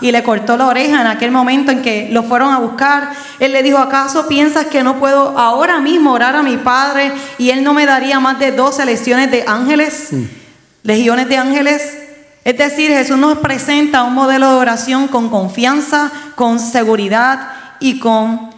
y 0.00 0.10
le 0.12 0.22
cortó 0.22 0.56
la 0.56 0.66
oreja 0.66 1.00
en 1.00 1.06
aquel 1.06 1.30
momento 1.30 1.70
en 1.70 1.82
que 1.82 2.08
lo 2.10 2.22
fueron 2.22 2.52
a 2.52 2.58
buscar. 2.58 3.10
Él 3.38 3.52
le 3.52 3.62
dijo, 3.62 3.78
¿acaso 3.78 4.28
piensas 4.28 4.66
que 4.66 4.82
no 4.82 4.98
puedo 4.98 5.38
ahora 5.38 5.80
mismo 5.80 6.12
orar 6.12 6.36
a 6.36 6.42
mi 6.42 6.56
Padre 6.56 7.12
y 7.38 7.50
Él 7.50 7.62
no 7.62 7.74
me 7.74 7.86
daría 7.86 8.20
más 8.20 8.38
de 8.38 8.52
12 8.52 8.84
legiones 8.84 9.30
de 9.30 9.44
ángeles? 9.46 10.10
Legiones 10.82 11.28
de 11.28 11.36
ángeles. 11.36 11.98
Es 12.44 12.56
decir, 12.56 12.90
Jesús 12.90 13.18
nos 13.18 13.38
presenta 13.38 14.02
un 14.02 14.14
modelo 14.14 14.48
de 14.48 14.56
oración 14.56 15.08
con 15.08 15.28
confianza, 15.28 16.10
con 16.34 16.58
seguridad 16.58 17.48
y 17.80 17.98
con 17.98 18.50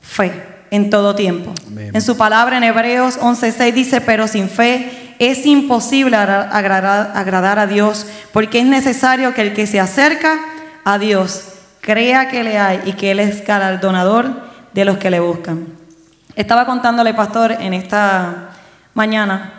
fe 0.00 0.56
en 0.70 0.90
todo 0.90 1.14
tiempo. 1.14 1.54
En 1.76 2.00
su 2.02 2.16
palabra 2.16 2.56
en 2.56 2.64
Hebreos 2.64 3.18
11:6 3.18 3.72
dice, 3.72 4.00
pero 4.00 4.28
sin 4.28 4.48
fe 4.48 5.05
es 5.18 5.46
imposible 5.46 6.16
agradar, 6.16 7.58
a 7.58 7.66
Dios, 7.66 8.06
porque 8.32 8.60
es 8.60 8.66
necesario 8.66 9.34
que 9.34 9.42
el 9.42 9.54
que 9.54 9.66
se 9.66 9.80
acerca 9.80 10.38
a 10.84 10.98
Dios 10.98 11.52
crea 11.80 12.28
que 12.28 12.44
le 12.44 12.58
hay 12.58 12.82
y 12.84 12.92
que 12.92 13.12
Él 13.12 13.20
es 13.20 13.44
galardonador 13.46 14.42
de 14.72 14.84
los 14.84 14.98
que 14.98 15.10
le 15.10 15.20
buscan. 15.20 15.66
Estaba 16.34 16.66
contándole, 16.66 17.14
pastor, 17.14 17.52
en 17.52 17.74
esta 17.74 18.50
mañana 18.94 19.52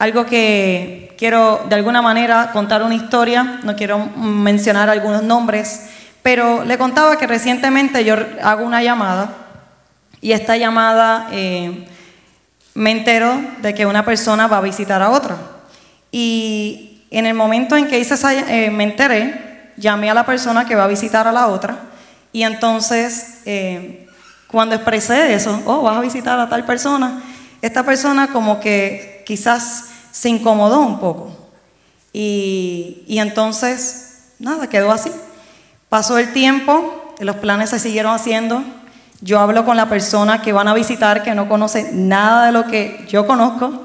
algo 0.00 0.24
que 0.24 1.14
quiero 1.18 1.66
de 1.68 1.74
alguna 1.74 2.00
manera 2.00 2.52
contar 2.52 2.82
una 2.82 2.94
historia, 2.94 3.60
no 3.62 3.76
quiero 3.76 3.98
mencionar 4.16 4.88
algunos 4.88 5.22
nombres, 5.22 5.90
pero 6.22 6.64
le 6.64 6.78
contaba 6.78 7.18
que 7.18 7.26
recientemente 7.26 8.02
yo 8.02 8.16
hago 8.42 8.64
una 8.64 8.82
llamada 8.82 9.30
y 10.22 10.32
esta 10.32 10.56
llamada 10.56 11.28
eh, 11.32 11.86
me 12.74 12.90
entero 12.90 13.40
de 13.62 13.74
que 13.74 13.86
una 13.86 14.04
persona 14.04 14.46
va 14.46 14.58
a 14.58 14.62
visitar 14.62 15.02
a 15.02 15.10
otra. 15.10 15.36
Y 16.12 17.02
en 17.10 17.26
el 17.26 17.34
momento 17.34 17.76
en 17.76 17.88
que 17.88 17.98
hice 17.98 18.14
esa, 18.14 18.34
eh, 18.34 18.70
me 18.70 18.84
enteré, 18.84 19.72
llamé 19.76 20.10
a 20.10 20.14
la 20.14 20.26
persona 20.26 20.66
que 20.66 20.74
va 20.74 20.84
a 20.84 20.88
visitar 20.88 21.26
a 21.26 21.32
la 21.32 21.48
otra. 21.48 21.78
Y 22.32 22.42
entonces, 22.42 23.40
eh, 23.44 24.06
cuando 24.46 24.74
expresé 24.74 25.34
eso, 25.34 25.60
oh, 25.66 25.82
vas 25.82 25.96
a 25.96 26.00
visitar 26.00 26.38
a 26.38 26.48
tal 26.48 26.64
persona, 26.64 27.22
esta 27.62 27.84
persona 27.84 28.28
como 28.28 28.60
que 28.60 29.22
quizás 29.26 29.86
se 30.12 30.28
incomodó 30.28 30.80
un 30.80 31.00
poco. 31.00 31.36
Y, 32.12 33.04
y 33.06 33.18
entonces, 33.18 34.32
nada, 34.38 34.68
quedó 34.68 34.90
así. 34.92 35.10
Pasó 35.88 36.18
el 36.18 36.32
tiempo, 36.32 37.14
los 37.18 37.36
planes 37.36 37.70
se 37.70 37.78
siguieron 37.78 38.14
haciendo, 38.14 38.62
yo 39.20 39.38
hablo 39.38 39.64
con 39.64 39.76
la 39.76 39.88
persona 39.88 40.40
que 40.40 40.52
van 40.52 40.68
a 40.68 40.74
visitar, 40.74 41.22
que 41.22 41.34
no 41.34 41.48
conoce 41.48 41.90
nada 41.92 42.46
de 42.46 42.52
lo 42.52 42.66
que 42.66 43.06
yo 43.08 43.26
conozco, 43.26 43.84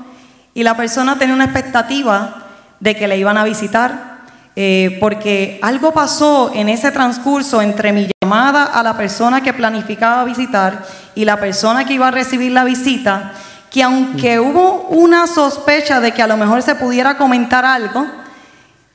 y 0.54 0.64
la 0.64 0.78
persona 0.78 1.18
tiene 1.18 1.34
una 1.34 1.46
expectativa 1.46 2.44
de 2.80 2.96
que 2.96 3.08
le 3.08 3.18
iban 3.18 3.38
a 3.38 3.44
visitar, 3.44 4.16
eh, 4.56 4.98
porque 5.02 5.60
algo 5.62 5.92
pasó 5.92 6.52
en 6.54 6.70
ese 6.70 6.92
transcurso 6.92 7.62
entre 7.62 7.92
mi 7.92 8.10
llamada 8.22 8.64
a 8.64 8.82
la 8.84 8.96
persona 8.96 9.42
que 9.42 9.52
planificaba 9.54 10.24
visitar 10.24 10.86
y 11.14 11.26
la 11.26 11.38
persona 11.38 11.84
que 11.84 11.94
iba 11.94 12.08
a 12.08 12.12
recibir 12.12 12.54
la 12.54 12.64
visita, 12.64 13.34
que 13.70 13.84
aunque 13.84 14.40
hubo 14.40 14.88
una 14.88 15.28
sospecha 15.28 16.00
de 16.00 16.14
que 16.14 16.22
a 16.22 16.28
lo 16.28 16.38
mejor 16.38 16.62
se 16.62 16.76
pudiera 16.76 17.18
comentar 17.18 17.66
algo, 17.66 18.06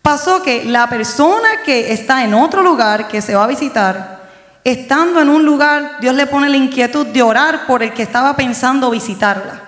pasó 0.00 0.42
que 0.42 0.64
la 0.64 0.88
persona 0.88 1.48
que 1.66 1.92
está 1.92 2.24
en 2.24 2.32
otro 2.32 2.62
lugar, 2.62 3.08
que 3.08 3.20
se 3.20 3.34
va 3.34 3.44
a 3.44 3.48
visitar, 3.48 4.19
estando 4.64 5.20
en 5.20 5.28
un 5.28 5.44
lugar, 5.44 5.98
Dios 6.00 6.14
le 6.14 6.26
pone 6.26 6.48
la 6.48 6.56
inquietud 6.56 7.06
de 7.06 7.22
orar 7.22 7.66
por 7.66 7.82
el 7.82 7.92
que 7.92 8.02
estaba 8.02 8.36
pensando 8.36 8.90
visitarla. 8.90 9.62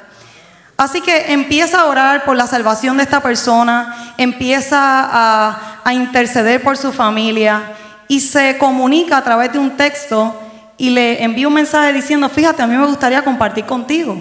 Así 0.77 1.01
que 1.01 1.33
empieza 1.33 1.81
a 1.81 1.85
orar 1.87 2.25
por 2.25 2.37
la 2.37 2.47
salvación 2.47 2.97
de 2.97 3.05
esta 3.05 3.21
persona, 3.21 4.15
empieza 4.19 4.79
a, 4.81 5.93
interceder 5.93 6.63
por 6.63 6.77
su 6.77 6.93
familia 6.93 7.73
y 8.09 8.21
se 8.21 8.57
comunica 8.57 9.17
a 9.17 9.25
través 9.25 9.53
de 9.53 9.59
un 9.59 9.77
texto 9.77 10.41
y 10.79 10.91
le 10.91 11.23
envía 11.23 11.49
un 11.49 11.55
mensaje 11.55 11.93
diciendo, 11.93 12.29
fíjate, 12.29 12.63
a 12.63 12.67
mí 12.67 12.77
me 12.77 12.87
gustaría 12.87 13.23
compartir 13.23 13.65
contigo. 13.67 14.17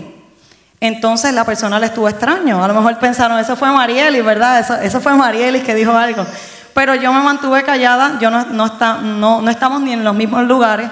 Entonces 0.79 1.33
la 1.33 1.45
persona 1.45 1.79
le 1.79 1.85
estuvo 1.85 2.09
extraño. 2.09 2.63
A 2.63 2.67
lo 2.67 2.73
mejor 2.73 2.97
pensaron, 2.99 3.39
eso 3.39 3.55
fue 3.55 3.71
Marielis, 3.71 4.23
¿verdad? 4.25 4.59
Eso, 4.59 4.75
eso 4.75 4.99
fue 4.99 5.13
Marielis 5.13 5.63
que 5.63 5.75
dijo 5.75 5.91
algo 5.91 6.25
pero 6.73 6.95
yo 6.95 7.11
me 7.13 7.21
mantuve 7.21 7.63
callada, 7.63 8.17
yo 8.19 8.29
no, 8.29 8.45
no, 8.45 8.65
está, 8.65 8.95
no, 8.95 9.41
no 9.41 9.51
estamos 9.51 9.81
ni 9.81 9.93
en 9.93 10.03
los 10.03 10.15
mismos 10.15 10.43
lugares, 10.43 10.89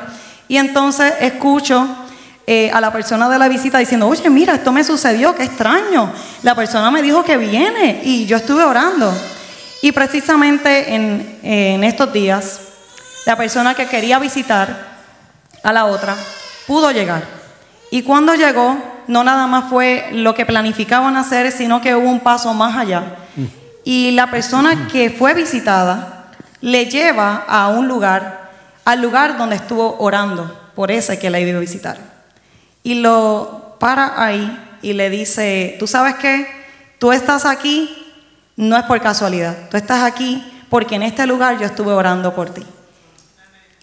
y 0.47 0.57
entonces 0.57 1.13
escucho 1.21 1.87
eh, 2.51 2.71
a 2.73 2.81
la 2.81 2.91
persona 2.91 3.29
de 3.29 3.37
la 3.37 3.47
visita 3.47 3.77
diciendo, 3.77 4.07
oye, 4.07 4.27
mira, 4.31 4.55
esto 4.55 4.71
me 4.71 4.83
sucedió, 4.83 5.35
qué 5.35 5.43
extraño. 5.43 6.11
La 6.41 6.55
persona 6.55 6.89
me 6.89 7.03
dijo 7.03 7.23
que 7.23 7.37
viene 7.37 8.01
y 8.03 8.25
yo 8.25 8.37
estuve 8.37 8.63
orando. 8.63 9.13
Y 9.83 9.91
precisamente 9.91 10.95
en, 10.95 11.39
en 11.43 11.83
estos 11.83 12.11
días, 12.11 12.61
la 13.27 13.35
persona 13.35 13.75
que 13.75 13.85
quería 13.85 14.17
visitar 14.17 14.87
a 15.61 15.71
la 15.71 15.85
otra 15.85 16.15
pudo 16.65 16.89
llegar. 16.89 17.23
Y 17.91 18.01
cuando 18.01 18.33
llegó, 18.33 18.75
no 19.05 19.23
nada 19.23 19.45
más 19.45 19.65
fue 19.69 20.09
lo 20.11 20.33
que 20.33 20.47
planificaban 20.47 21.17
hacer, 21.17 21.51
sino 21.51 21.81
que 21.81 21.93
hubo 21.93 22.09
un 22.09 22.19
paso 22.19 22.51
más 22.55 22.75
allá. 22.75 23.15
Y 23.89 24.11
la 24.11 24.29
persona 24.29 24.87
que 24.87 25.09
fue 25.09 25.33
visitada 25.33 26.27
le 26.61 26.85
lleva 26.85 27.43
a 27.47 27.69
un 27.69 27.87
lugar, 27.87 28.51
al 28.85 29.01
lugar 29.01 29.35
donde 29.35 29.55
estuvo 29.55 29.97
orando 29.97 30.69
por 30.75 30.91
ese 30.91 31.17
que 31.17 31.31
la 31.31 31.39
iba 31.39 31.57
a 31.57 31.59
visitar. 31.59 31.97
Y 32.83 32.93
lo 33.01 33.77
para 33.79 34.23
ahí 34.23 34.77
y 34.83 34.93
le 34.93 35.09
dice, 35.09 35.75
tú 35.79 35.87
sabes 35.87 36.13
qué, 36.17 36.45
tú 36.99 37.11
estás 37.11 37.47
aquí 37.47 38.13
no 38.55 38.77
es 38.77 38.83
por 38.83 39.01
casualidad, 39.01 39.57
tú 39.71 39.77
estás 39.77 40.03
aquí 40.03 40.67
porque 40.69 40.93
en 40.93 41.01
este 41.01 41.25
lugar 41.25 41.57
yo 41.57 41.65
estuve 41.65 41.91
orando 41.91 42.35
por 42.35 42.51
ti. 42.51 42.63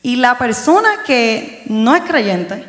Y 0.02 0.14
la 0.14 0.38
persona 0.38 1.02
que 1.04 1.64
no 1.66 1.96
es 1.96 2.02
creyente 2.02 2.64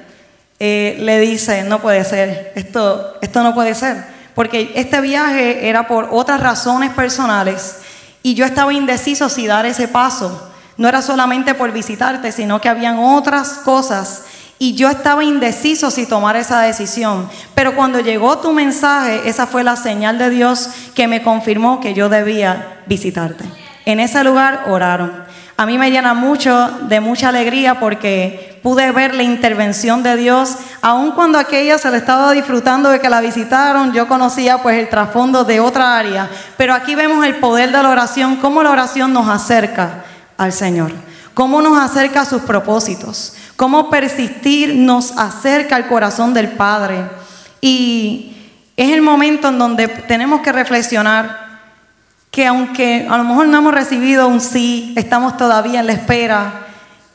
eh, 0.60 0.98
le 1.02 1.20
dice, 1.20 1.62
no 1.66 1.84
puede 1.84 2.04
ser, 2.04 2.54
esto, 2.56 3.20
esto 3.22 3.44
no 3.44 3.54
puede 3.54 3.76
ser 3.76 4.17
porque 4.38 4.72
este 4.76 5.02
viaje 5.02 5.68
era 5.68 5.88
por 5.88 6.10
otras 6.12 6.40
razones 6.40 6.92
personales 6.92 7.78
y 8.22 8.36
yo 8.36 8.46
estaba 8.46 8.72
indeciso 8.72 9.30
si 9.30 9.48
dar 9.48 9.66
ese 9.66 9.88
paso. 9.88 10.52
No 10.78 10.88
era 10.88 11.02
solamente 11.02 11.56
por 11.56 11.72
visitarte, 11.72 12.32
sino 12.32 12.62
que 12.62 12.70
habían 12.70 13.00
otras 13.00 13.54
cosas 13.66 14.26
y 14.60 14.76
yo 14.76 14.92
estaba 14.92 15.24
indeciso 15.24 15.90
si 15.90 16.06
tomar 16.06 16.36
esa 16.36 16.62
decisión. 16.62 17.28
Pero 17.56 17.76
cuando 17.76 18.00
llegó 18.00 18.38
tu 18.38 18.54
mensaje, 18.54 19.28
esa 19.28 19.48
fue 19.48 19.64
la 19.64 19.76
señal 19.76 20.20
de 20.20 20.30
Dios 20.30 20.70
que 20.94 21.08
me 21.08 21.24
confirmó 21.24 21.80
que 21.80 21.96
yo 21.96 22.08
debía 22.08 22.84
visitarte. 22.86 23.44
En 23.86 24.00
ese 24.00 24.24
lugar 24.24 24.66
oraron 24.68 25.26
a 25.60 25.66
mí 25.66 25.80
me 25.80 25.90
llena 25.90 26.14
mucho 26.14 26.70
de 26.84 27.00
mucha 27.00 27.30
alegría 27.30 27.80
porque 27.80 28.57
pude 28.68 28.92
ver 28.92 29.16
la 29.16 29.24
intervención 29.24 30.04
de 30.04 30.18
Dios, 30.18 30.58
aun 30.82 31.12
cuando 31.12 31.40
aquella 31.40 31.78
se 31.78 31.90
le 31.90 31.96
estaba 31.96 32.34
disfrutando 32.34 32.90
de 32.90 33.00
que 33.00 33.10
la 33.10 33.22
visitaron, 33.22 33.94
yo 33.94 34.10
conocía 34.10 34.62
pues 34.62 34.78
el 34.78 34.90
trasfondo 34.90 35.46
de 35.46 35.62
otra 35.62 35.98
área, 35.98 36.30
pero 36.58 36.74
aquí 36.74 36.94
vemos 36.94 37.26
el 37.26 37.38
poder 37.38 37.72
de 37.72 37.82
la 37.82 37.90
oración, 37.90 38.36
cómo 38.36 38.62
la 38.62 38.72
oración 38.72 39.14
nos 39.14 39.30
acerca 39.30 40.04
al 40.38 40.52
Señor, 40.52 40.92
cómo 41.34 41.62
nos 41.62 41.80
acerca 41.80 42.20
a 42.20 42.26
sus 42.26 42.42
propósitos, 42.42 43.36
cómo 43.56 43.90
persistir 43.90 44.76
nos 44.76 45.18
acerca 45.18 45.78
al 45.78 45.88
corazón 45.88 46.34
del 46.34 46.50
Padre. 46.50 47.06
Y 47.62 48.36
es 48.76 48.92
el 48.92 49.02
momento 49.02 49.48
en 49.48 49.60
donde 49.60 49.88
tenemos 49.88 50.42
que 50.42 50.52
reflexionar 50.52 51.62
que 52.32 52.46
aunque 52.46 53.08
a 53.10 53.18
lo 53.18 53.24
mejor 53.24 53.48
no 53.48 53.60
hemos 53.60 53.74
recibido 53.74 54.28
un 54.28 54.42
sí, 54.42 54.94
estamos 54.98 55.38
todavía 55.38 55.80
en 55.80 55.88
la 55.88 55.94
espera, 55.94 56.67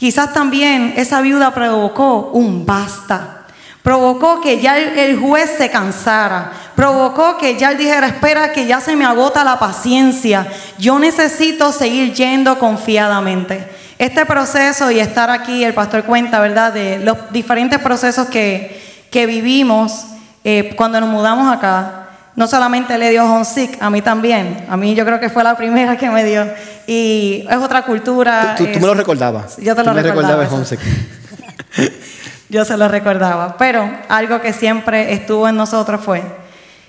quizás 0.03 0.33
también 0.33 0.95
esa 0.97 1.21
viuda 1.21 1.55
provocó 1.55 2.33
un 2.33 2.67
basta. 2.67 3.45
Provocó 3.85 4.41
que 4.41 4.61
ya 4.61 4.77
el, 4.77 5.17
juez 5.17 5.49
se 5.57 5.71
cansara. 5.71 6.51
Provocó 6.75 7.39
que 7.39 7.57
ya 7.57 7.71
él 7.71 7.79
dijera, 7.79 8.09
espera, 8.09 8.51
que 8.51 8.67
ya 8.67 8.81
se 8.81 8.97
me 8.97 9.05
agota 9.05 9.45
la 9.45 9.61
paciencia. 9.61 10.49
Yo 10.77 10.99
necesito 10.99 11.71
seguir 11.71 12.15
yendo 12.15 12.59
confiadamente. 12.59 13.65
Este 13.97 14.27
proceso 14.27 14.91
y 14.91 14.99
estar 14.99 15.31
aquí, 15.31 15.63
el 15.63 15.73
pastor 15.73 16.03
cuenta, 16.03 16.41
¿verdad?, 16.41 16.73
de 16.73 16.99
los 16.99 17.31
diferentes 17.31 17.79
procesos 17.79 18.27
que, 18.27 18.81
vivimos 19.13 20.07
eh, 20.43 20.73
cuando 20.75 21.01
nos 21.01 21.11
mudamos 21.11 21.57
acá. 21.57 22.02
No 22.35 22.47
solamente 22.47 22.97
le 22.97 23.11
dio 23.11 23.25
homesick, 23.25 23.83
a 23.83 23.91
mí 23.91 24.01
también. 24.01 24.65
A 24.69 24.77
mí 24.77 24.95
yo 24.95 25.05
creo 25.05 25.21
que 25.21 25.29
fue 25.29 25.45
la 25.45 25.57
primera 25.57 25.97
que 25.97 26.11
me 26.11 26.25
dio. 26.25 26.47
Y 26.87 27.47
es 27.49 27.57
otra 27.57 27.83
cultura. 27.83 28.55
Tú, 28.57 28.65
me 28.65 28.81
lo 28.81 28.95
recordabas. 28.95 29.59
Yo 29.59 29.77
te 29.77 29.85
lo 29.85 29.93
recordaba. 29.93 30.49
yo 32.49 32.65
se 32.65 32.77
lo 32.77 32.89
recordaba. 32.89 33.57
Pero 33.59 33.89
algo 34.09 34.41
que 34.41 34.53
siempre 34.53 35.13
estuvo 35.13 35.49
en 35.49 35.57
nosotros 35.57 36.01
fue, 36.03 36.23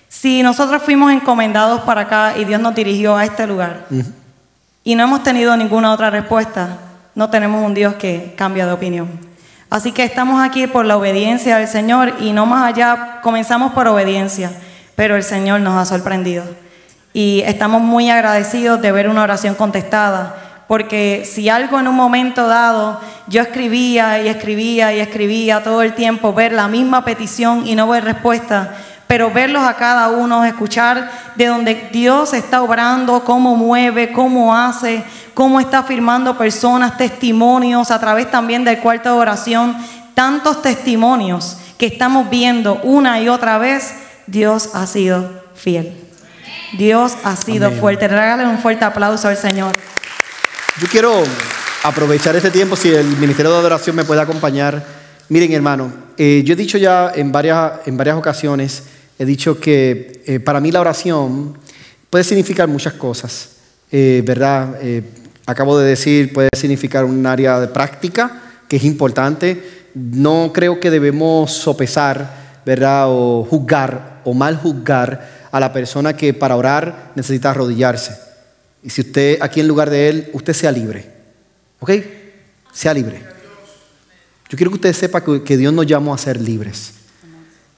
si 0.08 0.44
nosotros 0.44 0.82
fuimos 0.84 1.12
encomendados 1.12 1.82
para 1.82 2.02
acá 2.02 2.34
y 2.38 2.46
Dios 2.46 2.62
nos 2.62 2.76
dirigió 2.76 3.18
a 3.18 3.26
este 3.26 3.48
lugar 3.48 3.88
y 4.84 4.96
no 4.96 5.04
hemos 5.04 5.24
tenido 5.24 5.58
ninguna 5.58 5.91
otra 5.91 6.10
respuesta, 6.10 6.78
no 7.16 7.30
tenemos 7.30 7.66
un 7.66 7.74
Dios 7.74 7.96
que 7.96 8.34
cambia 8.38 8.66
de 8.66 8.74
opinión. 8.74 9.10
Así 9.70 9.91
que 9.91 10.04
estamos 10.04 10.39
aquí 10.39 10.68
por 10.68 10.86
la 10.86 10.98
obediencia 10.98 11.58
del 11.58 11.68
Señor 11.68 12.14
y 12.20 12.32
no 12.32 12.46
más 12.46 12.72
allá, 12.72 13.20
comenzamos 13.24 13.74
por 13.74 13.88
obediencia, 13.88 14.52
pero 14.96 15.16
el 15.16 15.24
Señor 15.24 15.62
nos 15.62 15.78
ha 15.78 15.86
sorprendido. 15.86 16.44
Y 17.14 17.41
estamos 17.46 17.82
muy 17.82 18.10
agradecidos 18.10 18.82
de 18.82 18.91
ver 18.91 19.08
una 19.08 19.24
oración 19.24 19.56
contestada, 19.56 20.36
porque 20.68 21.24
si 21.30 21.50
algo 21.50 21.80
en 21.80 21.88
un 21.88 21.96
momento 21.96 22.48
dado 22.48 23.00
yo 23.28 23.41
escribía 23.41 24.22
y 24.22 24.28
escribía 24.28 24.94
y 24.94 25.00
escribía 25.00 25.64
todo 25.64 25.82
el 25.82 25.94
tiempo, 25.94 26.34
ver 26.34 26.54
la 26.54 26.68
misma 26.68 27.06
petición 27.06 27.68
y 27.68 27.76
no 27.76 27.88
ver 27.88 28.04
respuesta, 28.04 28.74
pero 29.08 29.30
verlos 29.30 29.64
a 29.64 29.76
cada 29.76 30.10
uno, 30.10 30.44
escuchar 30.44 31.12
de 31.36 31.46
donde 31.46 31.89
Dios 31.91 32.34
está 32.34 32.64
obrando, 32.64 33.24
cómo 33.24 33.56
mueve, 33.56 34.12
cómo 34.12 34.56
hace, 34.56 35.04
cómo 35.34 35.60
está 35.60 35.84
firmando 35.84 36.38
personas, 36.38 36.98
testimonios 36.98 37.91
a 37.91 38.00
través 38.00 38.32
también 38.32 38.64
del 38.64 38.80
cuarto 38.80 39.14
de 39.14 39.20
oración, 39.20 39.76
tantos 40.16 40.62
testimonios 40.62 41.58
que 41.78 41.88
estamos 41.88 42.30
viendo 42.30 42.80
una 42.84 43.20
y 43.20 43.30
otra 43.30 43.58
vez, 43.58 43.94
Dios 44.28 44.70
ha 44.74 44.88
sido 44.88 45.44
fiel. 45.56 45.94
Dios 46.78 47.14
ha 47.24 47.36
sido 47.36 47.72
fuerte. 47.72 48.08
Regalen 48.08 48.48
un 48.48 48.58
fuerte 48.58 48.86
aplauso 48.86 49.28
al 49.28 49.38
Señor. 49.38 49.74
Yo 50.82 50.88
quiero 50.88 51.24
aprovechar 51.84 52.36
este 52.36 52.50
tiempo, 52.50 52.76
si 52.76 52.90
el 52.90 53.06
Ministerio 53.18 53.52
de 53.52 53.58
Adoración 53.58 53.96
me 53.96 54.06
puede 54.06 54.22
acompañar. 54.22 54.84
Miren, 55.30 55.52
hermano, 55.54 55.94
eh, 56.18 56.42
yo 56.46 56.54
he 56.54 56.56
dicho 56.56 56.78
ya 56.78 57.12
en 57.14 57.32
varias, 57.32 57.74
en 57.86 57.98
varias 57.98 58.18
ocasiones, 58.18 58.84
he 59.20 59.26
dicho 59.26 59.60
que 59.60 60.24
eh, 60.26 60.40
para 60.40 60.60
mí 60.60 60.72
la 60.72 60.82
oración 60.82 61.58
puede 62.10 62.24
significar 62.24 62.68
muchas 62.68 62.94
cosas, 62.94 63.50
eh, 63.92 64.24
¿verdad? 64.26 64.80
acabo 65.46 65.78
de 65.78 65.90
decir, 65.90 66.32
puede 66.32 66.50
significar 66.56 67.04
un 67.04 67.26
área 67.26 67.60
de 67.60 67.68
práctica, 67.68 68.42
que 68.68 68.78
es 68.78 68.84
importante. 68.86 69.90
No 69.94 70.52
creo 70.54 70.80
que 70.80 70.90
debemos 70.90 71.52
sopesar, 71.52 72.62
¿verdad? 72.66 73.06
O 73.10 73.46
juzgar 73.48 74.12
o 74.24 74.34
mal 74.34 74.58
juzgar 74.58 75.48
a 75.52 75.60
la 75.60 75.72
persona 75.72 76.16
que 76.16 76.34
para 76.34 76.56
orar 76.56 77.12
necesita 77.16 77.52
arrodillarse. 77.52 78.18
Y 78.84 78.90
si 78.90 79.02
usted 79.02 79.38
aquí 79.42 79.62
en 79.62 79.68
lugar 79.68 79.90
de 79.90 80.10
Él, 80.10 80.30
usted 80.34 80.54
sea 80.54 80.72
libre. 80.72 81.06
¿Ok? 81.80 81.92
Sea 82.74 82.94
libre. 82.94 83.22
Yo 84.50 84.58
quiero 84.58 84.72
que 84.72 84.76
usted 84.76 84.94
sepa 84.94 85.24
que, 85.24 85.58
Dios 85.58 85.74
nos 85.74 85.88
llamó 85.88 86.14
a 86.14 86.18
ser 86.18 86.40
libres. 86.40 86.94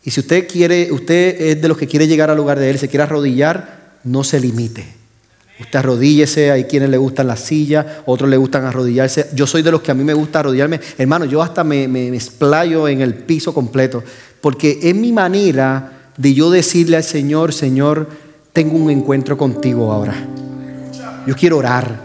Y 0.03 0.11
si 0.11 0.19
usted 0.19 0.47
quiere, 0.47 0.91
usted 0.91 1.41
es 1.41 1.61
de 1.61 1.67
los 1.67 1.77
que 1.77 1.87
quiere 1.87 2.07
llegar 2.07 2.29
al 2.29 2.37
lugar 2.37 2.59
de 2.59 2.69
Él, 2.69 2.79
se 2.79 2.89
quiere 2.89 3.03
arrodillar, 3.03 3.99
no 4.03 4.23
se 4.23 4.39
limite. 4.39 4.85
Usted 5.59 5.79
arrodíllese, 5.79 6.51
hay 6.51 6.65
quienes 6.65 6.89
le 6.89 6.97
gustan 6.97 7.27
las 7.27 7.39
sillas, 7.39 7.85
otros 8.05 8.29
le 8.29 8.35
gustan 8.35 8.65
arrodillarse. 8.65 9.29
Yo 9.33 9.47
soy 9.47 9.61
de 9.61 9.71
los 9.71 9.81
que 9.81 9.91
a 9.91 9.93
mí 9.93 10.03
me 10.03 10.13
gusta 10.13 10.39
arrodillarme. 10.39 10.81
Hermano, 10.97 11.25
yo 11.25 11.41
hasta 11.41 11.63
me, 11.63 11.87
me, 11.87 12.09
me 12.11 12.17
explayo 12.17 12.87
en 12.87 13.01
el 13.01 13.13
piso 13.13 13.53
completo, 13.53 14.03
porque 14.41 14.79
es 14.81 14.95
mi 14.95 15.13
manera 15.13 15.94
de 16.17 16.33
yo 16.33 16.49
decirle 16.49 16.97
al 16.97 17.03
Señor, 17.03 17.53
Señor, 17.53 18.07
tengo 18.53 18.77
un 18.77 18.89
encuentro 18.89 19.37
contigo 19.37 19.91
ahora. 19.91 20.15
Yo 21.27 21.35
quiero 21.35 21.57
orar. 21.57 21.99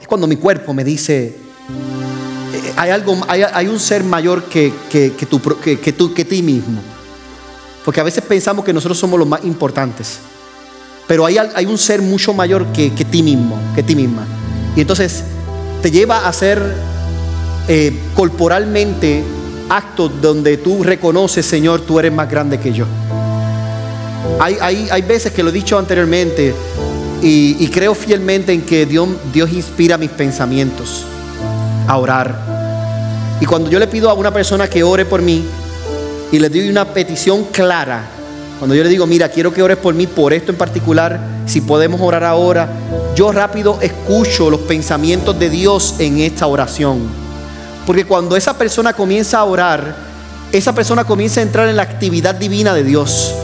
Es 0.00 0.06
cuando 0.06 0.26
mi 0.26 0.36
cuerpo 0.36 0.72
me 0.74 0.84
dice, 0.84 1.26
eh, 1.26 2.72
hay, 2.76 2.90
algo, 2.90 3.18
hay, 3.26 3.66
un 3.66 3.80
ser 3.80 4.04
mayor 4.04 4.44
que, 4.44 4.72
que, 4.90 5.10
tú, 5.28 5.40
que, 5.60 5.92
tú, 5.92 6.14
que 6.14 6.24
ti 6.24 6.42
mismo. 6.42 6.80
Porque 7.84 8.00
a 8.00 8.04
veces 8.04 8.22
pensamos 8.24 8.64
que 8.64 8.72
nosotros 8.72 8.98
somos 8.98 9.18
los 9.18 9.28
más 9.28 9.44
importantes. 9.44 10.18
Pero 11.08 11.26
hay, 11.26 11.36
hay 11.38 11.66
un 11.66 11.78
ser 11.78 12.00
mucho 12.00 12.32
mayor 12.32 12.66
que, 12.72 12.92
que 12.94 13.04
ti 13.04 13.22
mismo, 13.22 13.58
que 13.74 13.82
ti 13.82 13.94
misma. 13.94 14.26
Y 14.76 14.80
entonces 14.80 15.24
te 15.82 15.90
lleva 15.90 16.20
a 16.20 16.28
hacer 16.28 16.62
eh, 17.68 17.98
corporalmente 18.14 19.22
actos 19.68 20.10
donde 20.20 20.56
tú 20.56 20.82
reconoces, 20.82 21.46
Señor, 21.46 21.80
tú 21.82 21.98
eres 21.98 22.12
más 22.12 22.30
grande 22.30 22.58
que 22.58 22.72
yo. 22.72 22.86
Hay, 24.40 24.56
hay, 24.60 24.88
hay 24.90 25.02
veces 25.02 25.32
que 25.32 25.42
lo 25.42 25.50
he 25.50 25.52
dicho 25.52 25.78
anteriormente, 25.78 26.54
y, 27.26 27.68
creo 27.68 27.94
fielmente 27.94 28.52
en 28.52 28.62
que 28.62 28.84
Dios, 28.84 29.08
Dios 29.32 29.50
inspira 29.50 29.96
mis 29.96 30.10
pensamientos 30.10 31.06
a 31.88 31.96
orar. 31.96 33.38
Y 33.40 33.46
cuando 33.46 33.70
yo 33.70 33.78
le 33.78 33.86
pido 33.86 34.10
a 34.10 34.14
una 34.14 34.30
persona 34.30 34.68
que 34.68 34.82
ore 34.82 35.06
por 35.06 35.22
mí 35.22 35.42
y 36.30 36.38
le 36.38 36.50
doy 36.50 36.68
una 36.68 36.84
petición 36.84 37.44
clara, 37.44 38.04
cuando 38.58 38.74
yo 38.74 38.82
le 38.82 38.90
digo, 38.90 39.06
mira, 39.06 39.30
quiero 39.30 39.54
que 39.54 39.62
ores 39.62 39.78
por 39.78 39.94
mí, 39.94 40.06
por 40.06 40.34
esto 40.34 40.52
en 40.52 40.58
particular, 40.58 41.18
si 41.46 41.62
podemos 41.62 41.98
orar 42.02 42.24
ahora, 42.24 42.68
yo 43.16 43.32
rápido 43.32 43.78
escucho 43.80 44.50
los 44.50 44.60
pensamientos 44.60 45.38
de 45.38 45.48
Dios 45.48 45.94
en 45.98 46.18
esta 46.18 46.46
oración. 46.46 47.23
Porque 47.86 48.04
cuando 48.04 48.36
esa 48.36 48.56
persona 48.56 48.92
comienza 48.92 49.38
a 49.38 49.44
orar, 49.44 49.94
esa 50.52 50.74
persona 50.74 51.04
comienza 51.04 51.40
a 51.40 51.42
entrar 51.42 51.68
en 51.68 51.76
la 51.76 51.82
actividad 51.82 52.34
divina 52.34 52.74
de 52.74 52.84
Dios. 52.84 53.34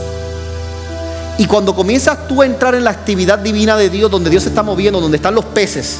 Y 1.37 1.45
cuando 1.45 1.75
comienzas 1.75 2.27
tú 2.27 2.41
a 2.41 2.45
entrar 2.45 2.75
en 2.75 2.83
la 2.83 2.91
actividad 2.91 3.39
divina 3.39 3.75
de 3.77 3.89
Dios, 3.89 4.09
donde 4.09 4.29
Dios 4.29 4.43
se 4.43 4.49
está 4.49 4.63
moviendo, 4.63 4.99
donde 4.99 5.17
están 5.17 5.35
los 5.35 5.45
peces, 5.45 5.99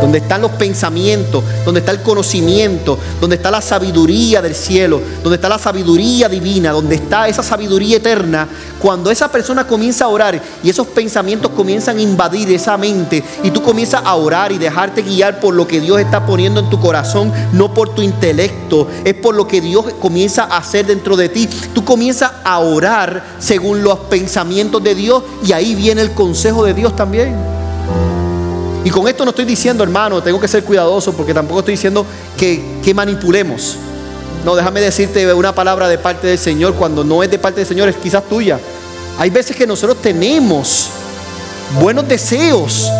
donde 0.00 0.18
están 0.18 0.42
los 0.42 0.50
pensamientos, 0.52 1.42
donde 1.64 1.80
está 1.80 1.92
el 1.92 2.02
conocimiento, 2.02 2.98
donde 3.20 3.36
está 3.36 3.50
la 3.50 3.60
sabiduría 3.60 4.42
del 4.42 4.54
cielo, 4.54 5.00
donde 5.22 5.36
está 5.36 5.48
la 5.48 5.58
sabiduría 5.58 6.28
divina, 6.28 6.72
donde 6.72 6.96
está 6.96 7.28
esa 7.28 7.42
sabiduría 7.42 7.96
eterna, 7.96 8.48
cuando 8.78 9.10
esa 9.10 9.30
persona 9.30 9.66
comienza 9.66 10.04
a 10.04 10.08
orar 10.08 10.40
y 10.62 10.70
esos 10.70 10.86
pensamientos 10.88 11.50
comienzan 11.52 11.98
a 11.98 12.02
invadir 12.02 12.50
esa 12.52 12.76
mente 12.76 13.22
y 13.42 13.50
tú 13.50 13.62
comienzas 13.62 14.02
a 14.04 14.14
orar 14.14 14.52
y 14.52 14.58
dejarte 14.58 15.02
guiar 15.02 15.40
por 15.40 15.54
lo 15.54 15.66
que 15.66 15.80
Dios 15.80 16.00
está 16.00 16.24
poniendo 16.24 16.60
en 16.60 16.70
tu 16.70 16.80
corazón, 16.80 17.32
no 17.52 17.74
por 17.74 17.94
tu 17.94 18.02
intelecto, 18.02 18.88
es 19.04 19.14
por 19.14 19.34
lo 19.34 19.48
que 19.48 19.60
Dios 19.60 19.86
comienza 20.00 20.44
a 20.44 20.58
hacer 20.58 20.86
dentro 20.86 21.16
de 21.16 21.28
ti. 21.28 21.48
Tú 21.74 21.84
comienzas 21.84 22.30
a 22.44 22.58
orar 22.58 23.24
según 23.38 23.82
los 23.82 23.98
pensamientos 24.00 24.82
de 24.82 24.94
Dios 24.94 25.22
y 25.44 25.52
ahí 25.52 25.74
viene 25.74 26.02
el 26.02 26.12
consejo 26.12 26.64
de 26.64 26.74
Dios 26.74 26.94
también. 26.94 27.34
Y 28.88 28.90
con 28.90 29.06
esto 29.06 29.22
no 29.22 29.32
estoy 29.32 29.44
diciendo, 29.44 29.84
hermano, 29.84 30.22
tengo 30.22 30.40
que 30.40 30.48
ser 30.48 30.64
cuidadoso 30.64 31.12
porque 31.12 31.34
tampoco 31.34 31.60
estoy 31.60 31.74
diciendo 31.74 32.06
que, 32.38 32.94
manipulemos. 32.94 33.76
No, 34.46 34.56
déjame 34.56 34.80
decirte 34.80 35.30
una 35.34 35.54
palabra 35.54 35.88
de 35.88 35.98
parte 35.98 36.26
del 36.26 36.38
Señor 36.38 36.72
cuando 36.72 37.04
no 37.04 37.22
es 37.22 37.30
de 37.30 37.38
parte 37.38 37.60
del 37.60 37.68
Señor, 37.68 37.90
es 37.90 37.96
quizás 37.96 38.26
tuya. 38.26 38.58
Hay 39.18 39.28
veces 39.28 39.54
que 39.54 39.66
nosotros 39.66 39.98
tenemos 40.00 40.88
buenos 41.78 42.08
deseos 42.08 42.90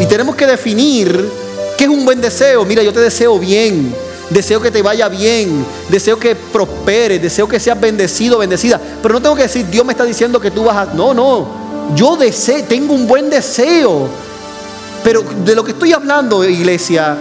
y 0.00 0.06
tenemos 0.06 0.36
que 0.36 0.46
definir 0.46 1.28
qué 1.76 1.82
es 1.82 1.90
un 1.90 2.04
buen 2.04 2.20
deseo. 2.20 2.64
Mira, 2.64 2.80
yo 2.84 2.92
te 2.92 3.00
deseo 3.00 3.36
bien, 3.36 3.92
deseo 4.30 4.60
que 4.60 4.70
te 4.70 4.80
vaya 4.80 5.08
bien, 5.08 5.66
deseo 5.88 6.20
que 6.20 6.36
prosperes, 6.36 7.20
deseo 7.20 7.48
que 7.48 7.58
seas 7.58 7.80
bendecido, 7.80 8.38
bendecida. 8.38 8.80
Pero 9.02 9.14
no 9.14 9.20
tengo 9.20 9.34
que 9.34 9.42
decir, 9.42 9.66
Dios 9.66 9.84
me 9.84 9.92
está 9.92 10.04
diciendo 10.04 10.38
que 10.38 10.52
tú 10.52 10.62
vas 10.62 10.76
a... 10.76 10.94
No, 10.94 11.12
no, 11.12 11.48
yo 11.96 12.14
deseo, 12.14 12.62
tengo 12.62 12.94
un 12.94 13.08
buen 13.08 13.28
deseo 13.28 14.08
pero 15.04 15.22
de 15.22 15.54
lo 15.54 15.62
que 15.62 15.72
estoy 15.72 15.92
hablando, 15.92 16.42
iglesia, 16.42 17.14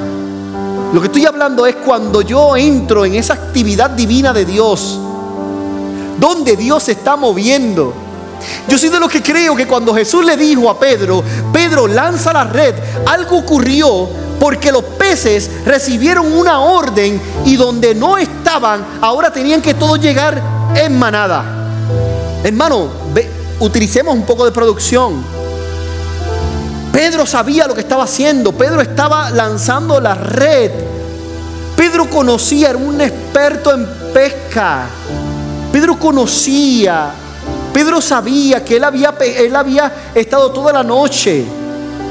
lo 0.94 1.02
que 1.02 1.08
estoy 1.08 1.26
hablando 1.26 1.66
es 1.66 1.76
cuando 1.76 2.22
yo 2.22 2.56
entro 2.56 3.04
en 3.04 3.16
esa 3.16 3.34
actividad 3.34 3.90
divina 3.90 4.32
de 4.32 4.46
Dios, 4.46 4.98
donde 6.18 6.56
Dios 6.56 6.84
se 6.84 6.94
está 6.94 7.18
moviendo. 7.18 7.94
Yo 8.70 8.78
soy 8.78 8.88
de 8.88 9.00
los 9.00 9.12
que 9.12 9.22
creo 9.22 9.54
que 9.54 9.68
cuando 9.68 9.94
Jesús 9.94 10.24
le 10.24 10.38
dijo 10.38 10.70
a 10.70 10.80
Pedro, 10.80 11.22
Pedro 11.52 11.88
lanza 11.88 12.32
la 12.32 12.46
red, 12.46 12.74
algo 13.06 13.40
ocurrió 13.40 14.08
porque 14.40 14.72
los 14.72 14.84
peces 14.84 15.50
recibieron 15.66 16.32
una 16.32 16.62
orden 16.62 17.22
y 17.46 17.58
donde 17.58 17.94
no 17.94 18.18
estaban, 18.18 18.86
ahora 19.02 19.32
tenían 19.32 19.62
que 19.62 19.74
todos 19.74 20.00
llegar 20.00 20.42
en 20.76 20.98
manada. 20.98 21.44
Hermano, 22.44 22.88
utilicemos 23.60 24.14
un 24.14 24.26
poco 24.26 24.46
de 24.46 24.52
producción. 24.52 25.43
Pedro 26.94 27.26
sabía 27.26 27.66
lo 27.66 27.74
que 27.74 27.82
estaba 27.82 28.04
haciendo. 28.04 28.52
Pedro 28.52 28.80
estaba 28.80 29.32
lanzando 29.32 30.00
la 30.00 30.14
red. 30.14 30.72
Pedro 31.76 32.08
conocía, 32.08 32.70
era 32.70 32.78
un 32.78 33.02
experto 33.02 33.74
en 33.74 33.86
pesca. 34.14 34.86
Pedro 35.72 35.98
conocía, 35.98 37.10
Pedro 37.74 38.00
sabía 38.00 38.64
que 38.64 38.76
él 38.76 38.84
había, 38.84 39.16
él 39.20 39.56
había 39.56 39.92
estado 40.14 40.52
toda 40.52 40.72
la 40.72 40.84
noche. 40.84 41.44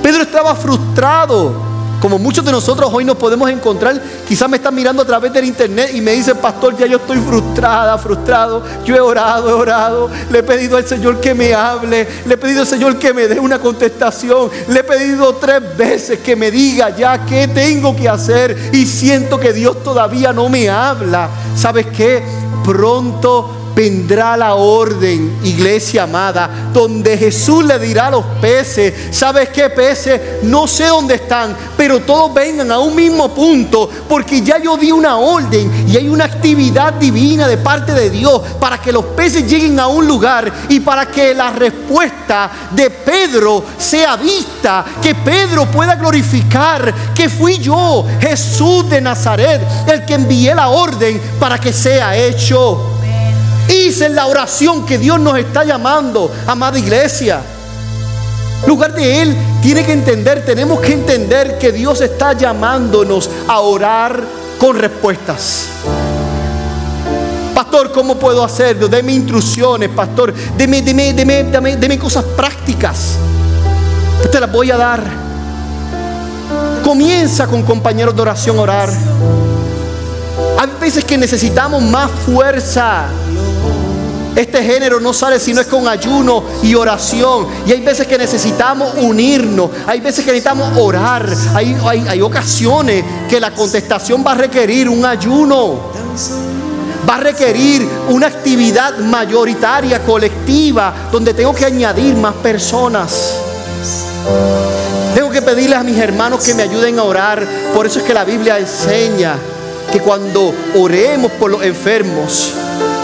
Pedro 0.02 0.22
estaba 0.22 0.52
frustrado. 0.56 1.71
Como 2.02 2.18
muchos 2.18 2.44
de 2.44 2.50
nosotros 2.50 2.90
hoy 2.92 3.04
nos 3.04 3.16
podemos 3.16 3.48
encontrar, 3.48 4.02
quizás 4.26 4.50
me 4.50 4.56
están 4.56 4.74
mirando 4.74 5.02
a 5.02 5.04
través 5.04 5.32
del 5.32 5.44
internet 5.44 5.92
y 5.94 6.00
me 6.00 6.10
dicen, 6.10 6.36
pastor, 6.38 6.76
ya 6.76 6.84
yo 6.84 6.96
estoy 6.96 7.18
frustrada, 7.18 7.96
frustrado. 7.96 8.60
Yo 8.84 8.96
he 8.96 9.00
orado, 9.00 9.48
he 9.48 9.52
orado. 9.52 10.10
Le 10.28 10.40
he 10.40 10.42
pedido 10.42 10.76
al 10.76 10.84
Señor 10.84 11.20
que 11.20 11.32
me 11.32 11.54
hable. 11.54 12.08
Le 12.26 12.34
he 12.34 12.36
pedido 12.36 12.62
al 12.62 12.66
Señor 12.66 12.98
que 12.98 13.14
me 13.14 13.28
dé 13.28 13.38
una 13.38 13.60
contestación. 13.60 14.50
Le 14.66 14.80
he 14.80 14.82
pedido 14.82 15.36
tres 15.36 15.76
veces 15.76 16.18
que 16.18 16.34
me 16.34 16.50
diga 16.50 16.90
ya 16.90 17.24
qué 17.24 17.46
tengo 17.46 17.94
que 17.94 18.08
hacer. 18.08 18.70
Y 18.72 18.84
siento 18.84 19.38
que 19.38 19.52
Dios 19.52 19.84
todavía 19.84 20.32
no 20.32 20.48
me 20.48 20.68
habla. 20.68 21.28
¿Sabes 21.54 21.86
qué? 21.96 22.20
Pronto 22.64 23.61
vendrá 23.74 24.36
la 24.36 24.54
orden, 24.54 25.38
iglesia 25.44 26.04
amada, 26.04 26.70
donde 26.72 27.16
Jesús 27.16 27.64
le 27.64 27.78
dirá 27.78 28.06
a 28.06 28.10
los 28.10 28.24
peces, 28.40 28.92
¿sabes 29.10 29.48
qué 29.50 29.70
peces? 29.70 30.42
No 30.42 30.66
sé 30.66 30.86
dónde 30.86 31.14
están, 31.14 31.56
pero 31.76 32.00
todos 32.00 32.32
vengan 32.34 32.70
a 32.70 32.78
un 32.78 32.94
mismo 32.94 33.34
punto, 33.34 33.88
porque 34.08 34.42
ya 34.42 34.58
yo 34.58 34.76
di 34.76 34.92
una 34.92 35.16
orden 35.16 35.86
y 35.88 35.96
hay 35.96 36.08
una 36.08 36.24
actividad 36.24 36.94
divina 36.94 37.48
de 37.48 37.58
parte 37.58 37.92
de 37.92 38.10
Dios 38.10 38.42
para 38.60 38.78
que 38.78 38.92
los 38.92 39.04
peces 39.06 39.48
lleguen 39.48 39.78
a 39.80 39.86
un 39.86 40.06
lugar 40.06 40.52
y 40.68 40.80
para 40.80 41.06
que 41.06 41.34
la 41.34 41.50
respuesta 41.50 42.50
de 42.70 42.90
Pedro 42.90 43.64
sea 43.78 44.16
vista, 44.16 44.84
que 45.02 45.14
Pedro 45.14 45.66
pueda 45.70 45.96
glorificar 45.96 46.94
que 47.14 47.28
fui 47.28 47.58
yo, 47.58 48.04
Jesús 48.20 48.88
de 48.88 49.00
Nazaret, 49.00 49.60
el 49.86 50.04
que 50.04 50.14
envié 50.14 50.54
la 50.54 50.68
orden 50.68 51.20
para 51.38 51.58
que 51.58 51.72
sea 51.72 52.16
hecho. 52.16 53.01
Hice 53.68 54.08
la 54.08 54.26
oración 54.26 54.84
que 54.84 54.98
Dios 54.98 55.18
nos 55.20 55.38
está 55.38 55.64
llamando, 55.64 56.30
amada 56.46 56.78
iglesia. 56.78 57.40
Lugar 58.66 58.94
de 58.94 59.22
Él 59.22 59.36
tiene 59.60 59.84
que 59.84 59.92
entender, 59.92 60.44
tenemos 60.44 60.80
que 60.80 60.92
entender 60.92 61.58
que 61.58 61.72
Dios 61.72 62.00
está 62.00 62.32
llamándonos 62.32 63.28
a 63.48 63.60
orar 63.60 64.22
con 64.58 64.78
respuestas. 64.78 65.66
Pastor, 67.54 67.92
¿cómo 67.92 68.16
puedo 68.16 68.44
hacerlo? 68.44 68.88
Deme 68.88 69.12
instrucciones, 69.12 69.88
pastor. 69.90 70.32
Deme, 70.56 70.80
deme, 70.82 71.12
deme, 71.12 71.44
deme, 71.44 71.76
deme 71.76 71.98
cosas 71.98 72.24
prácticas. 72.24 73.16
Te 74.30 74.40
las 74.40 74.50
voy 74.50 74.70
a 74.70 74.76
dar. 74.76 75.02
Comienza 76.82 77.46
con 77.46 77.62
compañeros 77.62 78.14
de 78.14 78.22
oración 78.22 78.58
a 78.58 78.62
orar. 78.62 78.90
Hay 80.58 80.68
veces 80.80 81.04
que 81.04 81.18
necesitamos 81.18 81.82
más 81.82 82.10
fuerza. 82.24 83.06
Este 84.34 84.62
género 84.64 84.98
no 84.98 85.12
sale 85.12 85.38
si 85.38 85.52
no 85.52 85.60
es 85.60 85.66
con 85.66 85.86
ayuno 85.86 86.42
y 86.62 86.74
oración. 86.74 87.46
Y 87.66 87.72
hay 87.72 87.80
veces 87.80 88.06
que 88.06 88.16
necesitamos 88.16 88.94
unirnos. 88.96 89.70
Hay 89.86 90.00
veces 90.00 90.24
que 90.24 90.30
necesitamos 90.30 90.76
orar. 90.78 91.26
Hay, 91.54 91.76
hay, 92.08 92.20
ocasiones 92.22 93.04
que 93.28 93.38
la 93.38 93.52
contestación 93.52 94.24
va 94.26 94.32
a 94.32 94.36
requerir 94.36 94.88
un 94.88 95.04
ayuno. 95.04 95.92
Va 97.08 97.16
a 97.16 97.20
requerir 97.20 97.86
una 98.08 98.28
actividad 98.28 98.96
mayoritaria, 98.98 100.02
colectiva, 100.02 100.94
donde 101.12 101.34
tengo 101.34 101.54
que 101.54 101.66
añadir 101.66 102.16
más 102.16 102.34
personas. 102.36 103.34
Tengo 105.14 105.30
que 105.30 105.42
pedirles 105.42 105.78
a 105.78 105.82
mis 105.82 105.98
hermanos 105.98 106.42
que 106.42 106.54
me 106.54 106.62
ayuden 106.62 106.98
a 106.98 107.02
orar. 107.02 107.46
Por 107.74 107.86
eso 107.86 107.98
es 107.98 108.04
que 108.04 108.14
la 108.14 108.24
Biblia 108.24 108.58
enseña 108.58 109.34
que 109.92 110.00
cuando 110.00 110.54
oremos 110.74 111.30
por 111.32 111.50
los 111.50 111.62
enfermos, 111.62 112.54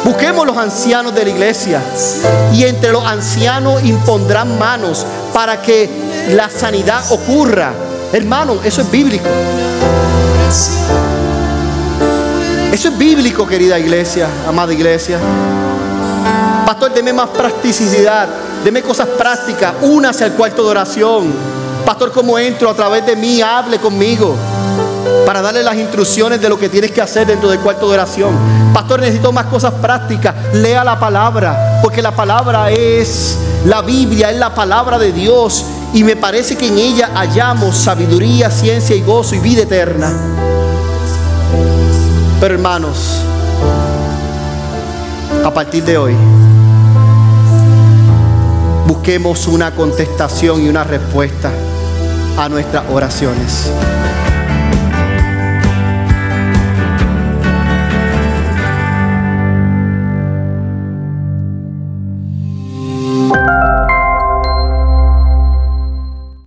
busquemos 0.08 0.46
los 0.46 0.56
ancianos 0.56 1.14
de 1.14 1.22
la 1.22 1.28
iglesia 1.28 1.82
y 2.54 2.64
entre 2.64 2.92
los 2.92 3.04
ancianos 3.04 3.84
impondrán 3.84 4.58
manos 4.58 5.04
para 5.34 5.60
que 5.60 5.90
la 6.30 6.48
sanidad 6.48 7.02
ocurra. 7.10 7.74
Hermano, 8.10 8.58
eso 8.64 8.80
es 8.80 8.90
bíblico. 8.90 9.28
Eso 12.72 12.88
es 12.88 12.98
bíblico, 12.98 13.46
querida 13.46 13.78
iglesia, 13.78 14.28
amada 14.48 14.72
iglesia. 14.72 15.18
Pastor, 16.64 16.94
deme 16.94 17.12
más 17.12 17.28
practicidad, 17.28 18.28
deme 18.64 18.80
cosas 18.80 19.08
prácticas, 19.08 19.74
únase 19.82 20.24
al 20.24 20.32
cuarto 20.32 20.62
de 20.64 20.70
oración. 20.70 21.34
Pastor, 21.84 22.12
como 22.12 22.38
entro 22.38 22.70
a 22.70 22.74
través 22.74 23.04
de 23.04 23.14
mí, 23.14 23.42
hable 23.42 23.78
conmigo 23.78 24.34
para 25.26 25.42
darle 25.42 25.62
las 25.62 25.76
instrucciones 25.76 26.40
de 26.40 26.48
lo 26.48 26.58
que 26.58 26.68
tienes 26.68 26.90
que 26.90 27.00
hacer 27.00 27.26
dentro 27.26 27.48
del 27.50 27.60
cuarto 27.60 27.88
de 27.88 27.94
oración. 27.94 28.34
Pastor, 28.72 29.00
necesito 29.00 29.32
más 29.32 29.46
cosas 29.46 29.74
prácticas. 29.74 30.34
Lea 30.54 30.84
la 30.84 30.98
palabra, 30.98 31.80
porque 31.82 32.00
la 32.02 32.12
palabra 32.12 32.70
es 32.70 33.36
la 33.64 33.82
Biblia, 33.82 34.30
es 34.30 34.38
la 34.38 34.54
palabra 34.54 34.98
de 34.98 35.12
Dios. 35.12 35.64
Y 35.92 36.04
me 36.04 36.16
parece 36.16 36.56
que 36.56 36.68
en 36.68 36.78
ella 36.78 37.10
hallamos 37.14 37.76
sabiduría, 37.76 38.50
ciencia 38.50 38.94
y 38.94 39.02
gozo 39.02 39.34
y 39.34 39.38
vida 39.38 39.62
eterna. 39.62 40.12
Pero 42.40 42.54
hermanos, 42.54 43.20
a 45.44 45.52
partir 45.52 45.82
de 45.84 45.98
hoy, 45.98 46.14
busquemos 48.86 49.46
una 49.46 49.72
contestación 49.72 50.64
y 50.64 50.68
una 50.68 50.84
respuesta 50.84 51.50
a 52.36 52.48
nuestras 52.48 52.84
oraciones. 52.90 53.70